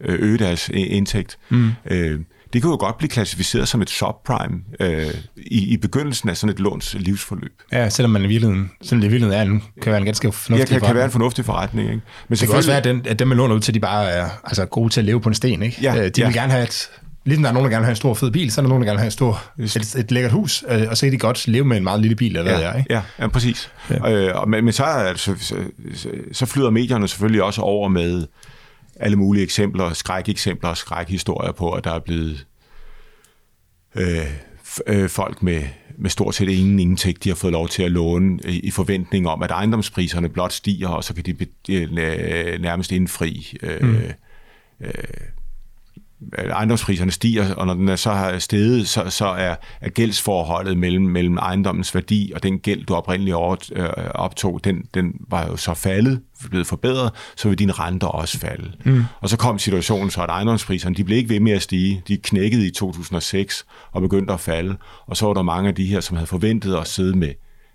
øh, 0.00 0.18
øge 0.20 0.38
deres 0.38 0.68
indtægt. 0.68 1.38
Mm. 1.48 1.70
Øh, 1.90 2.20
det 2.52 2.62
kan 2.62 2.70
jo 2.70 2.76
godt 2.76 2.98
blive 2.98 3.08
klassificeret 3.08 3.68
som 3.68 3.82
et 3.82 3.90
subprime 3.90 4.58
øh, 4.80 5.14
i, 5.36 5.72
i 5.72 5.76
begyndelsen 5.76 6.28
af 6.28 6.36
sådan 6.36 6.54
et 6.54 6.60
låns 6.60 6.96
livsforløb. 6.98 7.52
Ja, 7.72 7.88
selvom 7.88 8.10
man 8.10 8.24
i 8.24 8.26
virkeligheden, 8.26 8.70
selvom 8.82 9.00
det 9.00 9.08
i 9.08 9.10
virkeligheden 9.10 9.48
er 9.48 9.52
en, 9.52 9.62
kan 9.82 9.90
være 9.90 10.00
en 10.00 10.04
ganske 10.04 10.32
fornuftig 10.32 10.70
ja, 10.70 10.78
kan, 10.78 10.86
kan 10.86 10.96
være 10.96 11.04
en 11.04 11.10
fornuftig 11.10 11.44
forretning. 11.44 11.88
Ikke? 11.88 12.02
Men 12.28 12.38
det 12.38 12.48
kan 12.48 12.56
også 12.56 12.70
være, 12.70 12.78
at, 12.78 12.84
den, 12.84 13.02
at 13.08 13.18
dem, 13.18 13.28
man 13.28 13.36
låner 13.36 13.54
ud 13.54 13.60
til, 13.60 13.74
de 13.74 13.80
bare 13.80 14.10
er 14.10 14.28
altså, 14.44 14.66
gode 14.66 14.92
til 14.92 15.00
at 15.00 15.04
leve 15.04 15.20
på 15.20 15.28
en 15.28 15.34
sten. 15.34 15.62
Ikke? 15.62 15.78
Ja, 15.82 15.96
øh, 15.96 16.04
de 16.04 16.12
ja. 16.18 16.26
vil 16.26 16.34
gerne 16.34 16.52
have 16.52 16.64
et, 16.64 16.90
Ligesom 17.24 17.42
der 17.42 17.50
er 17.50 17.54
nogen, 17.54 17.64
der 17.64 17.70
gerne 17.70 17.80
vil 17.80 17.86
have 17.86 17.92
en 17.92 17.96
stor 17.96 18.14
fed 18.14 18.30
bil, 18.30 18.52
så 18.52 18.60
er 18.60 18.62
der 18.62 18.68
nogen, 18.68 18.82
der 18.82 18.88
gerne 18.88 18.96
vil 18.96 19.00
have 19.00 19.06
en 19.06 19.10
stor, 19.10 19.42
et, 19.58 19.94
et 19.98 20.10
lækkert 20.10 20.32
hus, 20.32 20.64
øh, 20.68 20.86
og 20.90 20.96
så 20.96 21.06
kan 21.06 21.12
de 21.12 21.18
godt 21.18 21.48
leve 21.48 21.64
med 21.64 21.76
en 21.76 21.84
meget 21.84 22.00
lille 22.00 22.16
bil, 22.16 22.36
eller 22.36 22.50
ja, 22.50 22.56
hvad 22.56 22.66
jeg, 22.66 22.78
ikke? 22.78 22.94
Ja, 22.94 23.02
ja 23.18 23.28
præcis. 23.28 23.70
Ja. 23.90 24.12
Øh, 24.12 24.40
og, 24.40 24.48
men, 24.48 24.64
men 24.64 24.72
så, 24.72 24.84
altså, 24.84 25.34
så, 25.40 25.54
så, 25.94 26.08
så 26.32 26.46
flyder 26.46 26.70
medierne 26.70 27.08
selvfølgelig 27.08 27.42
også 27.42 27.60
over 27.60 27.88
med 27.88 28.26
alle 28.98 29.16
mulige 29.16 29.42
eksempler, 29.42 29.92
skrækeksempler 29.92 30.70
og 30.70 30.76
skrækhistorier 30.76 31.52
på, 31.52 31.72
at 31.72 31.84
der 31.84 31.92
er 31.92 31.98
blevet 31.98 32.46
øh, 33.94 34.26
øh, 34.86 35.08
folk 35.08 35.42
med, 35.42 35.62
med 35.96 36.10
stort 36.10 36.34
set 36.34 36.48
ingen 36.48 36.78
indtægt, 36.78 37.24
de 37.24 37.28
har 37.28 37.36
fået 37.36 37.52
lov 37.52 37.68
til 37.68 37.82
at 37.82 37.90
låne 37.90 38.38
i, 38.44 38.60
i 38.60 38.70
forventning 38.70 39.28
om, 39.28 39.42
at 39.42 39.50
ejendomspriserne 39.50 40.28
blot 40.28 40.52
stiger, 40.52 40.88
og 40.88 41.04
så 41.04 41.14
kan 41.14 41.24
de 41.24 41.34
be, 41.34 41.46
øh, 41.70 42.60
nærmest 42.60 42.92
indfri 42.92 43.56
øh, 43.62 43.82
mm. 43.82 43.96
øh, 44.80 44.92
ejendomspriserne 46.38 47.10
stiger, 47.10 47.54
og 47.54 47.66
når 47.66 47.74
den 47.74 47.88
er 47.88 47.96
så 47.96 48.10
har 48.10 48.38
steget, 48.38 48.88
så, 48.88 49.10
så 49.10 49.26
er, 49.26 49.56
er 49.80 49.88
gældsforholdet 49.88 50.78
mellem, 50.78 51.04
mellem 51.04 51.36
ejendommens 51.36 51.94
værdi 51.94 52.32
og 52.34 52.42
den 52.42 52.58
gæld, 52.58 52.84
du 52.84 52.94
oprindeligt 52.94 53.34
over, 53.34 53.56
øh, 53.72 53.88
optog, 54.14 54.60
den, 54.64 54.84
den 54.94 55.12
var 55.28 55.46
jo 55.46 55.56
så 55.56 55.74
faldet, 55.74 56.20
blevet 56.50 56.66
forbedret, 56.66 57.12
så 57.36 57.48
vil 57.48 57.58
dine 57.58 57.72
renter 57.72 58.06
også 58.06 58.38
falde. 58.38 58.72
Mm. 58.84 59.04
Og 59.20 59.28
så 59.28 59.36
kom 59.36 59.58
situationen 59.58 60.10
så, 60.10 60.22
at 60.22 60.30
ejendomspriserne, 60.30 60.94
de 60.94 61.04
blev 61.04 61.18
ikke 61.18 61.30
ved 61.30 61.40
med 61.40 61.52
at 61.52 61.62
stige. 61.62 62.02
De 62.08 62.16
knækkede 62.16 62.66
i 62.66 62.70
2006 62.70 63.66
og 63.92 64.02
begyndte 64.02 64.32
at 64.32 64.40
falde. 64.40 64.76
Og 65.06 65.16
så 65.16 65.26
var 65.26 65.34
der 65.34 65.42
mange 65.42 65.68
af 65.68 65.74
de 65.74 65.86
her, 65.86 66.00
som 66.00 66.16
havde 66.16 66.26
forventet 66.26 66.74
at 66.74 66.88
sidde 66.88 67.18
med, 67.18 67.32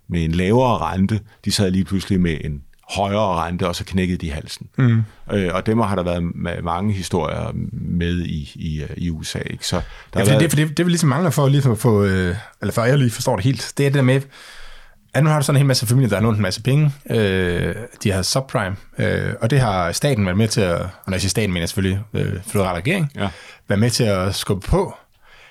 med 0.10 0.24
en 0.24 0.32
lavere 0.32 0.78
rente, 0.78 1.20
de 1.46 1.52
sad 1.52 1.72
lige 1.72 1.86
pludselig 1.86 2.22
med 2.22 2.38
en 2.44 2.62
højere 2.90 3.46
rente, 3.46 3.68
og 3.68 3.76
så 3.76 3.86
knækkede 3.86 4.18
de 4.18 4.32
halsen. 4.32 4.68
Mm. 4.78 5.04
Øh, 5.32 5.50
og 5.54 5.66
dem 5.66 5.80
har 5.80 5.96
der 5.96 6.04
været 6.04 6.24
mange 6.64 6.94
historier 6.94 7.52
med 7.72 8.20
i, 8.20 8.52
i, 8.56 8.84
i 8.98 9.10
USA. 9.10 9.40
Ikke? 9.40 9.68
Så 9.68 9.82
der 10.14 10.20
ja, 10.20 10.26
været... 10.26 10.42
det, 10.42 10.52
for 10.52 10.56
det, 10.56 10.78
det 10.78 10.86
vil 10.86 10.92
ligesom 10.92 11.10
mangler 11.10 11.30
for, 11.30 11.48
lige 11.48 11.62
for, 11.62 11.76
for, 11.76 12.02
øh, 12.02 12.36
eller 12.62 12.72
for 12.74 12.84
jeg 12.84 12.98
lige 12.98 13.12
forstår 13.12 13.36
det 13.36 13.46
helt, 13.46 13.74
det 13.78 13.86
er 13.86 13.90
det 13.90 13.96
der 13.96 14.02
med, 14.02 14.22
at 15.14 15.24
nu 15.24 15.30
har 15.30 15.40
du 15.40 15.46
sådan 15.46 15.56
en 15.56 15.60
hel 15.60 15.68
masse 15.68 15.88
familier, 15.88 16.10
der 16.10 16.16
har 16.16 16.24
lånt 16.24 16.38
en 16.38 16.42
masse 16.42 16.62
penge. 16.62 16.92
Øh, 17.10 17.76
de 18.04 18.12
har 18.12 18.22
subprime, 18.22 18.76
øh, 18.98 19.34
og 19.42 19.50
det 19.50 19.60
har 19.60 19.92
staten 19.92 20.26
været 20.26 20.38
med 20.38 20.48
til 20.48 20.62
at, 20.62 20.82
og 20.82 20.90
når 21.08 21.14
jeg 21.14 21.22
siger 21.22 21.30
staten, 21.30 21.50
mener 21.50 21.62
jeg 21.62 21.70
selvfølgelig 21.70 22.02
øh, 22.14 22.44
føderal 22.44 22.76
regering, 22.76 23.12
ja. 23.16 23.30
været 23.68 23.80
med 23.80 23.90
til 23.90 24.04
at 24.04 24.36
skubbe 24.36 24.68
på. 24.68 24.94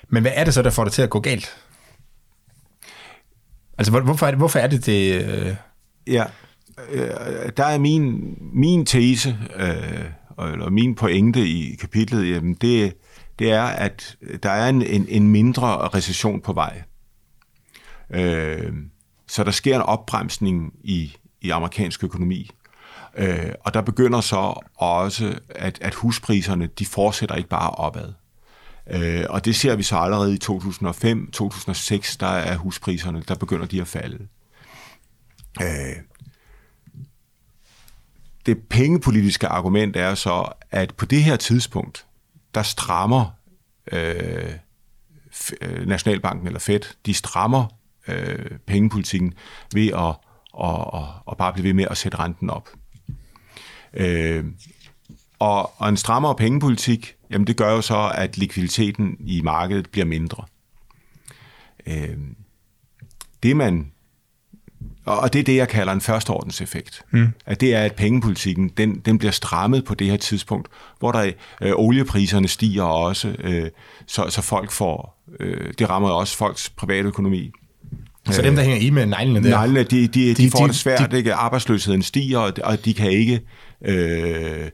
Men 0.09 0.21
hvad 0.21 0.31
er 0.35 0.43
det 0.43 0.53
så, 0.53 0.61
der 0.61 0.69
får 0.69 0.83
det 0.83 0.93
til 0.93 1.01
at 1.01 1.09
gå 1.09 1.19
galt? 1.19 1.55
Altså, 3.77 3.99
hvorfor 3.99 4.25
er 4.25 4.31
det, 4.31 4.37
hvorfor 4.37 4.59
er 4.59 4.67
det, 4.67 4.85
det 4.85 5.25
øh... 5.25 5.55
Ja, 6.07 6.23
øh, 6.89 7.09
der 7.57 7.65
er 7.65 7.77
min, 7.77 8.37
min 8.53 8.85
tese, 8.85 9.37
øh, 9.55 10.51
eller 10.51 10.69
min 10.69 10.95
pointe 10.95 11.47
i 11.47 11.75
kapitlet, 11.75 12.29
jamen 12.29 12.53
det, 12.53 12.93
det 13.39 13.51
er, 13.51 13.63
at 13.63 14.17
der 14.43 14.49
er 14.49 14.69
en, 14.69 14.81
en, 14.81 15.05
en 15.09 15.27
mindre 15.27 15.87
recession 15.87 16.41
på 16.41 16.53
vej. 16.53 16.81
Øh, 18.09 18.73
så 19.27 19.43
der 19.43 19.51
sker 19.51 19.75
en 19.75 19.81
opbremsning 19.81 20.73
i, 20.83 21.15
i 21.41 21.49
amerikansk 21.49 22.03
økonomi. 22.03 22.51
Øh, 23.17 23.51
og 23.59 23.73
der 23.73 23.81
begynder 23.81 24.21
så 24.21 24.53
også, 24.75 25.39
at, 25.49 25.77
at 25.81 25.93
huspriserne, 25.93 26.67
de 26.67 26.85
fortsætter 26.85 27.35
ikke 27.35 27.49
bare 27.49 27.69
opad. 27.69 28.13
Øh, 28.91 29.25
og 29.29 29.45
det 29.45 29.55
ser 29.55 29.75
vi 29.75 29.83
så 29.83 29.95
allerede 29.97 30.33
i 30.33 30.39
2005-2006, 30.43 32.17
der 32.19 32.27
er 32.27 32.57
huspriserne, 32.57 33.23
der 33.27 33.35
begynder 33.35 33.65
de 33.65 33.81
at 33.81 33.87
falde. 33.87 34.27
Øh, 35.61 35.95
det 38.45 38.57
pengepolitiske 38.69 39.47
argument 39.47 39.95
er 39.95 40.15
så, 40.15 40.45
at 40.71 40.95
på 40.95 41.05
det 41.05 41.23
her 41.23 41.35
tidspunkt, 41.35 42.05
der 42.55 42.63
strammer 42.63 43.25
øh, 43.91 44.53
øh, 45.61 45.87
Nationalbanken 45.87 46.47
eller 46.47 46.59
Fed, 46.59 46.79
de 47.05 47.13
strammer 47.13 47.65
øh, 48.07 48.57
pengepolitikken 48.67 49.33
ved 49.73 49.87
at, 49.87 50.15
at, 50.63 51.01
at, 51.01 51.09
at 51.31 51.37
bare 51.37 51.53
blive 51.53 51.63
ved 51.63 51.73
med 51.73 51.87
at 51.89 51.97
sætte 51.97 52.19
renten 52.19 52.49
op. 52.49 52.69
Øh, 53.93 54.45
og, 55.39 55.81
og 55.81 55.89
en 55.89 55.97
strammere 55.97 56.35
pengepolitik, 56.35 57.15
jamen 57.29 57.47
det 57.47 57.57
gør 57.57 57.71
jo 57.71 57.81
så, 57.81 58.11
at 58.15 58.37
likviditeten 58.37 59.17
i 59.19 59.41
markedet 59.41 59.89
bliver 59.89 60.05
mindre. 60.05 60.45
Øh, 61.85 62.17
det 63.43 63.57
man 63.57 63.92
og 65.05 65.33
det 65.33 65.39
er 65.39 65.43
det, 65.43 65.55
jeg 65.55 65.67
kalder 65.67 65.93
en 65.93 66.01
førsteordenseffekt. 66.01 67.01
Mm. 67.11 67.27
At 67.45 67.61
det 67.61 67.75
er, 67.75 67.81
at 67.81 67.95
pengepolitikken, 67.95 68.69
den, 68.77 69.01
den 69.05 69.17
bliver 69.17 69.31
strammet 69.31 69.85
på 69.85 69.95
det 69.95 70.07
her 70.07 70.17
tidspunkt, 70.17 70.67
hvor 70.99 71.11
der 71.11 71.31
øh, 71.61 71.71
oliepriserne 71.75 72.47
stiger 72.47 72.83
også, 72.83 73.35
øh, 73.39 73.69
så, 74.07 74.25
så 74.29 74.41
folk 74.41 74.71
får, 74.71 75.23
øh, 75.39 75.73
det 75.79 75.89
rammer 75.89 76.09
også 76.09 76.37
folks 76.37 76.69
private 76.69 77.07
økonomi. 77.07 77.51
Så 78.31 78.41
dem, 78.41 78.55
der 78.55 78.63
hænger 78.63 78.77
i 78.77 78.89
med 78.89 79.05
neglene 79.05 79.49
der? 79.49 79.59
Neglene, 79.59 79.83
de, 79.83 80.07
de, 80.07 80.07
de, 80.07 80.35
de 80.35 80.51
får 80.51 80.59
de, 80.59 80.67
det 80.67 80.75
svært, 80.75 81.11
de, 81.11 81.17
ikke? 81.17 81.33
arbejdsløsheden 81.33 82.03
stiger, 82.03 82.39
og, 82.39 82.53
og 82.63 82.85
de 82.85 82.93
kan 82.93 83.11
ikke... 83.11 83.41
Øh, 83.85 84.69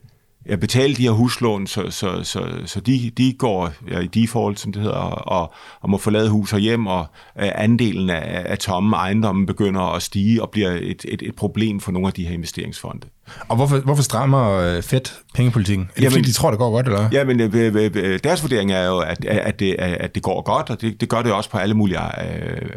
ja, 0.46 0.56
betale 0.56 0.96
de 0.96 1.02
her 1.02 1.12
huslån, 1.12 1.68
så, 1.68 1.90
så, 1.90 2.24
så, 2.24 2.42
så 2.66 2.80
de, 2.80 3.12
de 3.18 3.34
går 3.34 3.72
ja, 3.92 4.00
i 4.00 4.08
default, 4.08 4.60
som 4.60 4.74
det 4.74 4.82
hedder, 4.82 4.98
og, 4.98 5.54
og 5.82 5.90
må 5.90 5.98
forlade 5.98 6.30
hus 6.30 6.54
og 6.54 6.60
hjem, 6.60 6.88
og 6.88 7.06
øh, 7.40 7.50
andelen 7.56 8.10
af, 8.10 8.44
af 8.46 8.58
tomme 8.58 8.96
ejendommen 8.96 9.46
begynder 9.46 9.82
at 9.82 10.02
stige 10.02 10.42
og 10.42 10.50
bliver 10.50 10.72
et, 10.72 11.06
et, 11.08 11.22
et 11.22 11.36
problem 11.36 11.80
for 11.80 11.92
nogle 11.92 12.08
af 12.08 12.14
de 12.14 12.26
her 12.26 12.34
investeringsfonde. 12.34 13.08
Og 13.48 13.56
hvorfor, 13.56 13.80
hvorfor 13.80 14.04
strammer 14.04 14.52
øh, 14.52 14.84
Fed 14.84 15.02
pengepolitikken? 15.36 15.86
Er 15.86 15.94
det 15.96 16.02
jamen, 16.02 16.12
fordi, 16.12 16.28
de 16.28 16.34
tror, 16.34 16.50
det 16.50 16.60
går 16.60 16.72
godt, 16.72 16.86
eller? 16.86 17.10
Ja, 17.12 17.24
men 17.24 17.40
øh, 17.40 18.20
deres 18.24 18.44
vurdering 18.44 18.72
er 18.72 18.86
jo, 18.86 19.00
at, 19.00 19.26
at, 19.26 19.60
det, 19.60 19.76
at 19.80 20.16
det 20.16 20.24
går 20.24 20.42
godt, 20.42 20.70
og 20.70 20.82
det, 20.82 21.02
det 21.02 21.10
gør 21.10 21.22
det 21.22 21.32
også 21.32 21.50
på 21.50 21.58
alle 21.58 21.76
mulige 21.76 22.00
øh, 22.00 22.72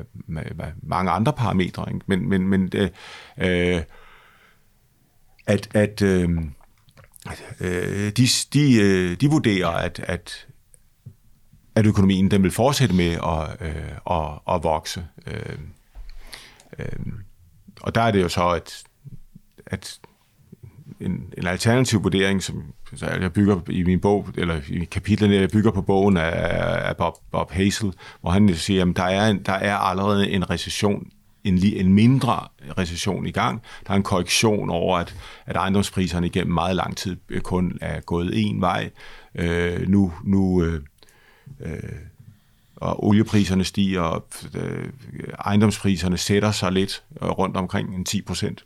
mange 0.82 1.10
andre 1.10 1.32
parametre. 1.32 1.84
Ikke? 1.88 2.00
Men, 2.06 2.28
men, 2.28 2.48
men 2.48 2.70
øh, 3.38 3.80
at, 5.46 5.68
at 5.74 6.02
øh, 6.02 6.28
øh, 7.60 8.12
de, 8.16 8.28
de, 8.52 8.82
øh, 8.82 9.16
de 9.20 9.30
vurderer, 9.30 9.68
at, 9.68 10.00
at, 10.00 10.46
at 11.74 11.86
økonomien 11.86 12.30
den 12.30 12.42
vil 12.42 12.50
fortsætte 12.50 12.94
med 12.94 13.10
at, 13.10 13.68
øh, 13.68 13.92
at, 14.10 14.54
at 14.54 14.62
vokse. 14.62 15.06
Øh, 15.26 15.58
øh, 16.78 17.12
og 17.80 17.94
der 17.94 18.00
er 18.00 18.10
det 18.10 18.22
jo 18.22 18.28
så, 18.28 18.48
at, 18.48 18.82
at 19.66 20.00
en, 21.00 21.34
en 21.38 21.46
alternativ 21.46 22.02
vurdering, 22.02 22.42
som 22.42 22.64
så 22.94 23.06
jeg 23.06 23.32
bygger 23.32 23.60
i 23.70 23.82
min 23.82 24.00
bog, 24.00 24.28
eller 24.36 24.60
i 24.68 24.84
kapitlerne, 24.84 25.34
jeg 25.34 25.50
bygger 25.50 25.70
på 25.70 25.82
bogen 25.82 26.16
af, 26.16 26.88
af 26.88 26.96
Bob, 26.96 27.14
Bob 27.30 27.50
Hazel, 27.50 27.92
hvor 28.20 28.30
han 28.30 28.54
siger, 28.54 28.90
at 28.90 28.96
der 28.96 29.04
er, 29.04 29.32
der 29.32 29.52
er 29.52 29.76
allerede 29.76 30.30
en 30.30 30.50
recession 30.50 31.10
en, 31.44 31.58
en 31.64 31.92
mindre 31.92 32.48
recession 32.78 33.26
i 33.26 33.30
gang. 33.30 33.62
Der 33.86 33.92
er 33.92 33.96
en 33.96 34.02
korrektion 34.02 34.70
over, 34.70 34.98
at, 34.98 35.14
at 35.46 35.56
ejendomspriserne 35.56 36.26
igennem 36.26 36.54
meget 36.54 36.76
lang 36.76 36.96
tid 36.96 37.16
øh, 37.28 37.40
kun 37.40 37.78
er 37.80 38.00
gået 38.00 38.30
en 38.34 38.60
vej. 38.60 38.90
Øh, 39.34 39.88
nu 39.88 40.12
nu 40.24 40.64
øh, 40.64 40.80
øh, 41.60 41.78
og 42.76 43.06
oliepriserne 43.06 43.64
stiger, 43.64 44.00
og 44.00 44.26
øh, 44.54 44.88
ejendomspriserne 45.44 46.18
sætter 46.18 46.52
sig 46.52 46.72
lidt 46.72 47.02
øh, 47.22 47.28
rundt 47.28 47.56
omkring 47.56 47.94
en 47.94 48.04
10 48.04 48.22
procent. 48.22 48.64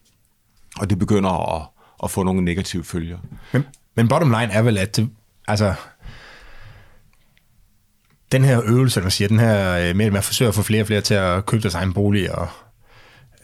Og 0.79 0.91
det 0.91 0.99
begynder 0.99 1.57
at, 1.57 1.69
at 2.05 2.11
få 2.11 2.23
nogle 2.23 2.45
negative 2.45 2.85
følger. 2.85 3.19
Men, 3.53 3.65
men 3.95 4.09
bottom 4.09 4.31
line 4.31 4.53
er 4.53 4.63
vel, 4.63 4.79
at 4.79 4.97
det, 4.97 5.11
altså, 5.49 5.75
den 8.33 8.45
her 8.45 8.63
øvelse, 8.65 9.01
der 9.01 9.09
siger, 9.09 9.29
den 9.29 9.39
her 9.39 9.89
øh, 9.89 9.97
med, 9.97 10.07
at 10.07 10.13
man 10.13 10.23
forsøger 10.23 10.49
at 10.49 10.55
få 10.55 10.63
flere 10.63 10.83
og 10.83 10.87
flere 10.87 11.01
til 11.01 11.15
at 11.15 11.47
købe 11.47 11.63
deres 11.63 11.75
egen 11.75 11.93
bolig 11.93 12.35
og 12.35 12.49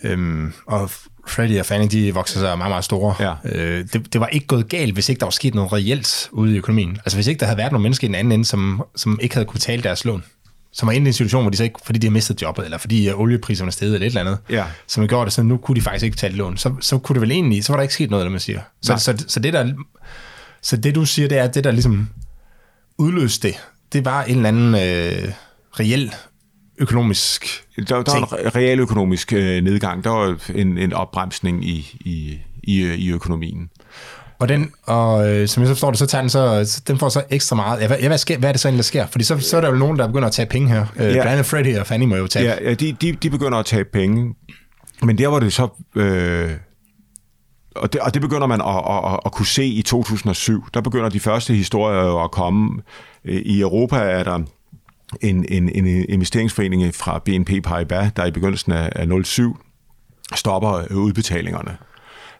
Øhm, 0.03 0.53
og 0.67 0.91
Freddy 1.27 1.59
og 1.61 1.67
Fanny, 1.67 1.89
de 1.91 2.15
vokser 2.15 2.41
sig 2.41 2.59
meget, 2.59 2.71
meget 2.71 2.85
store. 2.85 3.15
Ja. 3.21 3.35
Øh, 3.45 3.85
det, 3.93 4.13
det 4.13 4.21
var 4.21 4.27
ikke 4.27 4.47
gået 4.47 4.69
galt, 4.69 4.95
hvis 4.95 5.09
ikke 5.09 5.21
der 5.21 5.27
var 5.27 5.31
sket 5.31 5.55
noget 5.55 5.73
reelt 5.73 6.29
ude 6.33 6.55
i 6.55 6.59
økonomien. 6.59 6.99
Altså 7.05 7.17
hvis 7.17 7.27
ikke 7.27 7.41
der 7.41 7.47
havde 7.47 7.59
været 7.59 7.73
nogle 7.73 7.83
mennesker 7.83 8.05
i 8.05 8.09
den 8.09 8.15
anden 8.15 8.33
ende, 8.33 8.45
som, 8.45 8.83
som 8.97 9.19
ikke 9.23 9.35
havde 9.35 9.47
kunne 9.47 9.61
tale 9.61 9.83
deres 9.83 10.05
lån. 10.05 10.25
Som 10.73 10.87
var 10.87 10.93
inde 10.93 11.07
i 11.07 11.09
en 11.09 11.13
situation, 11.13 11.43
hvor 11.43 11.51
de 11.51 11.57
så 11.57 11.65
ikke, 11.65 11.79
fordi 11.85 11.99
de 11.99 12.07
har 12.07 12.13
mistet 12.13 12.43
jobbet, 12.43 12.65
eller 12.65 12.79
fordi 12.79 13.09
øh, 13.09 13.21
oliepriserne 13.21 13.69
er 13.69 13.73
steget, 13.73 13.95
eller 13.95 14.07
et 14.07 14.11
eller 14.11 14.21
andet, 14.21 14.39
ja. 14.51 14.65
som 14.87 15.09
gjort 15.09 15.25
det, 15.25 15.33
så 15.33 15.43
nu 15.43 15.57
kunne 15.57 15.77
de 15.77 15.81
faktisk 15.81 16.05
ikke 16.05 16.15
betale 16.15 16.35
lån. 16.35 16.57
Så, 16.57 16.75
så 16.81 16.99
kunne 16.99 17.15
det 17.15 17.21
vel 17.21 17.31
egentlig, 17.31 17.65
så 17.65 17.73
var 17.73 17.77
der 17.77 17.83
ikke 17.83 17.95
sket 17.95 18.11
noget, 18.11 18.23
eller 18.23 18.31
man 18.31 18.41
siger. 18.41 18.61
Så, 18.83 18.97
så, 18.97 19.05
så, 19.05 19.25
så, 19.29 19.41
det 19.41 19.53
der, 19.53 19.73
så 20.63 20.77
det 20.77 20.95
du 20.95 21.05
siger, 21.05 21.29
det 21.29 21.39
er, 21.39 21.47
det 21.47 21.65
der 21.65 21.71
ligesom 21.71 22.09
udløste 22.99 23.49
det, 23.49 23.57
det 23.93 24.05
var 24.05 24.23
en 24.23 24.37
eller 24.37 24.49
anden 24.49 24.75
øh, 24.75 25.33
reel 25.81 26.15
økonomisk 26.79 27.64
Der, 27.77 28.03
der 28.03 28.12
var 28.12 28.37
en 28.37 28.57
real 28.57 28.81
økonomisk 28.81 29.33
øh, 29.33 29.64
nedgang. 29.64 30.05
Der 30.05 30.11
var 30.11 30.37
en, 30.55 30.79
en 30.79 30.93
opbremsning 30.93 31.64
i, 31.64 31.97
i, 32.01 32.39
i, 32.62 32.95
i 32.95 33.12
økonomien. 33.12 33.70
Og 34.39 34.49
den, 34.49 34.73
og 34.87 35.31
øh, 35.31 35.49
som 35.49 35.61
jeg 35.61 35.68
så 35.68 35.75
forstår 35.75 35.91
det, 35.91 35.99
så 35.99 36.07
tager 36.07 36.23
den 36.23 36.31
så, 36.31 36.83
den 36.87 36.99
får 36.99 37.09
så 37.09 37.23
ekstra 37.31 37.57
meget. 37.57 37.81
Ja, 37.81 37.87
hvad, 37.87 37.99
hvad, 37.99 38.18
sker, 38.18 38.39
hvad 38.39 38.49
er 38.49 38.53
det 38.53 38.61
så 38.61 38.68
egentlig, 38.68 38.79
der 38.79 38.85
sker? 38.85 39.07
Fordi 39.07 39.25
så, 39.25 39.39
så 39.39 39.57
er 39.57 39.61
der 39.61 39.68
jo 39.68 39.75
nogen, 39.75 39.99
der 39.99 40.07
begynder 40.07 40.27
at 40.29 40.33
tage 40.33 40.47
penge 40.47 40.68
her. 40.68 40.87
Øh, 40.97 41.07
ja. 41.07 41.12
Blandt 41.12 41.31
andet 41.31 41.47
Freddy 41.47 41.79
og 41.79 41.87
Fanny 41.87 42.05
må 42.05 42.16
jo 42.16 42.27
tage. 42.27 42.45
Ja, 42.45 42.55
ja 42.62 42.75
de, 42.75 42.93
de, 42.93 43.12
de 43.12 43.31
begynder 43.31 43.59
at 43.59 43.66
tage 43.66 43.85
penge. 43.85 44.35
Men 45.03 45.18
der 45.18 45.29
var 45.29 45.39
det 45.39 45.53
så... 45.53 45.68
Øh, 45.97 46.51
og 47.77 47.93
det, 47.93 48.01
og 48.01 48.14
det 48.14 48.23
begynder 48.23 48.47
man 48.47 48.61
at, 48.61 49.12
at, 49.12 49.20
at 49.27 49.33
kunne 49.33 49.47
se 49.47 49.64
i 49.64 49.83
2007. 49.83 50.64
Der 50.75 50.81
begynder 50.81 51.09
de 51.09 51.20
første 51.20 51.55
historier 51.55 52.25
at 52.25 52.31
komme. 52.31 52.83
Øh, 53.25 53.35
I 53.35 53.61
Europa 53.61 53.97
er 53.97 54.23
der 54.23 54.39
en, 55.21 55.45
en, 55.49 55.69
en 55.69 55.87
investeringsforening 56.09 56.95
fra 56.95 57.19
BNP 57.19 57.51
Paribas, 57.65 58.13
der 58.17 58.25
i 58.25 58.31
begyndelsen 58.31 58.73
af 58.73 59.25
07 59.25 59.57
stopper 60.35 60.87
øh, 60.91 60.97
udbetalingerne, 60.97 61.77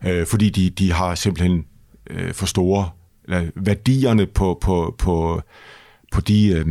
øh, 0.05 0.27
fordi 0.27 0.51
de, 0.51 0.71
de 0.71 0.93
har 0.93 1.15
simpelthen 1.15 1.65
øh, 2.11 2.35
for 2.35 2.47
store 2.47 2.91
eller 3.25 3.51
værdierne 3.55 4.27
på, 4.27 4.59
på, 4.61 4.95
på, 4.99 5.43
på 6.13 6.21
de, 6.21 6.49
øh, 6.49 6.67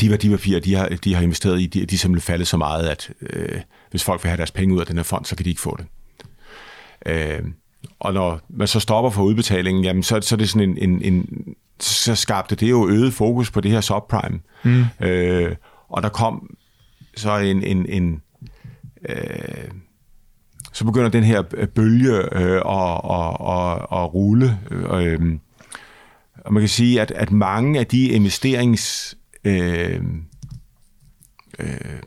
de 0.00 0.10
værdipapirer, 0.10 0.60
de 0.60 0.74
har, 0.74 0.88
de 0.88 1.14
har 1.14 1.22
investeret 1.22 1.60
i, 1.60 1.66
de, 1.66 1.86
de 1.86 1.94
er 1.94 1.98
simpelthen 1.98 2.26
faldet 2.26 2.48
så 2.48 2.56
meget, 2.56 2.88
at 2.88 3.10
øh, 3.20 3.60
hvis 3.90 4.04
folk 4.04 4.24
vil 4.24 4.28
have 4.28 4.36
deres 4.36 4.50
penge 4.50 4.74
ud 4.74 4.80
af 4.80 4.86
den 4.86 4.96
her 4.96 5.02
fond, 5.02 5.24
så 5.24 5.36
kan 5.36 5.44
de 5.44 5.50
ikke 5.50 5.60
få 5.60 5.76
det. 5.76 5.86
Øh, 7.06 7.44
og 7.98 8.14
når 8.14 8.40
man 8.48 8.68
så 8.68 8.80
stopper 8.80 9.10
for 9.10 9.22
udbetalingen, 9.22 9.84
jamen, 9.84 10.02
så, 10.02 10.20
så 10.20 10.34
er 10.34 10.36
det 10.36 10.48
sådan 10.48 10.70
en, 10.70 10.90
en, 10.90 11.02
en 11.02 11.44
så 11.80 12.14
skabte 12.14 12.56
det 12.56 12.70
jo 12.70 12.88
øget 12.88 13.14
fokus 13.14 13.50
på 13.50 13.60
det 13.60 13.70
her 13.70 13.80
subprime. 13.80 14.40
Mm. 14.64 14.84
Øh, 15.00 15.56
og 15.88 16.02
der 16.02 16.08
kom 16.08 16.56
så 17.16 17.36
en, 17.36 17.62
en, 17.62 17.86
en 17.88 18.22
øh, 19.08 19.70
så 20.72 20.84
begynder 20.84 21.08
den 21.08 21.24
her 21.24 21.42
bølge 21.74 22.16
øh, 22.16 22.62
at, 22.66 23.00
at, 23.10 23.36
at, 23.48 23.86
at 23.92 24.14
rulle. 24.14 24.58
Øh, 24.70 25.38
og 26.44 26.52
man 26.52 26.62
kan 26.62 26.68
sige, 26.68 27.00
at, 27.00 27.10
at 27.10 27.30
mange 27.30 27.80
af 27.80 27.86
de 27.86 28.08
investerings 28.08 29.16
øh, 29.44 30.00
øh, 31.58 32.00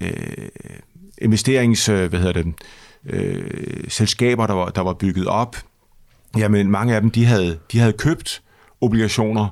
øh, 0.00 0.48
investerings 1.18 1.86
hvad 1.86 2.10
hedder 2.10 2.32
det, 2.32 2.54
øh, 3.06 3.84
selskaber, 3.88 4.46
der 4.46 4.54
var, 4.54 4.68
der 4.68 4.80
var 4.80 4.92
bygget 4.92 5.26
op, 5.26 5.56
jamen 6.38 6.70
mange 6.70 6.94
af 6.94 7.00
dem, 7.00 7.10
de 7.10 7.24
havde, 7.24 7.58
de 7.72 7.78
havde 7.78 7.92
købt 7.92 8.42
obligationer 8.80 9.48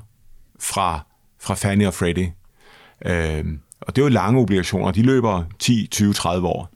fra, 0.61 1.01
fra 1.41 1.55
Fannie 1.55 1.87
og 1.87 1.95
Freddie. 1.95 2.32
Øh, 3.07 3.45
og 3.80 3.97
det 3.97 4.03
er 4.03 4.07
jo 4.07 4.09
lange 4.09 4.41
obligationer, 4.41 4.91
de 4.91 5.03
løber 5.03 5.45
10, 5.59 5.89
20, 5.91 6.12
30 6.12 6.49
år. 6.49 6.70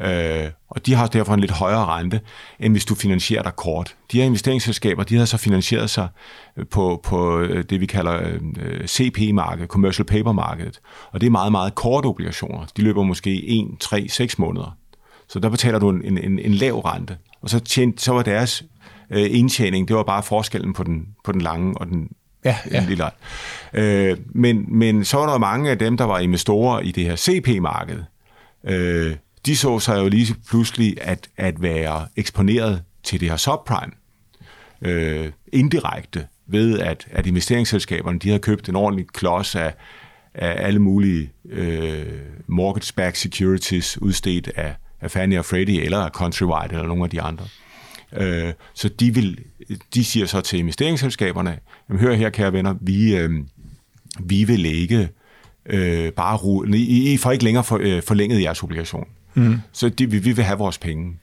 Øh, 0.00 0.50
og 0.68 0.86
de 0.86 0.94
har 0.94 1.06
derfor 1.06 1.34
en 1.34 1.40
lidt 1.40 1.50
højere 1.50 1.86
rente, 1.86 2.20
end 2.60 2.72
hvis 2.72 2.84
du 2.84 2.94
finansierer 2.94 3.42
dig 3.42 3.56
kort. 3.56 3.96
De 4.12 4.16
her 4.16 4.24
investeringsselskaber, 4.24 5.02
de 5.02 5.16
har 5.16 5.24
så 5.24 5.36
finansieret 5.36 5.90
sig 5.90 6.08
på, 6.70 7.00
på 7.04 7.40
øh, 7.40 7.64
det, 7.64 7.80
vi 7.80 7.86
kalder 7.86 8.20
øh, 8.60 8.86
CP-markedet, 8.86 9.68
Commercial 9.68 10.06
Paper-markedet. 10.06 10.80
Og 11.12 11.20
det 11.20 11.26
er 11.26 11.30
meget, 11.30 11.52
meget 11.52 11.74
korte 11.74 12.06
obligationer. 12.06 12.66
De 12.76 12.82
løber 12.82 13.02
måske 13.02 13.44
1, 13.48 13.66
3, 13.80 14.08
6 14.08 14.38
måneder. 14.38 14.76
Så 15.28 15.38
der 15.38 15.48
betaler 15.48 15.78
du 15.78 15.90
en, 15.90 16.18
en, 16.18 16.38
en 16.38 16.54
lav 16.54 16.78
rente. 16.78 17.16
Og 17.42 17.50
så, 17.50 17.60
tjent, 17.60 18.00
så 18.00 18.12
var 18.12 18.22
deres 18.22 18.64
øh, 19.10 19.26
indtjening, 19.30 19.88
det 19.88 19.96
var 19.96 20.02
bare 20.02 20.22
forskellen 20.22 20.72
på 20.72 20.82
den, 20.82 21.06
på 21.24 21.32
den 21.32 21.40
lange 21.40 21.78
og 21.78 21.86
den 21.86 22.08
Ja, 22.44 22.56
ja. 22.70 22.84
lille 22.88 23.04
øh, 23.72 24.18
men, 24.26 24.78
men 24.78 25.04
så 25.04 25.16
var 25.16 25.30
der 25.30 25.38
mange 25.38 25.70
af 25.70 25.78
dem, 25.78 25.96
der 25.96 26.04
var 26.04 26.18
investorer 26.18 26.80
i 26.80 26.92
det 26.92 27.04
her 27.04 27.16
CP-marked. 27.16 28.02
Øh, 28.64 29.16
de 29.46 29.56
så 29.56 29.78
sig 29.78 30.00
jo 30.00 30.08
lige 30.08 30.36
pludselig 30.48 30.96
at, 31.00 31.28
at 31.36 31.62
være 31.62 32.06
eksponeret 32.16 32.82
til 33.02 33.20
det 33.20 33.30
her 33.30 33.36
subprime. 33.36 33.92
Øh, 34.82 35.32
indirekte 35.52 36.26
ved, 36.46 36.78
at, 36.78 37.06
at 37.10 37.26
investeringsselskaberne 37.26 38.18
de 38.18 38.28
havde 38.28 38.40
købt 38.40 38.68
en 38.68 38.76
ordentlig 38.76 39.06
klods 39.06 39.54
af, 39.54 39.74
af 40.34 40.66
alle 40.66 40.78
mulige 40.78 41.32
øh, 41.50 42.06
mortgage-backed 42.46 43.16
securities 43.16 44.02
udstedt 44.02 44.50
af, 44.56 44.74
af 45.00 45.10
Fannie 45.10 45.38
og 45.38 45.44
Freddie 45.44 45.84
eller 45.84 45.98
af 45.98 46.10
Countrywide 46.10 46.72
eller 46.72 46.86
nogle 46.86 47.04
af 47.04 47.10
de 47.10 47.22
andre. 47.22 47.44
Øh, 48.16 48.52
så 48.74 48.88
de, 48.88 49.14
vil, 49.14 49.38
de 49.94 50.04
siger 50.04 50.26
så 50.26 50.40
til 50.40 50.58
investeringsselskaberne, 50.58 51.58
jamen 51.88 52.00
hør 52.00 52.14
her 52.14 52.30
kære 52.30 52.52
venner, 52.52 52.74
vi, 52.80 53.16
øh, 53.16 53.30
vi 54.20 54.44
vil 54.44 54.66
ikke 54.66 55.08
øh, 55.66 56.12
bare 56.12 56.36
rulle, 56.36 56.78
I, 56.78 57.12
I 57.12 57.16
får 57.16 57.32
ikke 57.32 57.44
længere 57.44 57.64
for, 57.64 57.78
øh, 57.82 58.02
forlænget 58.02 58.42
jeres 58.42 58.62
obligation. 58.62 59.08
Mm. 59.34 59.60
Så 59.72 59.88
de, 59.88 60.10
vi, 60.10 60.18
vi 60.18 60.32
vil 60.32 60.44
have 60.44 60.58
vores 60.58 60.78
penge. 60.78 61.16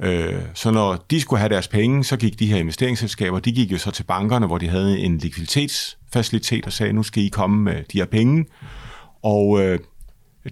Øh, 0.00 0.40
så 0.54 0.70
når 0.70 1.04
de 1.10 1.20
skulle 1.20 1.40
have 1.40 1.48
deres 1.48 1.68
penge, 1.68 2.04
så 2.04 2.16
gik 2.16 2.38
de 2.38 2.46
her 2.46 2.56
investeringsselskaber, 2.56 3.38
de 3.38 3.52
gik 3.52 3.72
jo 3.72 3.78
så 3.78 3.90
til 3.90 4.02
bankerne, 4.02 4.46
hvor 4.46 4.58
de 4.58 4.68
havde 4.68 4.98
en 4.98 5.18
likviditetsfacilitet 5.18 6.66
og 6.66 6.72
sagde, 6.72 6.92
nu 6.92 7.02
skal 7.02 7.22
I 7.22 7.28
komme 7.28 7.62
med 7.62 7.82
de 7.92 7.98
her 7.98 8.04
penge. 8.04 8.46
Og 9.22 9.62
øh, 9.62 9.78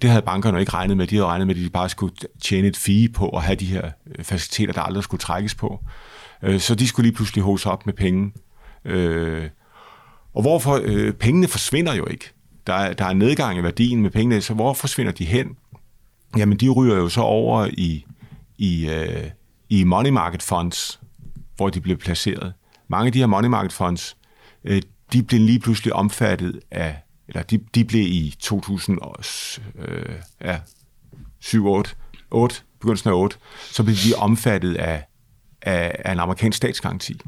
det 0.02 0.10
havde 0.10 0.22
bankerne 0.22 0.60
ikke 0.60 0.72
regnet 0.72 0.96
med. 0.96 1.06
De 1.06 1.14
havde 1.14 1.26
regnet 1.26 1.46
med, 1.46 1.54
at 1.54 1.60
de 1.60 1.70
bare 1.70 1.88
skulle 1.88 2.14
tjene 2.42 2.68
et 2.68 2.76
fee 2.76 3.08
på 3.08 3.28
at 3.28 3.42
have 3.42 3.56
de 3.56 3.64
her 3.64 3.90
øh, 4.06 4.24
faciliteter, 4.24 4.72
der 4.72 4.80
aldrig 4.80 5.04
skulle 5.04 5.20
trækkes 5.20 5.54
på. 5.54 5.84
Øh, 6.42 6.60
så 6.60 6.74
de 6.74 6.88
skulle 6.88 7.06
lige 7.06 7.16
pludselig 7.16 7.44
hose 7.44 7.70
op 7.70 7.86
med 7.86 7.94
penge. 7.94 8.32
Øh, 8.84 9.48
og 10.34 10.42
hvorfor? 10.42 10.80
Pengene 11.20 11.48
forsvinder 11.48 11.94
jo 11.94 12.06
ikke. 12.06 12.30
Der 12.66 12.74
er, 12.74 12.92
der 12.92 13.04
er 13.04 13.12
nedgang 13.12 13.58
i 13.58 13.62
værdien 13.62 14.02
med 14.02 14.10
pengene, 14.10 14.40
så 14.40 14.54
hvor 14.54 14.72
forsvinder 14.72 15.12
de 15.12 15.24
hen? 15.24 15.56
Jamen, 16.36 16.58
de 16.58 16.68
ryger 16.68 16.96
jo 16.96 17.08
så 17.08 17.20
over 17.20 17.68
i, 17.72 18.06
i, 18.58 18.90
i 19.68 19.84
money 19.84 20.10
market 20.10 20.42
funds, 20.42 21.00
hvor 21.56 21.68
de 21.68 21.80
bliver 21.80 21.98
placeret. 21.98 22.52
Mange 22.88 23.06
af 23.06 23.12
de 23.12 23.18
her 23.18 23.26
money 23.26 23.48
market 23.48 23.72
funds, 23.72 24.16
de 25.12 25.22
blev 25.22 25.40
lige 25.40 25.58
pludselig 25.58 25.92
omfattet 25.92 26.60
af 26.70 27.03
eller 27.28 27.42
de, 27.42 27.60
de 27.74 27.84
blev 27.84 28.02
i 28.02 28.34
2007, 28.40 29.62
øh, 29.78 30.14
ja, 30.40 30.58
7, 31.40 31.66
8, 31.66 31.90
8, 32.30 32.56
begyndelsen 32.80 33.10
af 33.10 33.14
8, 33.14 33.36
så 33.70 33.82
blev 33.82 33.96
de 33.96 34.14
omfattet 34.16 34.76
af, 34.76 35.04
af, 35.62 35.96
af 36.04 36.12
en 36.12 36.20
amerikansk 36.20 36.56
statsgaranti. 36.56 37.20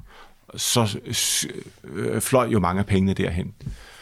Så 0.56 0.98
øh, 1.84 2.20
fløj 2.20 2.48
jo 2.48 2.60
mange 2.60 2.78
af 2.78 2.86
pengene 2.86 3.14
derhen. 3.14 3.54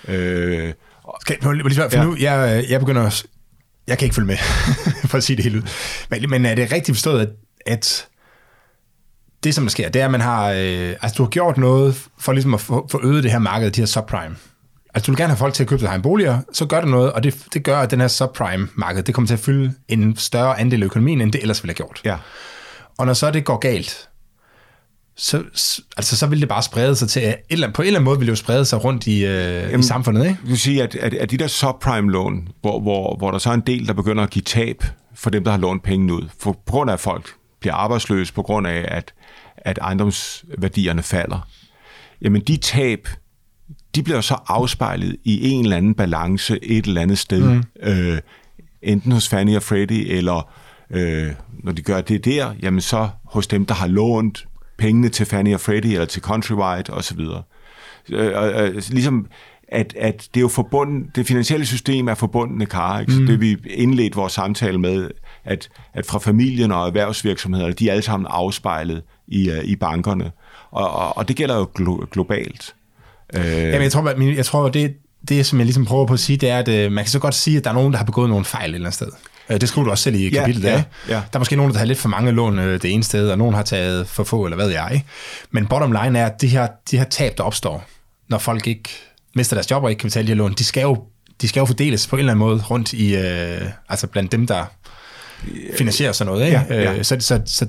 Øh, 0.08 0.72
Skal, 1.20 1.36
for 1.42 1.96
ja. 1.96 2.04
nu, 2.04 2.16
jeg, 2.20 2.64
jeg 2.68 2.80
begynder 2.80 3.02
at, 3.02 3.26
jeg 3.86 3.98
kan 3.98 4.06
ikke 4.06 4.14
følge 4.14 4.26
med, 4.26 4.36
for 5.10 5.16
at 5.16 5.24
sige 5.24 5.36
det 5.36 5.44
helt 5.44 5.56
ud. 5.56 5.62
Men, 6.10 6.30
men 6.30 6.46
er 6.46 6.54
det 6.54 6.72
rigtigt 6.72 6.96
forstået, 6.96 7.20
at, 7.20 7.28
at 7.66 8.08
det, 9.44 9.54
som 9.54 9.64
der 9.64 9.70
sker, 9.70 9.88
det 9.88 10.02
er, 10.02 10.04
at 10.04 10.10
man 10.10 10.20
har, 10.20 10.50
øh, 10.50 10.94
altså 11.02 11.14
du 11.18 11.22
har 11.22 11.30
gjort 11.30 11.56
noget 11.56 12.08
for 12.18 12.32
ligesom 12.32 12.54
at 12.54 12.60
få, 12.60 12.88
få 12.90 13.00
øget 13.02 13.22
det 13.22 13.32
her 13.32 13.38
marked, 13.38 13.70
de 13.70 13.80
her 13.80 13.86
subprime 13.86 14.36
Altså, 14.94 15.06
du 15.06 15.12
vil 15.12 15.18
gerne 15.18 15.30
have 15.30 15.38
folk 15.38 15.54
til 15.54 15.62
at 15.62 15.68
købe 15.68 15.80
sig 15.80 16.02
boliger, 16.02 16.40
så 16.52 16.66
gør 16.66 16.80
det 16.80 16.90
noget, 16.90 17.12
og 17.12 17.22
det, 17.22 17.46
det 17.54 17.64
gør, 17.64 17.78
at 17.78 17.90
den 17.90 18.00
her 18.00 18.08
subprime-marked, 18.08 19.02
det 19.02 19.14
kommer 19.14 19.26
til 19.26 19.34
at 19.34 19.40
fylde 19.40 19.72
en 19.88 20.16
større 20.16 20.60
andel 20.60 20.82
af 20.82 20.86
økonomien, 20.86 21.20
end 21.20 21.32
det 21.32 21.40
ellers 21.40 21.62
ville 21.62 21.70
have 21.70 21.86
gjort. 21.86 22.00
Ja. 22.04 22.16
Og 22.98 23.06
når 23.06 23.12
så 23.12 23.30
det 23.30 23.44
går 23.44 23.56
galt, 23.56 24.08
så, 25.16 25.42
altså, 25.96 26.16
så 26.16 26.26
vil 26.26 26.40
det 26.40 26.48
bare 26.48 26.62
sprede 26.62 26.96
sig 26.96 27.08
til, 27.08 27.22
et 27.22 27.36
eller, 27.50 27.72
på 27.72 27.82
en 27.82 27.86
eller 27.86 27.98
anden 27.98 28.04
måde 28.04 28.18
vil 28.18 28.26
det 28.26 28.30
jo 28.30 28.36
sprede 28.36 28.64
sig 28.64 28.84
rundt 28.84 29.06
i, 29.06 29.24
øh, 29.24 29.32
Jamen, 29.32 29.80
i 29.80 29.82
samfundet, 29.82 30.24
ikke? 30.24 30.38
Du 30.42 30.48
vil 30.48 30.58
sige, 30.58 30.82
at, 30.82 30.94
at, 30.94 31.14
at 31.14 31.30
de 31.30 31.36
der 31.36 31.46
subprime-lån, 31.46 32.48
hvor, 32.60 32.80
hvor, 32.80 33.16
hvor 33.16 33.30
der 33.30 33.38
så 33.38 33.50
er 33.50 33.54
en 33.54 33.60
del, 33.60 33.86
der 33.86 33.92
begynder 33.92 34.22
at 34.22 34.30
give 34.30 34.42
tab 34.42 34.84
for 35.14 35.30
dem, 35.30 35.44
der 35.44 35.50
har 35.50 35.58
lånt 35.58 35.82
penge 35.82 36.14
ud, 36.14 36.28
for, 36.40 36.52
på 36.52 36.72
grund 36.72 36.90
af, 36.90 36.94
at 36.94 37.00
folk 37.00 37.30
bliver 37.60 37.74
arbejdsløse, 37.74 38.32
på 38.32 38.42
grund 38.42 38.66
af, 38.66 38.84
at, 38.88 39.14
at 39.56 39.78
ejendomsværdierne 39.82 41.02
falder, 41.02 41.48
jamen 42.22 42.42
de 42.42 42.56
tab, 42.56 43.08
de 43.94 44.02
bliver 44.02 44.20
så 44.20 44.36
afspejlet 44.46 45.16
i 45.24 45.50
en 45.50 45.64
eller 45.64 45.76
anden 45.76 45.94
balance 45.94 46.64
et 46.64 46.86
eller 46.86 47.00
andet 47.00 47.18
sted. 47.18 47.54
Mm. 47.54 47.62
Øh, 47.82 48.18
enten 48.82 49.12
hos 49.12 49.28
Fannie 49.28 49.56
og 49.56 49.62
Freddie, 49.62 50.08
eller 50.08 50.50
øh, 50.90 51.32
når 51.62 51.72
de 51.72 51.82
gør 51.82 52.00
det 52.00 52.24
der, 52.24 52.54
jamen 52.62 52.80
så 52.80 53.08
hos 53.24 53.46
dem, 53.46 53.66
der 53.66 53.74
har 53.74 53.86
lånt 53.86 54.46
pengene 54.78 55.08
til 55.08 55.26
Fannie 55.26 55.54
og 55.54 55.60
Freddie, 55.60 55.92
eller 55.92 56.06
til 56.06 56.22
Countrywide 56.22 56.92
osv. 56.92 57.20
Øh, 58.08 58.64
øh, 58.64 58.82
ligesom 58.90 59.26
at, 59.68 59.94
at 59.96 60.28
det 60.34 60.40
er 60.40 60.42
jo 60.42 60.48
forbundet, 60.48 61.16
det 61.16 61.26
finansielle 61.26 61.66
system 61.66 62.08
er 62.08 62.14
forbundne 62.14 62.66
kar, 62.66 63.00
ikke? 63.00 63.12
Mm. 63.12 63.26
det 63.26 63.40
vi 63.40 63.56
indledt 63.70 64.16
vores 64.16 64.32
samtale 64.32 64.78
med, 64.78 65.10
at, 65.44 65.68
at 65.94 66.06
fra 66.06 66.18
familien 66.18 66.72
og 66.72 66.86
erhvervsvirksomheder, 66.86 67.72
de 67.72 67.88
er 67.88 67.92
alle 67.92 68.02
sammen 68.02 68.26
afspejlet 68.30 69.02
i, 69.28 69.50
uh, 69.50 69.64
i 69.64 69.76
bankerne, 69.76 70.30
og, 70.70 70.90
og, 70.90 71.16
og 71.16 71.28
det 71.28 71.36
gælder 71.36 71.56
jo 71.56 71.68
glo- 71.78 72.06
globalt. 72.10 72.74
Øh... 73.36 73.44
Jamen, 73.46 73.82
jeg 73.82 73.92
tror, 73.92 74.08
jeg, 74.08 74.36
jeg 74.36 74.46
tror 74.46 74.68
det, 74.68 74.94
det, 75.28 75.46
som 75.46 75.58
jeg 75.58 75.66
ligesom 75.66 75.84
prøver 75.84 76.06
på 76.06 76.14
at 76.14 76.20
sige, 76.20 76.36
det 76.36 76.50
er, 76.50 76.58
at 76.58 76.68
øh, 76.68 76.92
man 76.92 77.04
kan 77.04 77.10
så 77.10 77.18
godt 77.18 77.34
sige, 77.34 77.56
at 77.56 77.64
der 77.64 77.70
er 77.70 77.74
nogen, 77.74 77.92
der 77.92 77.98
har 77.98 78.04
begået 78.04 78.28
nogle 78.28 78.44
fejl 78.44 78.70
et 78.70 78.74
eller 78.74 78.86
andet 78.86 78.94
sted. 78.94 79.08
Øh, 79.50 79.60
det 79.60 79.68
skriver 79.68 79.84
du 79.84 79.90
også 79.90 80.04
selv 80.04 80.16
i 80.16 80.30
kapitlet 80.30 80.64
ja, 80.64 80.70
ja, 80.72 80.82
ja. 81.08 81.14
Der 81.14 81.20
er 81.32 81.38
måske 81.38 81.56
nogen, 81.56 81.72
der 81.72 81.78
har 81.78 81.86
lidt 81.86 81.98
for 81.98 82.08
mange 82.08 82.32
lån 82.32 82.58
øh, 82.58 82.82
det 82.82 82.92
ene 82.92 83.04
sted, 83.04 83.30
og 83.30 83.38
nogen 83.38 83.54
har 83.54 83.62
taget 83.62 84.08
for 84.08 84.24
få, 84.24 84.44
eller 84.44 84.56
hvad 84.56 84.68
jeg. 84.68 84.90
Ikke? 84.92 85.06
Men 85.50 85.66
bottom 85.66 85.92
line 85.92 86.18
er, 86.18 86.26
at 86.26 86.40
de 86.40 86.46
her, 86.46 86.66
de 86.90 86.98
her 86.98 87.04
tab, 87.04 87.38
der 87.38 87.44
opstår, 87.44 87.84
når 88.28 88.38
folk 88.38 88.66
ikke 88.66 88.90
mister 89.34 89.56
deres 89.56 89.70
job 89.70 89.82
og 89.82 89.90
ikke 89.90 90.00
kan 90.00 90.06
betale 90.06 90.26
de 90.26 90.32
her 90.32 90.36
lån, 90.36 90.52
de 90.52 90.64
skal 90.64 90.82
jo, 90.82 91.04
de 91.40 91.48
skal 91.48 91.60
jo 91.60 91.64
fordeles 91.64 92.06
på 92.06 92.16
en 92.16 92.20
eller 92.20 92.32
anden 92.32 92.46
måde 92.46 92.62
rundt 92.62 92.92
i, 92.92 93.16
øh, 93.16 93.60
altså 93.88 94.06
blandt 94.06 94.32
dem, 94.32 94.46
der 94.46 94.64
finansierer 95.78 96.12
sådan 96.12 96.32
noget. 96.32 96.46
Ikke? 96.46 96.60
Ja, 96.68 96.82
ja. 96.82 96.94
Øh, 96.94 97.04
så, 97.04 97.16
så, 97.20 97.40
så, 97.46 97.66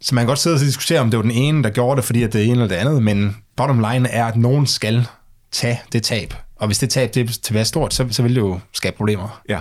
så 0.00 0.14
man 0.14 0.22
kan 0.22 0.26
godt 0.26 0.38
sidde 0.38 0.54
og 0.54 0.60
diskutere, 0.60 1.00
om 1.00 1.10
det 1.10 1.16
var 1.16 1.22
den 1.22 1.30
ene, 1.30 1.62
der 1.62 1.70
gjorde 1.70 1.96
det, 1.96 2.04
fordi 2.04 2.22
at 2.22 2.32
det 2.32 2.44
ene 2.44 2.52
eller 2.52 2.68
det 2.68 2.74
andet, 2.74 3.02
men 3.02 3.36
bottom 3.62 3.92
line 3.92 4.08
er, 4.08 4.24
at 4.24 4.36
nogen 4.36 4.66
skal 4.66 5.06
tage 5.52 5.80
det 5.92 6.02
tab. 6.02 6.34
Og 6.56 6.66
hvis 6.66 6.78
det 6.78 6.90
tab 6.90 7.14
det 7.14 7.28
til 7.28 7.52
at 7.52 7.54
være 7.54 7.64
stort, 7.64 7.94
så, 7.94 8.06
så 8.10 8.22
vil 8.22 8.34
det 8.34 8.40
jo 8.40 8.60
skabe 8.72 8.96
problemer. 8.96 9.42
Ja. 9.48 9.60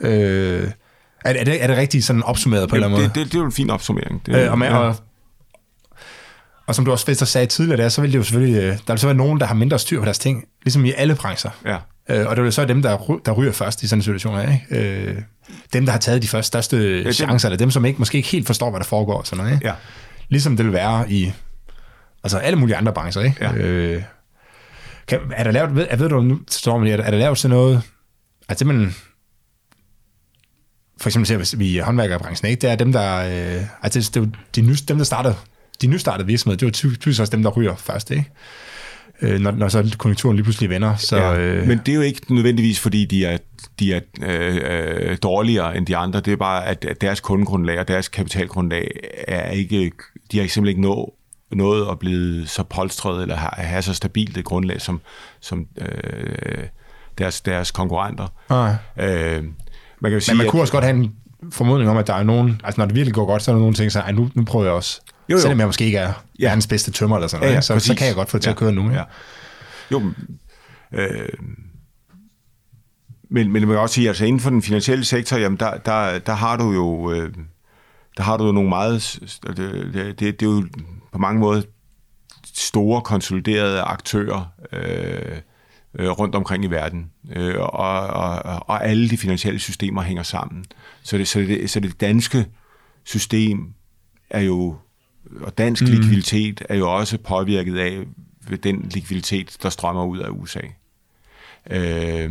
Øh, 0.00 0.70
er, 1.24 1.32
er, 1.34 1.44
det, 1.44 1.62
er 1.62 1.66
det 1.66 1.76
rigtigt 1.76 2.04
sådan 2.04 2.22
opsummeret 2.22 2.68
på 2.68 2.76
Jamen, 2.76 2.90
en 2.90 2.92
eller 2.92 2.98
anden 2.98 3.12
måde? 3.14 3.24
Det, 3.24 3.24
det, 3.24 3.32
det 3.32 3.38
er 3.38 3.40
jo 3.40 3.46
en 3.46 3.52
fin 3.52 3.70
opsummering. 3.70 4.26
Det, 4.26 4.44
øh, 4.44 4.52
og, 4.52 4.58
med, 4.58 4.66
ja. 4.66 4.76
og, 4.76 4.96
og 6.66 6.74
som 6.74 6.84
du 6.84 6.90
også 6.90 7.06
Vester 7.06 7.26
sagde 7.26 7.46
tidligere, 7.46 7.82
der, 7.82 7.88
så 7.88 8.00
vil 8.00 8.12
det 8.12 8.18
jo 8.18 8.22
selvfølgelig, 8.22 8.62
øh, 8.62 8.78
der 8.86 8.92
vil 8.92 8.98
så 8.98 9.06
være 9.06 9.16
nogen, 9.16 9.40
der 9.40 9.46
har 9.46 9.54
mindre 9.54 9.78
styr 9.78 9.98
på 9.98 10.04
deres 10.04 10.18
ting, 10.18 10.44
ligesom 10.64 10.84
i 10.84 10.92
alle 10.96 11.14
brancher. 11.14 11.50
Ja. 11.64 11.76
Øh, 12.08 12.26
og 12.26 12.36
det 12.36 12.42
er 12.42 12.44
jo 12.44 12.50
så 12.50 12.64
dem, 12.64 12.82
der, 12.82 13.20
der 13.26 13.32
ryger 13.32 13.52
først 13.52 13.82
i 13.82 13.88
sådan 13.88 13.98
en 13.98 14.02
situation. 14.02 14.40
Ikke? 14.40 14.64
Øh, 14.70 15.16
dem, 15.72 15.84
der 15.84 15.92
har 15.92 15.98
taget 15.98 16.22
de 16.22 16.28
første 16.28 16.46
største 16.46 17.02
ja, 17.04 17.12
chancer, 17.12 17.48
eller 17.48 17.58
dem, 17.58 17.70
som 17.70 17.84
ikke, 17.84 17.98
måske 17.98 18.16
ikke 18.16 18.28
helt 18.28 18.46
forstår, 18.46 18.70
hvad 18.70 18.80
der 18.80 18.86
foregår. 18.86 19.22
Sådan 19.22 19.44
noget, 19.44 19.56
ikke? 19.56 19.66
Ja. 19.66 19.74
Ligesom 20.28 20.56
det 20.56 20.66
vil 20.66 20.72
være 20.72 21.12
i 21.12 21.32
Altså 22.24 22.38
alle 22.38 22.58
mulige 22.58 22.76
andre 22.76 22.92
brancher, 22.92 23.22
ikke? 23.22 23.36
Ja. 23.40 23.54
Øh, 23.54 24.02
kan, 25.08 25.20
er 25.32 25.44
der 25.44 25.50
lavet, 25.50 25.74
ved, 25.74 25.86
ved 25.96 26.08
du 26.08 26.20
nu, 26.20 26.38
Stormen, 26.48 26.88
er 26.88 26.96
der, 26.96 27.04
er 27.04 27.10
der 27.10 27.18
lavet 27.18 27.38
sådan 27.38 27.56
noget, 27.56 27.82
altså 28.48 28.64
man, 28.64 28.94
for 31.00 31.08
eksempel 31.08 31.46
ser 31.46 31.56
vi 31.56 31.74
i 31.74 31.78
håndværkerbranchen, 31.78 32.50
ikke? 32.50 32.60
det 32.60 32.70
er 32.70 32.76
dem, 32.76 32.92
der, 32.92 33.16
øh, 33.16 33.62
altså 33.82 34.10
det 34.14 34.22
er 34.22 34.26
de, 34.56 34.62
ny, 34.62 34.74
dem, 34.88 34.96
der 34.96 35.04
starter, 35.04 35.34
de 35.82 35.86
nystartede 35.86 36.26
virksomheder, 36.26 36.56
det 36.56 36.66
er 36.66 36.88
jo 36.88 36.96
typisk 36.96 37.20
også 37.20 37.36
dem, 37.36 37.42
der 37.42 37.50
ryger 37.50 37.76
først, 37.76 38.10
ikke? 38.10 38.30
Øh, 39.22 39.40
når, 39.40 39.50
når 39.50 39.68
så 39.68 39.94
konjunkturen 39.98 40.36
lige 40.36 40.44
pludselig 40.44 40.70
vender. 40.70 40.96
Så, 40.96 41.16
ja, 41.16 41.38
øh, 41.38 41.66
men 41.66 41.78
det 41.86 41.92
er 41.92 41.96
jo 41.96 42.00
ikke 42.00 42.34
nødvendigvis, 42.34 42.80
fordi 42.80 43.04
de 43.04 43.24
er, 43.24 43.38
de 43.78 43.94
er 43.94 44.00
øh, 44.22 45.18
dårligere 45.22 45.76
end 45.76 45.86
de 45.86 45.96
andre. 45.96 46.20
Det 46.20 46.32
er 46.32 46.36
bare, 46.36 46.66
at 46.66 46.86
deres 47.00 47.20
kundegrundlag 47.20 47.78
og 47.78 47.88
deres 47.88 48.08
kapitalgrundlag 48.08 48.90
er 49.28 49.50
ikke, 49.50 49.92
de 50.32 50.38
har 50.38 50.46
simpelthen 50.46 50.66
ikke 50.66 50.80
nået 50.80 51.10
noget 51.52 51.90
at 51.90 51.98
blive 51.98 52.46
så 52.46 52.62
polstret 52.62 53.22
eller 53.22 53.36
have, 53.36 53.82
så 53.82 53.94
stabilt 53.94 54.36
et 54.36 54.44
grundlag 54.44 54.80
som, 54.80 55.00
som 55.40 55.66
øh, 55.78 56.64
deres, 57.18 57.40
deres 57.40 57.70
konkurrenter. 57.70 58.26
Ah. 58.48 58.74
Øh, 58.98 59.44
man 60.00 60.10
kan 60.10 60.12
jo 60.12 60.20
sige, 60.20 60.34
Men 60.34 60.38
man 60.38 60.50
kunne 60.50 60.62
også 60.62 60.72
godt 60.72 60.84
have 60.84 60.96
en 60.96 61.14
formodning 61.50 61.90
om, 61.90 61.96
at 61.96 62.06
der 62.06 62.14
er 62.14 62.22
nogen, 62.22 62.60
altså 62.64 62.80
når 62.80 62.86
det 62.86 62.94
virkelig 62.94 63.14
går 63.14 63.26
godt, 63.26 63.42
så 63.42 63.50
er 63.50 63.54
der 63.54 63.60
nogen 63.60 63.74
ting, 63.74 63.92
så 63.92 64.02
nu, 64.12 64.30
nu 64.34 64.44
prøver 64.44 64.64
jeg 64.64 64.74
også. 64.74 65.00
Jo, 65.28 65.34
jo. 65.34 65.40
Selvom 65.40 65.58
jeg 65.58 65.68
måske 65.68 65.84
ikke 65.84 65.98
er 65.98 66.12
ja. 66.38 66.46
verdens 66.46 66.66
bedste 66.66 66.90
tømmer 66.90 67.16
eller 67.16 67.28
sådan 67.28 67.40
noget, 67.40 67.50
ja, 67.50 67.56
ja, 67.56 67.60
så, 67.60 67.78
så 67.78 67.94
kan 67.94 68.06
jeg 68.06 68.14
godt 68.14 68.30
få 68.30 68.36
det 68.36 68.42
til 68.42 68.48
ja. 68.48 68.52
at 68.52 68.58
køre 68.58 68.72
nu. 68.72 68.90
Ja. 68.90 68.96
Ja. 68.96 69.02
Jo, 69.92 70.02
øh, 70.92 71.28
men, 73.30 73.52
men 73.52 73.62
man 73.62 73.70
kan 73.70 73.78
også 73.78 73.94
sige, 73.94 74.08
altså 74.08 74.24
inden 74.24 74.40
for 74.40 74.50
den 74.50 74.62
finansielle 74.62 75.04
sektor, 75.04 75.36
jamen 75.36 75.58
der, 75.58 75.76
der, 75.76 76.18
der 76.18 76.32
har 76.32 76.56
du 76.56 76.72
jo 76.72 77.12
øh, 77.12 77.32
der 78.16 78.22
har 78.22 78.36
du 78.36 78.46
jo 78.46 78.52
nogle 78.52 78.68
meget, 78.68 79.18
det, 79.46 79.56
det, 79.94 80.20
det 80.20 80.42
er 80.42 80.46
jo 80.46 80.66
på 81.12 81.18
mange 81.18 81.40
måder 81.40 81.62
store 82.54 83.02
konsoliderede 83.02 83.80
aktører 83.80 84.44
øh, 84.72 85.38
øh, 85.94 86.10
rundt 86.10 86.34
omkring 86.34 86.64
i 86.64 86.66
verden, 86.66 87.10
øh, 87.32 87.54
og, 87.58 88.06
og, 88.06 88.42
og 88.66 88.86
alle 88.86 89.10
de 89.10 89.16
finansielle 89.16 89.60
systemer 89.60 90.02
hænger 90.02 90.22
sammen. 90.22 90.64
Så 91.02 91.18
det, 91.18 91.28
så 91.28 91.40
det, 91.40 91.70
så 91.70 91.80
det 91.80 92.00
danske 92.00 92.46
system 93.04 93.74
er 94.30 94.40
jo, 94.40 94.76
og 95.40 95.58
dansk 95.58 95.82
mm. 95.82 95.88
likviditet 95.88 96.62
er 96.68 96.76
jo 96.76 96.96
også 96.96 97.18
påvirket 97.18 97.78
af 97.78 98.04
den 98.62 98.90
likviditet, 98.94 99.56
der 99.62 99.68
strømmer 99.68 100.04
ud 100.04 100.18
af 100.18 100.28
USA. 100.28 100.60
Øh, 101.70 102.30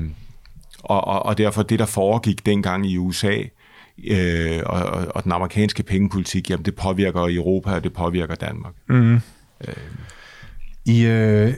og, 0.84 1.08
og, 1.08 1.26
og 1.26 1.38
derfor 1.38 1.64
det, 1.64 1.80
der 1.80 1.86
foregik 1.86 2.46
dengang 2.46 2.86
i 2.86 2.98
USA, 2.98 3.38
øh, 4.08 4.62
og, 4.66 5.08
og 5.16 5.24
den 5.24 5.32
amerikanske 5.32 5.84
pengepolitik, 5.84 6.50
jamen 6.50 6.66
det 6.66 6.76
påvirker 6.76 7.22
Europa, 7.22 7.72
og 7.72 7.84
det 7.84 7.94
pøvirker 7.94 8.36
Danmark. 8.36 8.74
Mm. 8.90 9.14
Øh. 9.68 9.74
I, 10.86 11.06
øh, 11.06 11.54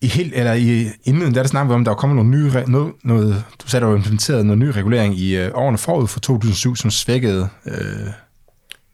i 0.00 0.06
helt, 0.06 0.34
eller 0.34 0.52
i 0.52 0.86
inden 1.04 1.34
der, 1.34 1.42
der 1.42 1.48
snakker 1.48 1.68
vi 1.68 1.74
om, 1.74 1.84
der 1.84 1.90
er 1.90 1.96
kommet 1.96 2.16
nogle 2.16 2.30
nye, 2.30 2.50
noget, 2.66 2.92
noget, 3.04 3.44
du 3.62 3.68
sagde, 3.68 3.80
der 3.80 3.88
var 3.88 3.96
implementeret 3.96 4.46
noget 4.46 4.58
ny 4.58 4.66
regulering 4.66 5.18
i 5.18 5.36
øh, 5.36 5.50
årene 5.54 5.78
forud 5.78 6.06
for 6.06 6.20
2007, 6.20 6.76
som 6.76 6.90
svækkede 6.90 7.48
øh, 7.66 8.06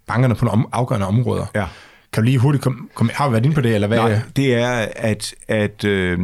bankerne 0.06 0.34
på 0.34 0.44
nogle 0.44 0.64
afgørende 0.72 1.06
områder. 1.06 1.46
Ja. 1.54 1.66
Kan 2.12 2.22
du 2.22 2.24
lige 2.24 2.38
hurtigt 2.38 2.64
komme, 2.64 2.78
kom, 2.94 3.10
har 3.14 3.28
vi 3.28 3.32
været 3.32 3.44
inde 3.44 3.54
på 3.54 3.60
det, 3.60 3.74
eller 3.74 3.88
hvad? 3.88 3.98
Nej, 3.98 4.20
det 4.36 4.54
er, 4.54 4.86
at, 4.96 5.34
at 5.48 5.84
øh, 5.84 6.18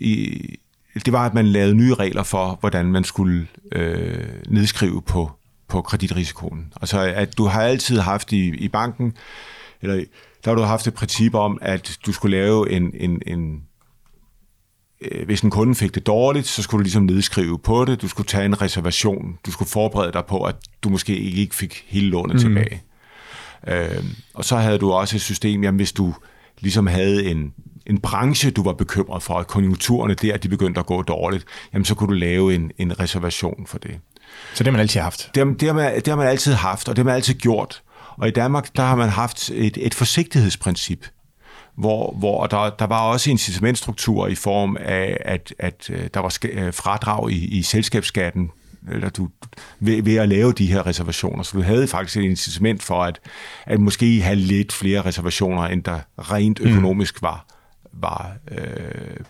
i, 0.00 0.58
det 1.02 1.12
var, 1.12 1.26
at 1.26 1.34
man 1.34 1.46
lavede 1.46 1.74
nye 1.74 1.94
regler 1.94 2.22
for, 2.22 2.56
hvordan 2.60 2.86
man 2.86 3.04
skulle 3.04 3.46
øh, 3.72 4.28
nedskrive 4.48 5.02
på, 5.02 5.32
på 5.68 5.82
kreditrisikoen. 5.82 6.72
Altså, 6.80 7.00
at 7.00 7.38
du 7.38 7.44
har 7.44 7.62
altid 7.62 7.98
haft 7.98 8.32
i, 8.32 8.48
i 8.48 8.68
banken, 8.68 9.12
eller 9.82 10.04
der 10.44 10.50
har 10.50 10.54
du 10.54 10.62
haft 10.62 10.86
et 10.86 10.94
princip 10.94 11.34
om, 11.34 11.58
at 11.62 11.98
du 12.06 12.12
skulle 12.12 12.36
lave 12.36 12.70
en, 12.70 12.90
en, 12.94 13.22
en 13.26 13.62
øh, 15.00 15.26
hvis 15.26 15.40
en 15.40 15.50
kunde 15.50 15.74
fik 15.74 15.94
det 15.94 16.06
dårligt, 16.06 16.46
så 16.46 16.62
skulle 16.62 16.78
du 16.78 16.82
ligesom 16.82 17.02
nedskrive 17.02 17.58
på 17.58 17.84
det, 17.84 18.02
du 18.02 18.08
skulle 18.08 18.26
tage 18.26 18.44
en 18.44 18.62
reservation, 18.62 19.38
du 19.46 19.50
skulle 19.50 19.68
forberede 19.68 20.12
dig 20.12 20.24
på, 20.28 20.44
at 20.44 20.56
du 20.82 20.88
måske 20.88 21.16
ikke 21.16 21.54
fik 21.54 21.84
hele 21.88 22.08
lånet 22.08 22.34
mm. 22.34 22.40
tilbage. 22.40 22.82
Øh, 23.66 24.04
og 24.34 24.44
så 24.44 24.56
havde 24.56 24.78
du 24.78 24.92
også 24.92 25.16
et 25.16 25.22
system, 25.22 25.62
jamen 25.64 25.76
hvis 25.76 25.92
du 25.92 26.14
ligesom 26.60 26.86
havde 26.86 27.24
en, 27.24 27.52
en 27.86 27.98
branche, 27.98 28.50
du 28.50 28.62
var 28.62 28.72
bekymret 28.72 29.22
for, 29.22 29.34
at 29.34 29.46
konjunkturerne 29.46 30.14
der, 30.14 30.36
de 30.36 30.48
begyndte 30.48 30.80
at 30.80 30.86
gå 30.86 31.02
dårligt, 31.02 31.44
jamen 31.72 31.84
så 31.84 31.94
kunne 31.94 32.08
du 32.08 32.14
lave 32.14 32.54
en, 32.54 32.72
en 32.78 33.00
reservation 33.00 33.66
for 33.66 33.78
det. 33.78 33.98
Så 34.54 34.64
det 34.64 34.66
har 34.66 34.72
man 34.72 34.80
altid 34.80 35.00
haft? 35.00 35.30
Det, 35.34 35.60
det, 35.60 35.68
har 35.68 35.74
man, 35.74 35.94
det 35.96 36.06
har 36.06 36.16
man 36.16 36.26
altid 36.26 36.52
haft, 36.52 36.88
og 36.88 36.96
det 36.96 37.02
har 37.02 37.04
man 37.04 37.14
altid 37.14 37.34
gjort. 37.34 37.82
Og 38.16 38.28
i 38.28 38.30
Danmark, 38.30 38.76
der 38.76 38.82
har 38.82 38.96
man 38.96 39.08
haft 39.08 39.50
et, 39.50 39.78
et 39.80 39.94
forsigtighedsprincip, 39.94 41.06
hvor, 41.76 42.14
hvor 42.18 42.46
der, 42.46 42.70
der 42.70 42.86
var 42.86 43.00
også 43.00 43.30
incitamentstruktur 43.30 44.26
i 44.26 44.34
form 44.34 44.76
af, 44.80 45.16
at, 45.20 45.54
at 45.58 45.90
øh, 45.90 46.08
der 46.14 46.20
var 46.20 46.28
fradrag 46.72 47.30
i, 47.30 47.58
i 47.58 47.62
selskabsskatten 47.62 48.50
eller 48.92 49.08
du, 49.08 49.28
ved, 49.80 50.02
ved 50.02 50.16
at 50.16 50.28
lave 50.28 50.52
de 50.52 50.66
her 50.66 50.86
reservationer. 50.86 51.42
Så 51.42 51.56
du 51.56 51.62
havde 51.62 51.88
faktisk 51.88 52.16
et 52.16 52.22
incitament 52.22 52.82
for 52.82 53.04
at, 53.04 53.20
at 53.66 53.80
måske 53.80 54.22
have 54.22 54.36
lidt 54.36 54.72
flere 54.72 55.02
reservationer, 55.02 55.62
end 55.62 55.82
der 55.82 56.00
rent 56.18 56.60
mm. 56.60 56.70
økonomisk 56.70 57.22
var, 57.22 57.46
var 58.00 58.32
øh, 58.50 58.58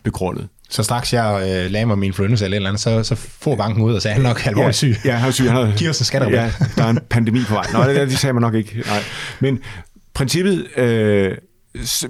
begrundet. 0.03 0.49
Så 0.71 0.83
straks 0.83 1.13
jeg 1.13 1.41
øh, 1.43 1.71
lagde 1.71 1.87
mig 1.87 1.99
min 1.99 2.07
influenza 2.07 2.45
eller, 2.45 2.57
eller 2.57 2.69
andet, 2.69 2.81
så, 2.81 3.03
så 3.03 3.15
får 3.15 3.57
banken 3.57 3.83
ud 3.83 3.95
og 3.95 4.03
sagde, 4.03 4.15
at 4.15 4.23
han 4.23 4.29
nok 4.29 4.47
alvorligt 4.47 4.77
syg. 4.77 4.97
Ja, 5.05 5.13
han 5.13 5.29
er 5.29 5.33
syg. 5.33 5.51
Han 5.51 5.57
er, 5.57 5.77
Giv 5.79 5.91
os 5.91 5.99
en 5.99 6.05
skatter. 6.05 6.31
Ja, 6.31 6.53
der 6.77 6.85
er 6.85 6.91
en 6.91 6.99
pandemi 7.11 7.41
på 7.49 7.55
vej. 7.55 7.67
Nej, 7.73 7.93
det, 7.93 8.09
det 8.09 8.19
sagde 8.19 8.33
man 8.33 8.41
nok 8.41 8.55
ikke. 8.55 8.83
Nej. 8.87 9.03
Men 9.41 9.59
princippet... 10.15 10.67
Øh, 10.77 11.37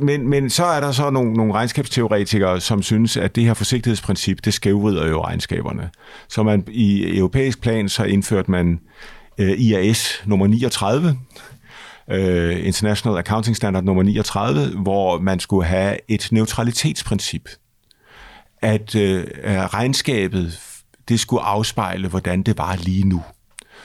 men, 0.00 0.28
men 0.28 0.50
så 0.50 0.64
er 0.64 0.80
der 0.80 0.92
så 0.92 1.10
nogle, 1.10 1.32
nogle 1.32 1.54
regnskabsteoretikere, 1.54 2.60
som 2.60 2.82
synes, 2.82 3.16
at 3.16 3.36
det 3.36 3.44
her 3.44 3.54
forsigtighedsprincip, 3.54 4.44
det 4.44 4.54
skævvrider 4.54 5.08
jo 5.08 5.24
regnskaberne. 5.24 5.90
Så 6.28 6.42
man 6.42 6.64
i 6.68 7.18
europæisk 7.18 7.60
plan, 7.60 7.88
så 7.88 8.04
indførte 8.04 8.50
man 8.50 8.80
øh, 9.38 9.50
IAS 9.50 10.22
nummer 10.24 10.46
39, 10.46 11.18
øh, 12.10 12.66
International 12.66 13.18
Accounting 13.18 13.56
Standard 13.56 13.84
nummer 13.84 14.02
39, 14.02 14.82
hvor 14.82 15.18
man 15.18 15.40
skulle 15.40 15.66
have 15.66 15.96
et 16.08 16.28
neutralitetsprincip. 16.32 17.48
At 18.62 18.94
øh, 18.94 19.24
regnskabet, 19.46 20.60
det 21.08 21.20
skulle 21.20 21.42
afspejle, 21.42 22.08
hvordan 22.08 22.42
det 22.42 22.58
var 22.58 22.76
lige 22.76 23.08
nu. 23.08 23.22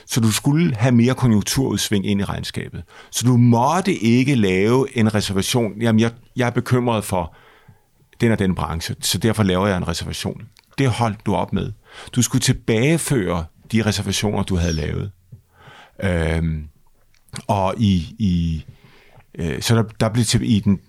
Så 0.06 0.20
du 0.20 0.30
skulle 0.30 0.74
have 0.74 0.92
mere 0.92 1.14
konjunkturudsving 1.14 2.06
ind 2.06 2.20
i 2.20 2.24
regnskabet. 2.24 2.82
Så 3.10 3.26
du 3.26 3.36
måtte 3.36 3.94
ikke 3.94 4.34
lave 4.34 4.98
en 4.98 5.14
reservation. 5.14 5.82
Jamen, 5.82 6.00
jeg, 6.00 6.12
jeg 6.36 6.46
er 6.46 6.50
bekymret 6.50 7.04
for 7.04 7.34
den 8.20 8.32
og 8.32 8.38
den 8.38 8.54
branche, 8.54 8.94
så 9.00 9.18
derfor 9.18 9.42
laver 9.42 9.66
jeg 9.66 9.76
en 9.76 9.88
reservation. 9.88 10.42
Det 10.78 10.88
holdt 10.88 11.26
du 11.26 11.34
op 11.34 11.52
med. 11.52 11.72
Du 12.12 12.22
skulle 12.22 12.42
tilbageføre 12.42 13.44
de 13.72 13.82
reservationer, 13.82 14.42
du 14.42 14.56
havde 14.56 14.72
lavet. 14.72 15.10
Øhm, 16.02 16.69
og 17.46 17.74
i, 17.78 18.14
i 18.18 18.64
øh, 19.34 19.62
så 19.62 19.76
der, 19.76 19.82
der 19.82 20.08
blev 20.08 20.24
til, 20.24 20.56
i, 20.56 20.60
den, 20.60 20.80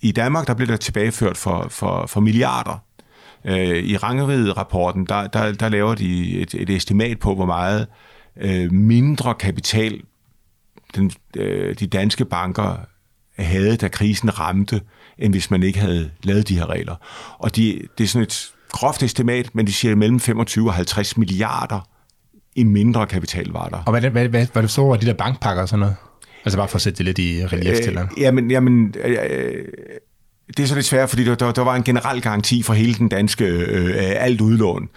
i 0.00 0.12
Danmark, 0.12 0.46
der 0.46 0.54
blev 0.54 0.68
der 0.68 0.76
tilbageført 0.76 1.36
for, 1.36 1.66
for, 1.70 2.06
for 2.06 2.20
milliarder. 2.20 2.78
Øh, 3.44 3.84
I 3.84 3.96
Rangeriget-rapporten, 3.96 5.06
der, 5.06 5.26
der, 5.26 5.52
der 5.52 5.68
laver 5.68 5.94
de 5.94 6.38
et, 6.40 6.54
et 6.54 6.70
estimat 6.70 7.18
på, 7.18 7.34
hvor 7.34 7.46
meget 7.46 7.86
øh, 8.36 8.72
mindre 8.72 9.34
kapital 9.34 10.00
den, 10.94 11.12
øh, 11.36 11.78
de 11.78 11.86
danske 11.86 12.24
banker 12.24 12.76
havde, 13.38 13.76
da 13.76 13.88
krisen 13.88 14.38
ramte, 14.38 14.80
end 15.18 15.32
hvis 15.32 15.50
man 15.50 15.62
ikke 15.62 15.78
havde 15.78 16.10
lavet 16.22 16.48
de 16.48 16.58
her 16.58 16.70
regler. 16.70 16.96
Og 17.38 17.56
de, 17.56 17.82
det 17.98 18.04
er 18.04 18.08
sådan 18.08 18.22
et 18.22 18.52
groft 18.68 19.02
estimat, 19.02 19.54
men 19.54 19.66
de 19.66 19.72
siger 19.72 19.94
mellem 19.94 20.20
25 20.20 20.68
og 20.68 20.74
50 20.74 21.16
milliarder 21.16 21.80
i 22.54 22.64
mindre 22.64 23.06
kapital 23.06 23.50
var 23.50 23.68
der. 23.68 23.82
Og 23.86 23.90
hvad, 23.90 24.10
hvad, 24.10 24.28
hvad, 24.28 24.46
hvad 24.52 24.62
du 24.62 24.68
så 24.68 24.80
over 24.80 24.96
de 24.96 25.06
der 25.06 25.14
bankpakker 25.14 25.62
og 25.62 25.68
sådan 25.68 25.80
noget? 25.80 25.96
Altså 26.44 26.58
bare 26.58 26.68
for 26.68 26.76
at 26.76 26.82
sætte 26.82 26.98
det 26.98 27.04
lidt 27.04 27.18
i 27.18 27.46
relief 27.46 27.76
til 27.76 27.98
øh, 27.98 28.04
Jamen, 28.18 28.50
jamen 28.50 28.94
øh, 29.04 29.18
det 30.56 30.62
er 30.62 30.66
så 30.66 30.74
lidt 30.74 30.86
svært, 30.86 31.08
fordi 31.08 31.24
der, 31.24 31.34
der, 31.34 31.52
der 31.52 31.62
var 31.62 31.74
en 31.74 31.82
generel 31.82 32.22
garanti 32.22 32.62
for 32.62 32.74
hele 32.74 32.94
den 32.94 33.08
danske 33.08 33.44
øh, 33.44 33.94
alt 33.96 34.40
udlån. 34.40 34.88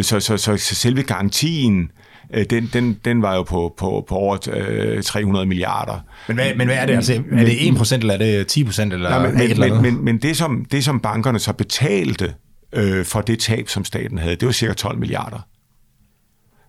Så, 0.00 0.20
så, 0.20 0.36
så, 0.36 0.56
så 0.56 0.74
selve 0.74 1.02
garantien 1.02 1.90
Øh, 2.34 2.44
den, 2.50 2.70
den, 2.72 2.98
den 3.04 3.22
var 3.22 3.34
jo 3.34 3.42
på, 3.42 3.74
på, 3.78 4.04
på 4.08 4.14
over 4.14 4.48
øh, 4.52 5.02
300 5.02 5.46
milliarder. 5.46 6.00
Men 6.28 6.36
hvad, 6.36 6.54
men 6.56 6.66
hvad 6.66 6.76
er 6.76 6.86
det? 6.86 6.94
Altså, 6.94 7.22
er 7.32 7.44
det 7.44 7.52
1% 7.52 7.94
eller 7.94 8.14
er 8.14 8.18
det 8.18 8.56
10% 8.56 8.82
eller 8.82 9.10
Nej, 9.10 9.26
men, 9.26 9.34
men, 9.34 9.50
eller 9.50 9.74
men, 9.74 9.82
men, 9.82 10.04
men 10.04 10.18
det, 10.18 10.36
som, 10.36 10.64
det, 10.72 10.84
som 10.84 11.00
bankerne 11.00 11.38
så 11.38 11.52
betalte 11.52 12.34
øh, 12.72 13.04
for 13.04 13.20
det 13.20 13.38
tab, 13.38 13.68
som 13.68 13.84
staten 13.84 14.18
havde, 14.18 14.36
det 14.36 14.46
var 14.46 14.52
cirka 14.52 14.72
12 14.72 14.98
milliarder. 14.98 15.46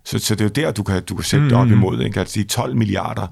Så, 0.08 0.20
så 0.20 0.36
det 0.36 0.42
er 0.42 0.46
jo 0.46 0.68
der, 0.68 0.72
du 0.72 0.84
kan, 0.84 1.04
du 1.04 1.16
kan 1.16 1.24
sætte 1.24 1.44
mm. 1.44 1.50
det 1.50 1.58
op 1.58 1.68
mm. 1.68 1.74
imod. 1.74 2.02
Ikke? 2.02 2.20
Altså 2.20 2.40
de 2.40 2.44
12 2.44 2.76
milliarder 2.76 3.28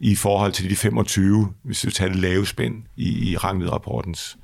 i 0.00 0.14
forhold 0.14 0.52
til 0.52 0.70
de 0.70 0.76
25, 0.76 1.52
hvis 1.64 1.80
du 1.80 1.90
tager 1.90 2.12
det 2.12 2.20
lave 2.20 2.46
spænd 2.46 2.74
i, 2.96 3.30
i 3.30 3.36
rapportens. 3.36 4.36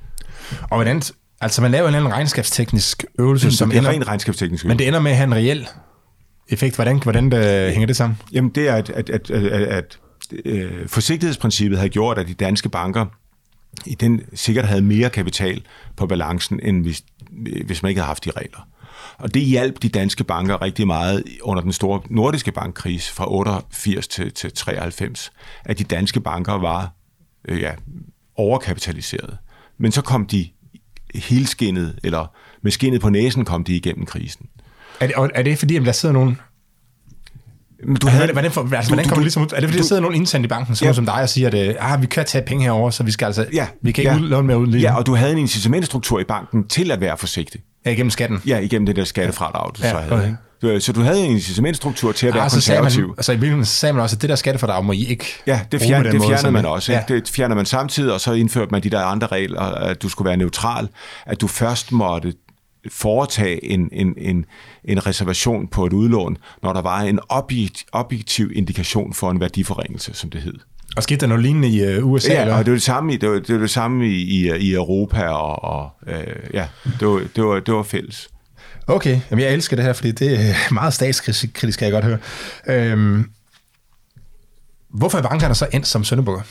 Og 0.61 0.77
hvordan, 0.77 1.03
altså 1.41 1.63
man 1.63 1.71
laver 1.71 1.83
en 1.83 1.95
eller 1.95 1.99
anden 1.99 2.13
regnskabsteknisk 2.13 3.05
øvelse, 3.19 3.53
som 3.53 3.71
det 3.71 3.77
er 3.77 3.81
ender, 3.81 3.91
en 3.91 4.09
regnskabsteknisk 4.09 4.65
øvelse. 4.65 4.69
Men 4.69 4.79
det 4.79 4.89
ender 4.89 5.01
med 5.01 5.11
at 5.11 5.17
have 5.17 5.27
en 5.27 5.35
reel 5.35 5.69
effekt. 6.49 6.75
Hvordan, 6.75 6.99
hvordan 6.99 7.31
det, 7.31 7.73
hænger 7.73 7.87
det 7.87 7.97
sammen? 7.97 8.19
Jamen 8.33 8.51
det 8.51 8.69
er, 8.69 8.75
at, 8.75 8.91
at, 8.91 9.11
at, 9.11 9.31
at, 9.31 9.63
at 9.63 9.99
øh, 10.45 10.89
forsigtighedsprincippet 10.89 11.79
har 11.79 11.89
gjort, 11.89 12.19
at 12.19 12.29
de 12.29 12.35
danske 12.35 12.69
banker 12.69 13.07
i 13.87 13.95
den 13.95 14.21
sikkert 14.35 14.65
havde 14.65 14.83
mere 14.83 15.11
kapital 15.11 15.63
på 15.97 16.07
balancen, 16.07 16.61
end 16.63 16.83
hvis, 16.83 17.03
hvis 17.67 17.83
man 17.83 17.89
ikke 17.89 18.01
havde 18.01 18.09
haft 18.09 18.25
de 18.25 18.31
regler. 18.31 18.69
Og 19.19 19.35
det 19.35 19.43
hjalp 19.43 19.83
de 19.83 19.89
danske 19.89 20.25
banker 20.25 20.63
rigtig 20.63 20.87
meget 20.87 21.23
under 21.43 21.63
den 21.63 21.73
store 21.73 22.01
nordiske 22.11 22.53
bankkrise 22.53 23.13
fra 23.13 23.33
88 23.33 24.09
til, 24.09 24.33
til 24.33 24.53
93, 24.53 25.33
at 25.65 25.79
de 25.79 25.85
danske 25.85 26.21
banker 26.21 26.53
var 26.53 26.93
øh, 27.49 27.61
ja, 27.61 27.73
overkapitaliseret. 28.37 29.39
Men 29.79 29.93
så 29.93 30.03
kom 30.03 30.27
de 30.27 30.49
helskinnet, 31.15 31.99
eller 32.05 32.27
med 32.63 32.71
skinnet 32.73 33.01
på 33.01 33.11
næsen 33.11 33.45
kom 33.45 33.65
de 33.65 33.77
igennem 33.77 34.07
krisen. 34.07 34.47
Er 35.01 35.07
det, 35.07 35.31
er 35.35 35.43
det 35.43 35.59
fordi, 35.59 35.77
at 35.77 35.87
der 35.87 35.93
sidder 35.93 36.13
nogen... 36.13 36.41
Men 37.87 37.97
du 37.97 38.07
havde, 38.07 38.33
hvordan, 38.33 38.51
for, 38.51 38.61
altså, 38.63 38.81
du, 38.83 38.89
hvordan 38.89 39.05
kommer 39.05 39.15
du, 39.15 39.21
ligesom 39.21 39.43
ud? 39.43 39.47
Er 39.47 39.61
det 39.61 39.69
fordi, 39.69 39.73
du, 39.73 39.79
der 39.79 39.89
sidder 39.89 40.03
nogen 40.03 40.17
indsendt 40.17 40.45
i 40.45 40.49
banken, 40.49 40.75
sådan 40.75 40.89
ja. 40.89 40.95
som 40.95 41.07
dig, 41.07 41.15
og 41.15 41.29
siger, 41.29 41.49
at 41.49 41.77
ah, 41.81 42.03
vi 42.03 42.07
kan 42.07 42.25
tage 42.25 42.45
penge 42.45 42.65
herover, 42.65 42.91
så 42.91 43.03
vi 43.03 43.11
skal 43.11 43.27
altså... 43.27 43.47
Ja, 43.53 43.67
vi 43.83 43.93
kan 43.93 44.03
ikke 44.03 44.13
ja. 44.15 44.19
låne 44.19 44.47
mere 44.47 44.59
ud 44.59 44.67
lige 44.67 44.81
Ja, 44.81 44.97
og 44.97 45.07
du 45.07 45.15
havde 45.15 45.33
en 45.33 45.39
incitamentstruktur 45.39 46.21
i 46.21 46.25
banken 46.25 46.69
til 46.69 46.91
at 46.91 47.01
være 47.01 47.19
forsigtig. 47.19 47.61
Ja, 47.85 47.91
igennem 47.91 48.11
skatten. 48.11 48.43
Ja, 48.47 48.59
igennem 48.59 48.87
det 48.87 48.97
der 48.97 49.05
skattefradrag, 49.05 49.71
du 49.77 49.81
ja, 49.83 49.91
så 49.91 49.97
havde. 49.97 50.13
Okay. 50.13 50.35
Så 50.81 50.93
du 50.93 51.01
havde 51.01 51.27
en 51.27 51.31
incitamentstruktur 51.31 52.13
til 52.13 52.27
at 52.27 52.33
ah, 52.33 52.39
være 52.39 52.51
så 52.51 52.57
konservativ. 52.57 53.07
Man, 53.07 53.15
altså 53.19 53.33
i 53.33 53.35
virkeligheden 53.35 53.65
sagde 53.65 53.93
man 53.93 54.03
også, 54.03 54.17
at 54.17 54.23
det 54.23 54.31
der 54.31 54.37
skattefradrag 54.37 54.85
må 54.85 54.93
I 54.93 55.05
ikke 55.07 55.27
Ja, 55.47 55.61
det, 55.73 55.81
fjern, 55.83 56.05
det 56.05 56.23
fjernede 56.23 56.53
man 56.53 56.67
også. 56.67 56.93
Ja. 56.93 57.03
Det 57.09 57.29
fjerner 57.29 57.55
man 57.55 57.67
samtidig, 57.67 58.13
og 58.13 58.21
så 58.21 58.33
indførte 58.33 58.71
man 58.71 58.83
de 58.83 58.91
der 58.91 59.05
andre 59.05 59.27
regler, 59.27 59.61
at 59.61 60.03
du 60.03 60.09
skulle 60.09 60.29
være 60.29 60.37
neutral, 60.37 60.89
at 61.27 61.41
du 61.41 61.47
først 61.47 61.93
måtte 61.93 62.35
foretage 62.91 63.65
en, 63.65 63.89
en, 63.93 64.15
en, 64.19 64.45
en 64.85 65.07
reservation 65.07 65.69
på 65.69 65.87
et 65.87 65.93
udlån, 65.93 66.37
når 66.63 66.73
der 66.73 66.83
var 66.83 67.01
en 67.01 67.19
objektiv 67.93 68.51
indikation 68.55 69.15
for 69.15 69.31
en 69.31 69.41
værdiforringelse, 69.41 70.15
som 70.15 70.31
det 70.31 70.41
hed. 70.41 70.55
Og 70.97 71.03
skete 71.03 71.21
der 71.21 71.27
noget 71.27 71.43
lignende 71.43 71.69
i 71.69 71.99
uh, 71.99 72.11
USA? 72.13 72.33
Ja, 72.33 72.41
eller? 72.41 72.55
og 72.55 72.65
det 72.65 72.71
var 72.71 72.77
det 72.77 72.83
samme, 72.83 73.15
i, 73.15 73.17
det 73.17 73.29
var, 73.29 73.39
det 73.39 73.55
var 73.55 73.61
det 73.61 73.71
samme 73.71 74.09
i, 74.09 74.15
i, 74.15 74.57
i 74.57 74.75
Europa, 74.75 75.29
og, 75.29 75.65
og 75.65 75.91
uh, 76.07 76.55
ja, 76.55 76.67
det 77.01 77.09
var, 77.09 77.23
det, 77.37 77.45
var, 77.45 77.61
det 77.61 77.75
var 77.75 77.83
fælles. 77.83 78.29
Okay, 78.87 79.21
Jamen, 79.31 79.45
jeg 79.45 79.53
elsker 79.53 79.77
det 79.77 79.85
her, 79.85 79.93
fordi 79.93 80.13
det 80.13 80.41
er 80.41 80.55
meget 80.75 80.95
statskritisk, 80.95 81.79
kan 81.79 81.81
jeg 81.81 81.93
godt 81.93 82.05
høre. 82.05 82.19
Øhm, 82.67 83.31
hvorfor 84.91 85.19
er 85.19 85.23
bankerne 85.23 85.55
så 85.55 85.67
endt 85.73 85.87
som 85.87 86.05
søndebukker? 86.05 86.43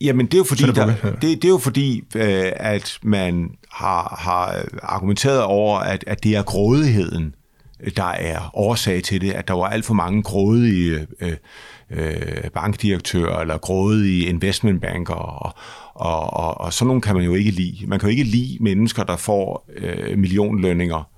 Jamen, 0.00 0.26
det 0.26 0.34
er 0.34 0.38
jo 0.38 0.44
fordi, 0.44 0.62
der, 0.62 0.94
det, 1.04 1.22
det 1.22 1.44
er 1.44 1.48
jo 1.48 1.58
fordi 1.58 2.04
øh, 2.14 2.52
at 2.56 2.98
man 3.02 3.50
har, 3.70 4.16
har 4.20 4.64
argumenteret 4.82 5.42
over, 5.42 5.78
at, 5.78 6.04
at 6.06 6.24
det 6.24 6.36
er 6.36 6.42
grådigheden, 6.42 7.34
der 7.96 8.04
er 8.04 8.50
årsag 8.54 9.02
til 9.02 9.20
det, 9.20 9.32
at 9.32 9.48
der 9.48 9.54
var 9.54 9.66
alt 9.66 9.84
for 9.84 9.94
mange 9.94 10.22
grådige 10.22 11.06
øh, 11.20 11.32
øh, 11.92 12.50
bankdirektører 12.54 13.40
eller 13.40 13.58
grådige 13.58 14.26
investmentbanker, 14.26 15.14
og, 15.14 15.54
og, 15.94 16.32
og, 16.32 16.60
og 16.60 16.72
sådan 16.72 16.86
nogle 16.86 17.02
kan 17.02 17.14
man 17.14 17.24
jo 17.24 17.34
ikke 17.34 17.50
lide. 17.50 17.86
Man 17.86 17.98
kan 17.98 18.08
jo 18.08 18.10
ikke 18.10 18.30
lide 18.30 18.58
mennesker, 18.60 19.02
der 19.02 19.16
får 19.16 19.70
øh, 19.76 20.18
millionlønninger, 20.18 21.08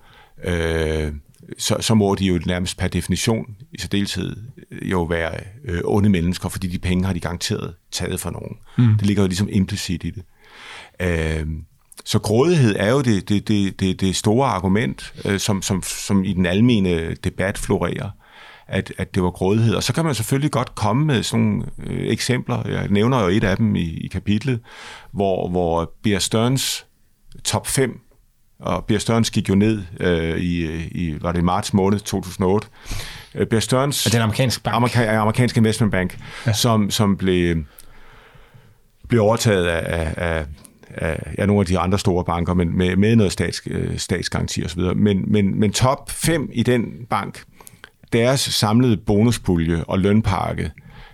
øh, 0.45 1.13
så, 1.59 1.77
så 1.81 1.95
må 1.95 2.15
de 2.15 2.27
jo 2.27 2.41
nærmest 2.47 2.79
per 2.79 2.89
definition 2.89 3.47
i 3.73 3.79
særdeleshed 3.79 4.37
jo 4.83 5.03
være 5.03 5.35
øh, 5.65 5.81
onde 5.85 6.09
mennesker, 6.09 6.49
fordi 6.49 6.67
de 6.67 6.79
penge 6.79 7.05
har 7.05 7.13
de 7.13 7.21
garanteret 7.21 7.75
taget 7.93 8.21
fra 8.21 8.31
nogen. 8.31 8.57
Mm. 8.79 8.99
Det 8.99 9.07
ligger 9.07 9.23
jo 9.23 9.27
ligesom 9.27 9.49
implicit 9.53 10.05
i 10.05 10.11
det. 10.11 10.23
Øh, 11.01 11.47
så 12.05 12.19
grådighed 12.19 12.77
er 12.79 12.91
jo 12.91 13.01
det, 13.01 13.29
det, 13.29 13.49
det, 13.49 13.81
det, 13.81 14.01
det 14.01 14.17
store 14.17 14.49
argument, 14.49 15.15
øh, 15.25 15.41
som, 15.41 15.63
som, 15.63 15.83
som 15.83 16.25
i 16.25 16.33
den 16.33 16.47
almene 16.47 17.15
debat 17.15 17.59
florerer, 17.59 18.11
at, 18.69 18.93
at 18.99 19.15
det 19.15 19.23
var 19.23 19.31
grådighed. 19.31 19.75
Og 19.75 19.83
så 19.83 19.93
kan 19.93 20.05
man 20.05 20.15
selvfølgelig 20.15 20.51
godt 20.51 20.75
komme 20.75 21.05
med 21.05 21.23
sådan 21.23 21.45
nogle 21.45 21.65
øh, 21.87 22.07
eksempler. 22.13 22.69
Jeg 22.69 22.89
nævner 22.89 23.23
jo 23.23 23.29
et 23.29 23.45
af 23.45 23.57
dem 23.57 23.77
i, 23.77 23.99
i 23.99 24.09
kapitlet, 24.09 24.61
hvor, 25.13 25.49
hvor 25.49 25.93
Bear 26.03 26.19
Stearns 26.19 26.87
top 27.45 27.67
5 27.67 28.01
og 28.59 28.85
Bear 28.85 28.99
Stearns 28.99 29.31
gik 29.31 29.49
jo 29.49 29.55
ned 29.55 29.83
øh, 30.01 30.39
i, 30.39 30.85
i, 30.87 31.23
var 31.23 31.33
det 31.33 31.39
i 31.39 31.43
marts 31.43 31.75
måned 31.75 32.01
2008. 32.01 32.69
Øh, 33.35 33.47
Bear 33.47 33.61
Stearns... 33.61 34.07
Er 34.07 34.11
det 34.11 34.17
en 34.17 34.23
amerikansk 34.23 34.63
bank? 34.63 34.77
Amerika, 34.77 35.17
amerikansk 35.17 35.57
investmentbank, 35.57 36.19
ja. 36.47 36.53
som, 36.53 36.91
som 36.91 37.17
blev, 37.17 37.57
blev 39.09 39.23
overtaget 39.23 39.67
af, 39.67 40.15
af, 40.17 40.47
af 40.89 41.35
ja, 41.39 41.47
nogle 41.47 41.61
af 41.61 41.67
de 41.67 41.79
andre 41.79 41.99
store 41.99 42.25
banker, 42.25 42.55
men 42.55 42.79
med, 42.79 42.97
med 42.97 43.17
noget 43.17 43.33
stats, 43.33 43.63
øh, 43.67 43.99
statsgaranti 43.99 44.65
osv. 44.65 44.81
Men, 44.81 45.33
men, 45.33 45.61
men 45.61 45.73
top 45.73 46.11
5 46.11 46.51
i 46.53 46.63
den 46.63 46.85
bank, 47.11 47.43
deres 48.15 48.41
samlede 48.41 48.97
bonuspulje 48.97 49.85
og 49.85 49.99
lønpakke 49.99 50.71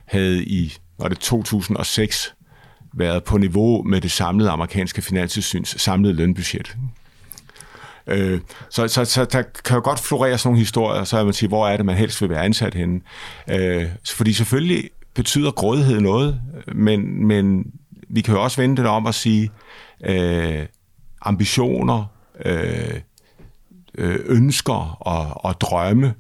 havde 0.07 0.45
i 0.45 0.77
var 0.99 1.09
det 1.09 1.19
2006 1.19 2.35
været 2.95 3.25
på 3.25 3.39
niveau 3.39 3.83
med 3.83 4.01
det 4.01 4.11
samlede 4.11 4.51
amerikanske 4.51 5.03
finanssyns 5.03 5.81
samlede 5.81 6.15
lønbudget. 6.15 6.77
Øh, 8.07 8.41
så, 8.71 8.89
så, 8.89 9.05
så 9.05 9.25
der 9.25 9.43
kan 9.65 9.77
jo 9.77 9.81
godt 9.85 10.01
florere 10.01 10.39
sådan 10.39 10.49
nogle 10.49 10.59
historier, 10.59 11.05
så 11.05 11.25
man 11.25 11.33
sige, 11.33 11.49
hvor 11.49 11.69
er 11.69 11.77
det, 11.77 11.87
man 11.87 11.97
helst 11.97 12.23
vil 12.23 12.31
være 12.31 12.45
ansat 12.45 12.75
henne. 12.75 13.01
Øh, 13.51 13.87
fordi 14.17 14.33
selvfølgelig 14.33 14.91
betyder 15.15 15.51
grådighed 15.51 16.01
noget, 16.01 16.41
men, 16.75 17.27
men 17.27 17.73
vi 18.09 18.21
kan 18.21 18.35
jo 18.35 18.43
også 18.43 18.61
vende 18.61 18.77
det 18.77 18.87
om 18.87 19.07
at 19.07 19.15
sige, 19.15 19.51
øh, 20.05 20.67
ambitioner, 21.23 22.05
øh, 22.45 23.01
øh, 23.95 24.19
ønsker 24.27 24.97
og, 25.01 25.45
og 25.45 25.61
drømme, 25.61 26.15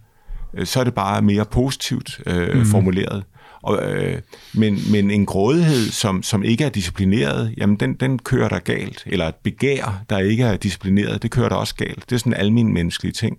så 0.64 0.80
er 0.80 0.84
det 0.84 0.94
bare 0.94 1.22
mere 1.22 1.44
positivt 1.44 2.20
øh, 2.26 2.59
mm. 2.59 2.64
formuleret. 2.64 3.24
Og, 3.62 3.92
øh, 3.92 4.20
men, 4.55 4.78
men 4.92 5.11
en 5.11 5.26
grådighed, 5.26 5.90
som, 5.90 6.22
som 6.22 6.42
ikke 6.42 6.64
er 6.64 6.68
disciplineret, 6.68 7.55
jamen 7.57 7.76
den, 7.76 7.94
den 7.94 8.18
kører 8.18 8.48
der 8.48 8.59
galt. 8.59 9.03
Eller 9.07 9.28
et 9.28 9.34
begær, 9.34 10.03
der 10.11 10.18
ikke 10.18 10.44
er 10.44 10.57
disciplineret, 10.57 11.22
det 11.22 11.30
kører 11.30 11.48
der 11.48 11.57
også 11.57 11.74
galt. 11.74 12.11
Det 12.11 12.12
er 12.12 12.18
sådan 12.18 12.32
en 12.32 12.40
almindelig 12.40 12.74
menneskelig 12.74 13.14
ting. 13.14 13.38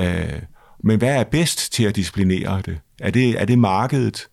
Øh, 0.00 0.42
men 0.84 0.98
hvad 0.98 1.16
er 1.16 1.24
bedst 1.24 1.72
til 1.72 1.84
at 1.84 1.96
disciplinere 1.96 2.62
det? 2.66 2.78
Er 3.00 3.10
det, 3.10 3.40
er 3.40 3.44
det 3.44 3.58
markedet? 3.58 4.26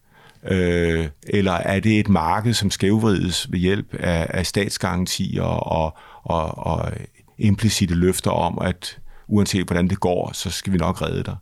Øh, 0.47 1.07
eller 1.23 1.51
er 1.51 1.79
det 1.79 1.99
et 1.99 2.09
marked, 2.09 2.53
som 2.53 2.71
skævvrides 2.71 3.51
ved 3.51 3.59
hjælp 3.59 3.93
af, 3.93 4.27
af 4.29 4.45
statsgarantier 4.45 5.43
og, 5.43 5.97
og, 6.23 6.57
og 6.57 6.91
implicite 7.37 7.93
løfter 7.93 8.31
om, 8.31 8.57
at 8.61 8.97
uanset 9.27 9.65
hvordan 9.65 9.87
det 9.87 9.99
går, 9.99 10.31
så 10.33 10.51
skal 10.51 10.73
vi 10.73 10.77
nok 10.77 11.01
redde 11.01 11.23
dig? 11.23 11.35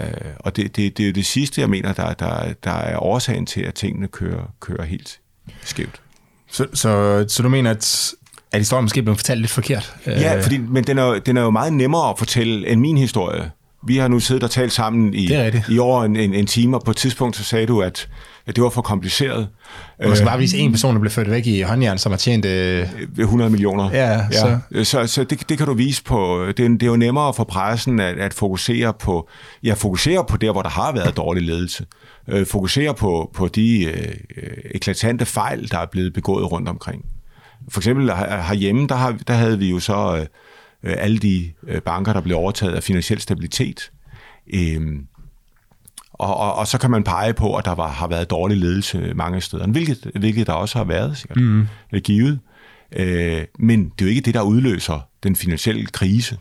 Øh, 0.00 0.06
og 0.36 0.56
det, 0.56 0.76
det, 0.76 0.96
det 0.96 1.02
er 1.02 1.06
jo 1.08 1.12
det 1.12 1.26
sidste, 1.26 1.60
jeg 1.60 1.70
mener, 1.70 1.92
der, 1.92 2.12
der, 2.14 2.52
der 2.64 2.70
er 2.70 3.02
årsagen 3.02 3.46
til, 3.46 3.60
at 3.60 3.74
tingene 3.74 4.08
kører, 4.08 4.52
kører 4.60 4.84
helt 4.84 5.20
skævt. 5.62 6.00
Så, 6.50 6.66
så, 6.74 7.24
så 7.28 7.42
du 7.42 7.48
mener, 7.48 7.70
at 7.70 8.14
at 8.52 8.60
historien 8.60 8.84
måske 8.84 9.02
blevet 9.02 9.18
fortalt 9.18 9.40
lidt 9.40 9.50
forkert? 9.50 9.96
Ja, 10.06 10.36
øh. 10.36 10.42
fordi, 10.42 10.58
men 10.58 10.84
den 10.84 10.98
er, 10.98 11.18
den 11.18 11.36
er 11.36 11.42
jo 11.42 11.50
meget 11.50 11.72
nemmere 11.72 12.10
at 12.10 12.18
fortælle 12.18 12.68
end 12.68 12.80
min 12.80 12.98
historie. 12.98 13.50
Vi 13.86 13.96
har 13.96 14.08
nu 14.08 14.20
siddet 14.20 14.42
og 14.42 14.50
talt 14.50 14.72
sammen 14.72 15.14
i, 15.14 15.30
i 15.68 15.78
over 15.78 16.04
en, 16.04 16.16
en, 16.16 16.34
en 16.34 16.46
time, 16.46 16.76
og 16.76 16.84
på 16.84 16.90
et 16.90 16.96
tidspunkt 16.96 17.36
så 17.36 17.44
sagde 17.44 17.66
du, 17.66 17.82
at, 17.82 18.08
at 18.50 18.56
det 18.56 18.64
var 18.64 18.70
for 18.70 18.82
kompliceret. 18.82 19.48
Man 20.00 20.16
skal 20.16 20.26
bare 20.26 20.38
vise 20.38 20.58
en 20.58 20.72
person, 20.72 20.94
der 20.94 21.00
blev 21.00 21.10
født 21.10 21.30
væk 21.30 21.46
i 21.46 21.60
håndjern, 21.60 21.98
som 21.98 22.12
har 22.12 22.16
tjent... 22.16 22.44
Øh... 22.44 22.88
100 23.18 23.50
millioner. 23.50 23.90
Ja, 23.92 24.12
ja. 24.12 24.30
Så, 24.32 24.58
så, 24.84 25.06
så 25.06 25.24
det, 25.24 25.48
det 25.48 25.58
kan 25.58 25.66
du 25.66 25.74
vise 25.74 26.04
på... 26.04 26.44
Det, 26.46 26.56
det 26.56 26.82
er 26.82 26.86
jo 26.86 26.96
nemmere 26.96 27.34
for 27.34 27.44
pressen 27.44 28.00
at, 28.00 28.18
at 28.18 28.34
fokusere 28.34 28.94
på... 28.94 29.28
Ja, 29.62 29.74
fokusere 29.74 30.24
på 30.24 30.36
der, 30.36 30.52
hvor 30.52 30.62
der 30.62 30.68
har 30.68 30.92
været 30.92 31.16
dårlig 31.16 31.42
ledelse. 31.42 31.86
Øh, 32.28 32.46
fokusere 32.46 32.94
på, 32.94 33.30
på 33.34 33.48
de 33.48 33.84
øh, 33.84 34.14
eklatante 34.74 35.24
fejl, 35.24 35.70
der 35.70 35.78
er 35.78 35.86
blevet 35.86 36.12
begået 36.12 36.52
rundt 36.52 36.68
omkring. 36.68 37.04
For 37.68 37.80
eksempel 37.80 38.10
herhjemme, 38.12 38.86
der, 38.86 38.94
har, 38.94 39.16
der 39.26 39.34
havde 39.34 39.58
vi 39.58 39.70
jo 39.70 39.80
så... 39.80 40.16
Øh, 40.16 40.26
øh, 40.82 40.94
alle 40.98 41.18
de 41.18 41.50
øh, 41.66 41.80
banker, 41.80 42.12
der 42.12 42.20
blev 42.20 42.36
overtaget 42.36 42.74
af 42.74 42.82
finansiel 42.82 43.20
stabilitet. 43.20 43.90
Øhm, 44.54 45.06
og, 46.20 46.36
og, 46.36 46.54
og 46.54 46.66
så 46.66 46.78
kan 46.78 46.90
man 46.90 47.04
pege 47.04 47.34
på, 47.34 47.56
at 47.56 47.64
der 47.64 47.74
var, 47.74 47.88
har 47.88 48.08
været 48.08 48.30
dårlig 48.30 48.56
ledelse 48.56 49.12
mange 49.14 49.40
steder, 49.40 49.66
hvilket, 49.66 50.10
hvilket 50.14 50.46
der 50.46 50.52
også 50.52 50.78
har 50.78 50.84
været, 50.84 51.16
sikkert, 51.16 51.36
mm. 51.36 51.66
givet. 52.04 52.38
Øh, 52.96 53.42
men 53.58 53.84
det 53.84 54.00
er 54.00 54.04
jo 54.04 54.10
ikke 54.10 54.20
det, 54.20 54.34
der 54.34 54.42
udløser 54.42 55.08
den 55.22 55.36
finansielle 55.36 55.86
krise. 55.86 56.38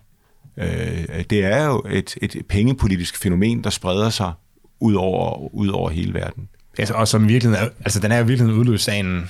Øh, 0.58 1.24
det 1.30 1.46
er 1.46 1.66
jo 1.66 1.84
et, 1.90 2.18
et 2.22 2.46
pengepolitisk 2.50 3.18
fænomen, 3.18 3.64
der 3.64 3.70
spreder 3.70 4.10
sig 4.10 4.32
ud 4.80 4.94
over, 4.94 5.54
ud 5.54 5.68
over 5.68 5.90
hele 5.90 6.14
verden. 6.14 6.50
Altså, 6.78 6.94
og 6.94 7.08
som 7.08 7.28
virkelig, 7.28 7.58
altså 7.80 8.00
den 8.00 8.12
er 8.12 8.18
jo 8.18 8.24
virkelig 8.24 8.54
udløst 8.54 8.90
af 8.90 8.96
en, 8.96 9.30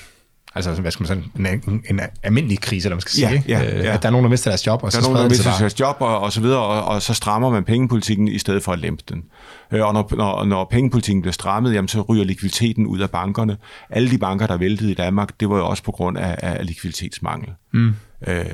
Altså, 0.55 0.81
hvad 0.81 0.91
skal 0.91 1.07
man 1.07 1.23
sige, 1.23 1.53
en, 1.53 1.63
en, 1.73 1.83
en 1.89 2.01
almindelig 2.23 2.59
krise, 2.61 2.87
eller 2.87 2.95
man 2.95 3.01
skal 3.01 3.11
sige. 3.11 3.43
Ja, 3.47 3.59
ja, 3.59 3.77
øh, 3.77 3.85
ja. 3.85 3.93
At 3.93 4.01
der 4.01 4.07
er 4.07 4.11
nogen, 4.11 4.23
der 4.23 4.29
mister 4.29 4.51
deres 4.51 4.67
job, 4.67 4.83
og 4.83 4.91
der 4.91 5.01
så 5.01 5.09
er 5.09 5.13
nogen, 5.13 5.17
der 5.17 5.29
mister 5.29 5.57
deres 5.59 5.79
job, 5.79 5.95
og, 5.99 6.19
og 6.19 6.31
så 6.31 6.41
videre, 6.41 6.59
og, 6.59 6.85
og 6.85 7.01
så 7.01 7.13
strammer 7.13 7.49
man 7.49 7.63
pengepolitikken 7.63 8.27
i 8.27 8.37
stedet 8.37 8.63
for 8.63 8.71
at 8.71 8.79
lempe 8.79 9.03
den. 9.09 9.23
Øh, 9.71 9.85
og 9.85 9.93
når, 9.93 10.15
når, 10.15 10.45
når 10.45 10.67
pengepolitikken 10.71 11.21
bliver 11.21 11.33
strammet, 11.33 11.73
jamen, 11.73 11.87
så 11.87 12.01
ryger 12.01 12.23
likviditeten 12.23 12.87
ud 12.87 12.99
af 12.99 13.09
bankerne. 13.09 13.57
Alle 13.89 14.11
de 14.11 14.17
banker, 14.17 14.47
der 14.47 14.57
væltede 14.57 14.91
i 14.91 14.93
Danmark, 14.93 15.39
det 15.39 15.49
var 15.49 15.57
jo 15.57 15.67
også 15.67 15.83
på 15.83 15.91
grund 15.91 16.17
af, 16.17 16.35
af 16.37 16.65
likviditetsmangel. 16.65 17.49
Mm. 17.73 17.93
Øh, 18.27 18.45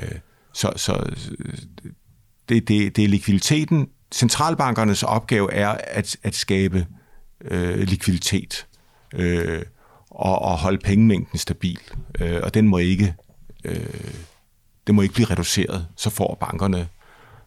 så 0.52 0.72
så 0.76 1.02
det, 2.48 2.68
det, 2.68 2.96
det 2.96 3.04
er 3.04 3.08
likviditeten. 3.08 3.88
Centralbankernes 4.14 5.02
opgave 5.02 5.52
er 5.52 5.68
at, 5.68 6.16
at 6.22 6.34
skabe 6.34 6.86
øh, 7.44 7.78
likviditet. 7.78 8.66
Øh, 9.14 9.62
og, 10.16 10.42
og 10.42 10.58
holde 10.58 10.78
pengemængden 10.78 11.38
stabil. 11.38 11.78
Øh, 12.20 12.40
og 12.42 12.54
den 12.54 12.68
må 12.68 12.78
ikke 12.78 13.14
øh, 13.64 14.14
det 14.86 14.94
må 14.94 15.02
ikke 15.02 15.14
blive 15.14 15.30
reduceret. 15.30 15.86
Så 15.96 16.10
får 16.10 16.36
bankerne 16.40 16.88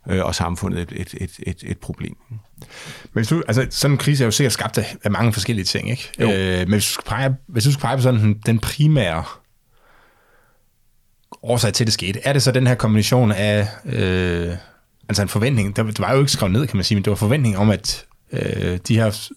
øh, 0.09 0.25
og 0.25 0.35
samfundet 0.35 0.81
et, 0.81 0.91
et, 0.95 1.13
et, 1.21 1.31
et, 1.47 1.63
et 1.71 1.77
problem. 1.77 2.17
Men 2.59 3.11
hvis 3.13 3.27
du, 3.27 3.43
altså, 3.47 3.67
sådan 3.69 3.93
en 3.93 3.97
krise 3.97 4.23
er 4.23 4.27
jo 4.27 4.31
sikkert 4.31 4.53
skabt 4.53 4.77
af 4.77 5.11
mange 5.11 5.33
forskellige 5.33 5.65
ting, 5.65 5.89
ikke? 5.91 6.09
Jo. 6.19 6.31
Øh, 6.31 6.59
men 6.59 6.69
hvis 6.69 6.85
du 6.85 6.91
skal 6.91 7.05
pege, 7.05 7.35
hvis 7.47 7.63
du 7.63 7.71
skal 7.71 7.81
pege 7.81 7.97
på 7.97 8.03
sådan 8.03 8.41
den 8.45 8.59
primære 8.59 9.23
årsag 11.43 11.73
til, 11.73 11.83
at 11.83 11.85
det 11.85 11.93
skete, 11.93 12.19
er 12.23 12.33
det 12.33 12.43
så 12.43 12.51
den 12.51 12.67
her 12.67 12.75
kombination 12.75 13.31
af 13.31 13.67
øh, 13.85 14.55
altså 15.09 15.21
en 15.21 15.29
forventning, 15.29 15.75
det 15.75 15.99
var 15.99 16.13
jo 16.13 16.19
ikke 16.19 16.31
skrevet 16.31 16.53
ned, 16.53 16.67
kan 16.67 16.77
man 16.77 16.83
sige, 16.83 16.95
men 16.95 17.03
det 17.03 17.11
var 17.11 17.17
forventning 17.17 17.57
om, 17.57 17.69
at 17.69 18.05
øh, 18.31 18.79
de 18.87 18.95
her 18.95 19.29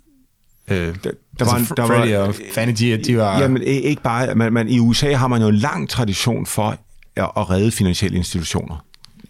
Øh, 0.68 0.76
der, 0.76 0.92
der 1.02 1.10
altså, 1.40 1.74
var, 1.74 1.74
der 1.76 1.86
Freddy 1.86 2.12
var, 2.12 2.18
og 2.18 2.34
Fanny, 2.54 2.72
de, 2.78 2.96
de 2.96 3.18
var... 3.18 3.40
Jamen, 3.40 3.62
ikke 3.62 4.02
bare... 4.02 4.34
Man, 4.34 4.52
man, 4.52 4.68
I 4.68 4.78
USA 4.78 5.14
har 5.14 5.28
man 5.28 5.42
jo 5.42 5.48
en 5.48 5.54
lang 5.54 5.88
tradition 5.88 6.46
for 6.46 6.78
at, 7.16 7.30
at 7.36 7.50
redde 7.50 7.70
finansielle 7.70 8.16
institutioner. 8.16 8.84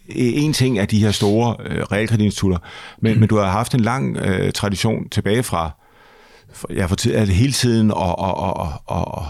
En 0.07 0.53
ting 0.53 0.79
er 0.79 0.85
de 0.85 0.99
her 0.99 1.11
store 1.11 1.55
øh, 1.65 1.81
realkreditinstitutter, 1.81 2.57
men, 3.01 3.13
mm. 3.13 3.19
men 3.19 3.29
du 3.29 3.37
har 3.37 3.51
haft 3.51 3.73
en 3.73 3.79
lang 3.79 4.17
øh, 4.17 4.51
tradition 4.51 5.09
tilbage 5.09 5.43
fra, 5.43 5.71
ja, 6.69 6.85
for 6.85 6.95
tid, 6.95 7.15
altså 7.15 7.33
hele 7.33 7.53
tiden 7.53 7.91
at, 7.91 8.15
at, 8.19 8.35
at, 8.43 8.67
at, 8.91 8.97
at, 8.97 9.23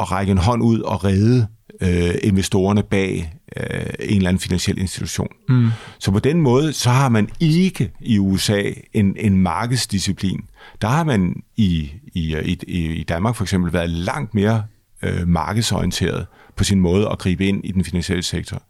at 0.00 0.10
række 0.12 0.30
en 0.30 0.38
hånd 0.38 0.62
ud 0.62 0.80
og 0.80 1.04
redde 1.04 1.46
øh, 1.80 2.14
investorerne 2.22 2.82
bag 2.82 3.32
øh, 3.56 3.86
en 4.00 4.16
eller 4.16 4.28
anden 4.28 4.40
finansiel 4.40 4.78
institution. 4.78 5.28
Mm. 5.48 5.68
Så 5.98 6.10
på 6.10 6.18
den 6.18 6.40
måde, 6.40 6.72
så 6.72 6.90
har 6.90 7.08
man 7.08 7.28
ikke 7.40 7.92
i 8.00 8.18
USA 8.18 8.62
en, 8.92 9.16
en 9.18 9.36
markedsdisciplin. 9.36 10.40
Der 10.82 10.88
har 10.88 11.04
man 11.04 11.42
i, 11.56 11.90
i, 12.14 12.36
i, 12.66 12.84
i 12.92 13.02
Danmark 13.02 13.36
for 13.36 13.44
eksempel 13.44 13.72
været 13.72 13.90
langt 13.90 14.34
mere 14.34 14.64
øh, 15.02 15.28
markedsorienteret 15.28 16.26
på 16.56 16.64
sin 16.64 16.80
måde 16.80 17.08
at 17.08 17.18
gribe 17.18 17.46
ind 17.46 17.64
i 17.64 17.72
den 17.72 17.84
finansielle 17.84 18.22
sektor. 18.22 18.62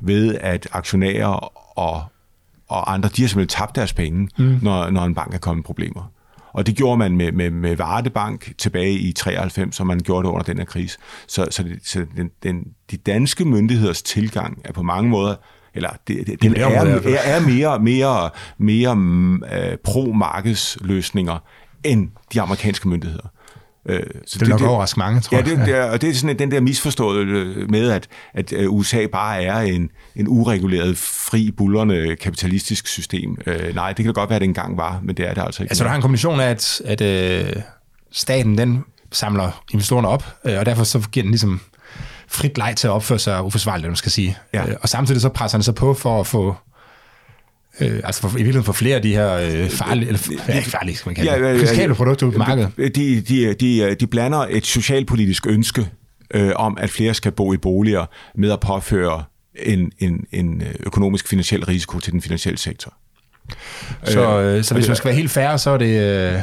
Ved 0.00 0.34
at 0.34 0.68
aktionærer 0.72 1.26
og, 1.78 2.02
og 2.68 2.92
andre, 2.92 3.08
de 3.16 3.22
har 3.22 3.28
simpelthen 3.28 3.58
tabt 3.58 3.76
deres 3.76 3.92
penge, 3.92 4.28
mm. 4.38 4.58
når, 4.62 4.90
når 4.90 5.04
en 5.04 5.14
bank 5.14 5.34
er 5.34 5.38
kommet 5.38 5.62
i 5.62 5.66
problemer. 5.66 6.12
Og 6.52 6.66
det 6.66 6.76
gjorde 6.76 6.96
man 6.96 7.16
med, 7.16 7.32
med, 7.32 7.50
med 7.50 7.76
Varde 7.76 8.10
Bank 8.10 8.52
tilbage 8.58 8.92
i 8.92 9.12
93, 9.12 9.76
som 9.76 9.86
man 9.86 10.00
gjorde 10.00 10.26
det 10.26 10.32
under 10.32 10.44
den 10.44 10.58
her 10.58 10.64
krise. 10.64 10.98
Så, 11.26 11.46
så, 11.50 11.62
det, 11.62 11.78
så 11.84 12.06
den, 12.16 12.30
den, 12.42 12.64
de 12.90 12.96
danske 12.96 13.44
myndigheders 13.44 14.02
tilgang 14.02 14.60
er 14.64 14.72
på 14.72 14.82
mange 14.82 15.10
måder 15.10 15.34
eller 15.74 15.90
det, 16.08 16.26
det, 16.26 16.42
den 16.42 16.56
er, 16.56 16.66
er, 16.66 17.18
er 17.24 17.40
mere, 17.40 17.80
mere, 17.80 18.30
mere 18.58 18.92
uh, 18.92 19.78
pro-markedsløsninger 19.84 21.38
end 21.84 22.08
de 22.32 22.40
amerikanske 22.40 22.88
myndigheder. 22.88 23.28
Øh, 23.88 24.02
så 24.26 24.38
det 24.38 24.44
er 24.44 24.48
nok 24.48 24.60
det, 24.60 24.68
overraske 24.68 24.98
mange, 24.98 25.20
tror 25.20 25.36
ja, 25.36 25.44
jeg. 25.44 25.58
Det, 25.58 25.68
ja, 25.68 25.84
og 25.84 26.00
det 26.00 26.10
er 26.10 26.14
sådan 26.14 26.38
den 26.38 26.50
der 26.50 26.60
misforståede 26.60 27.20
øh, 27.20 27.70
med, 27.70 27.90
at, 27.90 28.08
at 28.34 28.52
øh, 28.52 28.70
USA 28.70 29.06
bare 29.06 29.42
er 29.42 29.58
en, 29.58 29.90
en 30.16 30.28
ureguleret, 30.28 30.98
fri, 30.98 31.50
bullerne 31.50 32.16
kapitalistisk 32.16 32.86
system. 32.86 33.38
Øh, 33.46 33.74
nej, 33.74 33.92
det 33.92 34.04
kan 34.04 34.14
godt 34.14 34.30
være, 34.30 34.36
at 34.36 34.40
det 34.40 34.48
engang 34.48 34.76
var, 34.76 35.00
men 35.02 35.16
det 35.16 35.28
er 35.28 35.34
det 35.34 35.42
altså 35.42 35.62
ikke. 35.62 35.70
Altså, 35.70 35.84
der 35.84 35.90
har 35.90 35.96
en 35.96 36.02
kombination 36.02 36.40
af, 36.40 36.50
at, 36.50 36.80
at 36.84 37.00
øh, 37.00 37.62
staten 38.12 38.58
den 38.58 38.84
samler 39.12 39.64
investorerne 39.72 40.08
op, 40.08 40.24
øh, 40.44 40.58
og 40.58 40.66
derfor 40.66 40.84
så 40.84 41.08
giver 41.12 41.24
den 41.24 41.30
ligesom 41.30 41.60
frit 42.28 42.58
leg 42.58 42.74
til 42.76 42.86
at 42.86 42.90
opføre 42.90 43.18
sig 43.18 43.44
uforsvarligt, 43.44 43.88
man 43.88 43.96
skal 43.96 44.12
sige. 44.12 44.36
Ja. 44.54 44.66
Øh, 44.66 44.76
og 44.82 44.88
samtidig 44.88 45.20
så 45.20 45.28
presser 45.28 45.58
den 45.58 45.62
sig 45.62 45.74
på 45.74 45.94
for 45.94 46.20
at 46.20 46.26
få 46.26 46.56
Øh, 47.80 48.00
altså 48.04 48.20
for, 48.20 48.28
i 48.28 48.32
virkeligheden 48.32 48.64
for 48.64 48.72
flere 48.72 48.96
af 48.96 49.02
de 49.02 49.12
her 49.12 49.34
øh, 49.34 49.70
farlige, 49.70 50.06
eller 50.06 50.20
ja, 50.48 50.56
ikke 50.56 50.70
farlige, 50.70 50.96
skal 50.96 51.08
man 51.08 51.14
kalde 51.14 51.32
ja, 51.32 51.52
det, 51.52 51.60
fiskale 51.60 51.94
produkter 51.94 52.26
ud 52.26 52.32
på 52.32 52.38
markedet. 52.38 52.72
De, 52.76 53.20
de, 53.20 53.54
de, 53.54 53.94
de 53.94 54.06
blander 54.06 54.46
et 54.50 54.66
socialpolitisk 54.66 55.46
ønske 55.46 55.88
øh, 56.34 56.52
om, 56.56 56.78
at 56.80 56.90
flere 56.90 57.14
skal 57.14 57.32
bo 57.32 57.52
i 57.52 57.56
boliger, 57.56 58.06
med 58.34 58.52
at 58.52 58.60
påføre 58.60 59.24
en, 59.62 59.92
en, 59.98 60.24
en 60.32 60.62
økonomisk 60.80 61.28
finansiel 61.28 61.64
risiko 61.64 62.00
til 62.00 62.12
den 62.12 62.22
finansielle 62.22 62.58
sektor. 62.58 62.94
Så, 64.04 64.40
øh, 64.40 64.64
så 64.64 64.74
hvis 64.74 64.86
man 64.88 64.96
skal 64.96 65.08
være 65.08 65.16
helt 65.16 65.30
færre, 65.30 65.58
så 65.58 65.70
er 65.70 65.78
det... 65.78 66.32
Øh, 66.32 66.40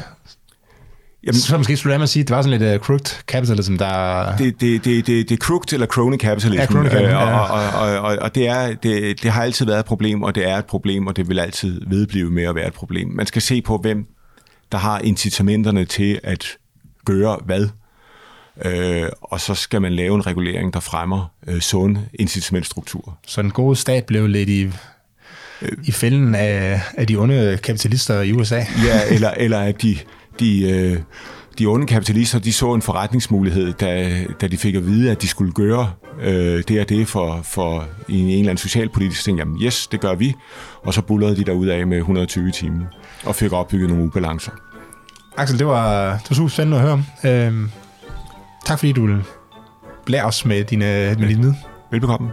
Jamen, 1.26 1.40
så 1.40 1.58
måske 1.58 1.78
skulle 1.78 1.98
man 1.98 2.08
sige, 2.08 2.22
at 2.22 2.28
det 2.28 2.36
var 2.36 2.42
sådan 2.42 2.60
lidt 2.60 2.76
uh, 2.76 2.86
crooked 2.86 3.24
capitalism, 3.28 3.76
der... 3.76 4.36
Det, 4.38 4.62
det, 4.62 4.86
det, 4.86 5.08
det, 5.08 5.30
det 5.30 5.36
er 5.36 5.38
crooked 5.38 5.74
eller 5.74 5.88
crony 5.88 6.18
capitalism, 6.18 6.60
ja, 6.60 6.66
crony 6.66 6.90
capitalism 6.90 7.16
øh, 7.16 7.22
og, 7.22 7.48
og, 7.48 7.70
og, 7.82 8.00
og, 8.00 8.18
og 8.22 8.36
det, 8.36 8.48
er, 8.48 8.74
det, 8.74 9.24
det 9.24 9.32
har 9.32 9.44
altid 9.44 9.66
været 9.66 9.80
et 9.80 9.86
problem, 9.86 10.24
og 10.24 10.36
det 10.36 10.50
er 10.50 10.58
et 10.58 10.66
problem, 10.66 11.08
og 11.08 11.16
det 11.16 11.30
vil 11.30 11.40
altid 11.40 11.82
vedblive 11.88 12.32
med 12.32 12.44
at 12.44 12.56
være 12.56 12.68
et 12.68 12.74
problem. 12.74 13.10
Man 13.10 13.26
skal 13.26 13.42
se 13.42 13.62
på, 13.62 13.78
hvem 13.78 14.06
der 14.72 14.78
har 14.78 15.00
incitamenterne 15.00 15.86
til 15.86 16.20
at 16.24 16.46
gøre 17.06 17.38
hvad, 17.46 17.68
øh, 18.66 19.08
og 19.22 19.42
så 19.42 19.56
skal 19.56 19.82
man 19.82 19.94
lave 19.94 20.16
en 20.16 20.28
regulering, 20.28 20.74
der 20.74 20.80
fremmer 20.80 21.32
øh, 21.48 21.62
sund 21.62 21.98
incitamentstruktur. 22.14 23.18
Så 23.28 23.42
den 23.42 23.52
gode 23.52 23.76
stat 23.76 24.06
blev 24.06 24.28
lidt 24.28 24.50
i 24.50 24.72
i 25.84 25.92
fælden 25.92 26.36
af, 26.36 26.82
af 26.98 27.08
de 27.08 27.16
onde 27.16 27.60
kapitalister 27.64 28.22
i 28.22 28.32
USA. 28.32 28.56
Ja, 28.56 29.02
eller, 29.10 29.32
eller 29.32 29.60
at 29.60 29.82
de, 29.82 29.98
de, 30.40 30.72
øh, 30.72 31.00
de 31.60 31.66
onde 31.66 31.86
kapitalister, 31.88 32.40
de 32.40 32.54
så 32.54 32.74
en 32.74 32.82
forretningsmulighed, 32.82 33.74
da, 33.74 34.24
da 34.42 34.48
de 34.48 34.58
fik 34.58 34.76
at 34.76 34.86
vide, 34.86 35.12
at 35.12 35.22
de 35.22 35.28
skulle 35.28 35.52
gøre 35.52 35.92
øh, 36.22 36.64
det 36.68 36.82
og 36.82 36.90
det 36.90 37.08
for, 37.08 37.40
for 37.44 37.88
i 38.08 38.20
en 38.20 38.30
eller 38.30 38.40
anden 38.40 38.58
socialpolitisk 38.58 39.24
ting. 39.24 39.38
Jamen 39.38 39.62
yes, 39.62 39.88
det 39.88 40.00
gør 40.00 40.16
vi. 40.16 40.34
Og 40.84 40.94
så 40.94 41.02
bullerede 41.02 41.36
de 41.36 41.44
derud 41.44 41.68
af 41.68 41.88
med 41.88 41.98
120 41.98 42.52
timer 42.52 42.86
og 43.26 43.36
fik 43.36 43.54
opbygget 43.54 43.90
nogle 43.90 44.04
ubalancer. 44.04 44.52
Axel, 45.38 45.60
det 45.60 45.68
var, 45.68 46.12
det 46.18 46.30
var 46.30 46.36
super 46.36 46.50
spændende 46.50 46.78
at 46.78 46.84
høre. 46.84 47.04
Øhm, 47.48 47.72
tak 48.66 48.80
fordi 48.80 48.92
du 48.92 49.18
lærer 50.08 50.26
os 50.26 50.46
med, 50.46 50.64
dine, 50.64 50.86
med 51.20 51.28
din 51.28 51.28
viden. 51.28 51.58
Velbekomme. 51.92 52.30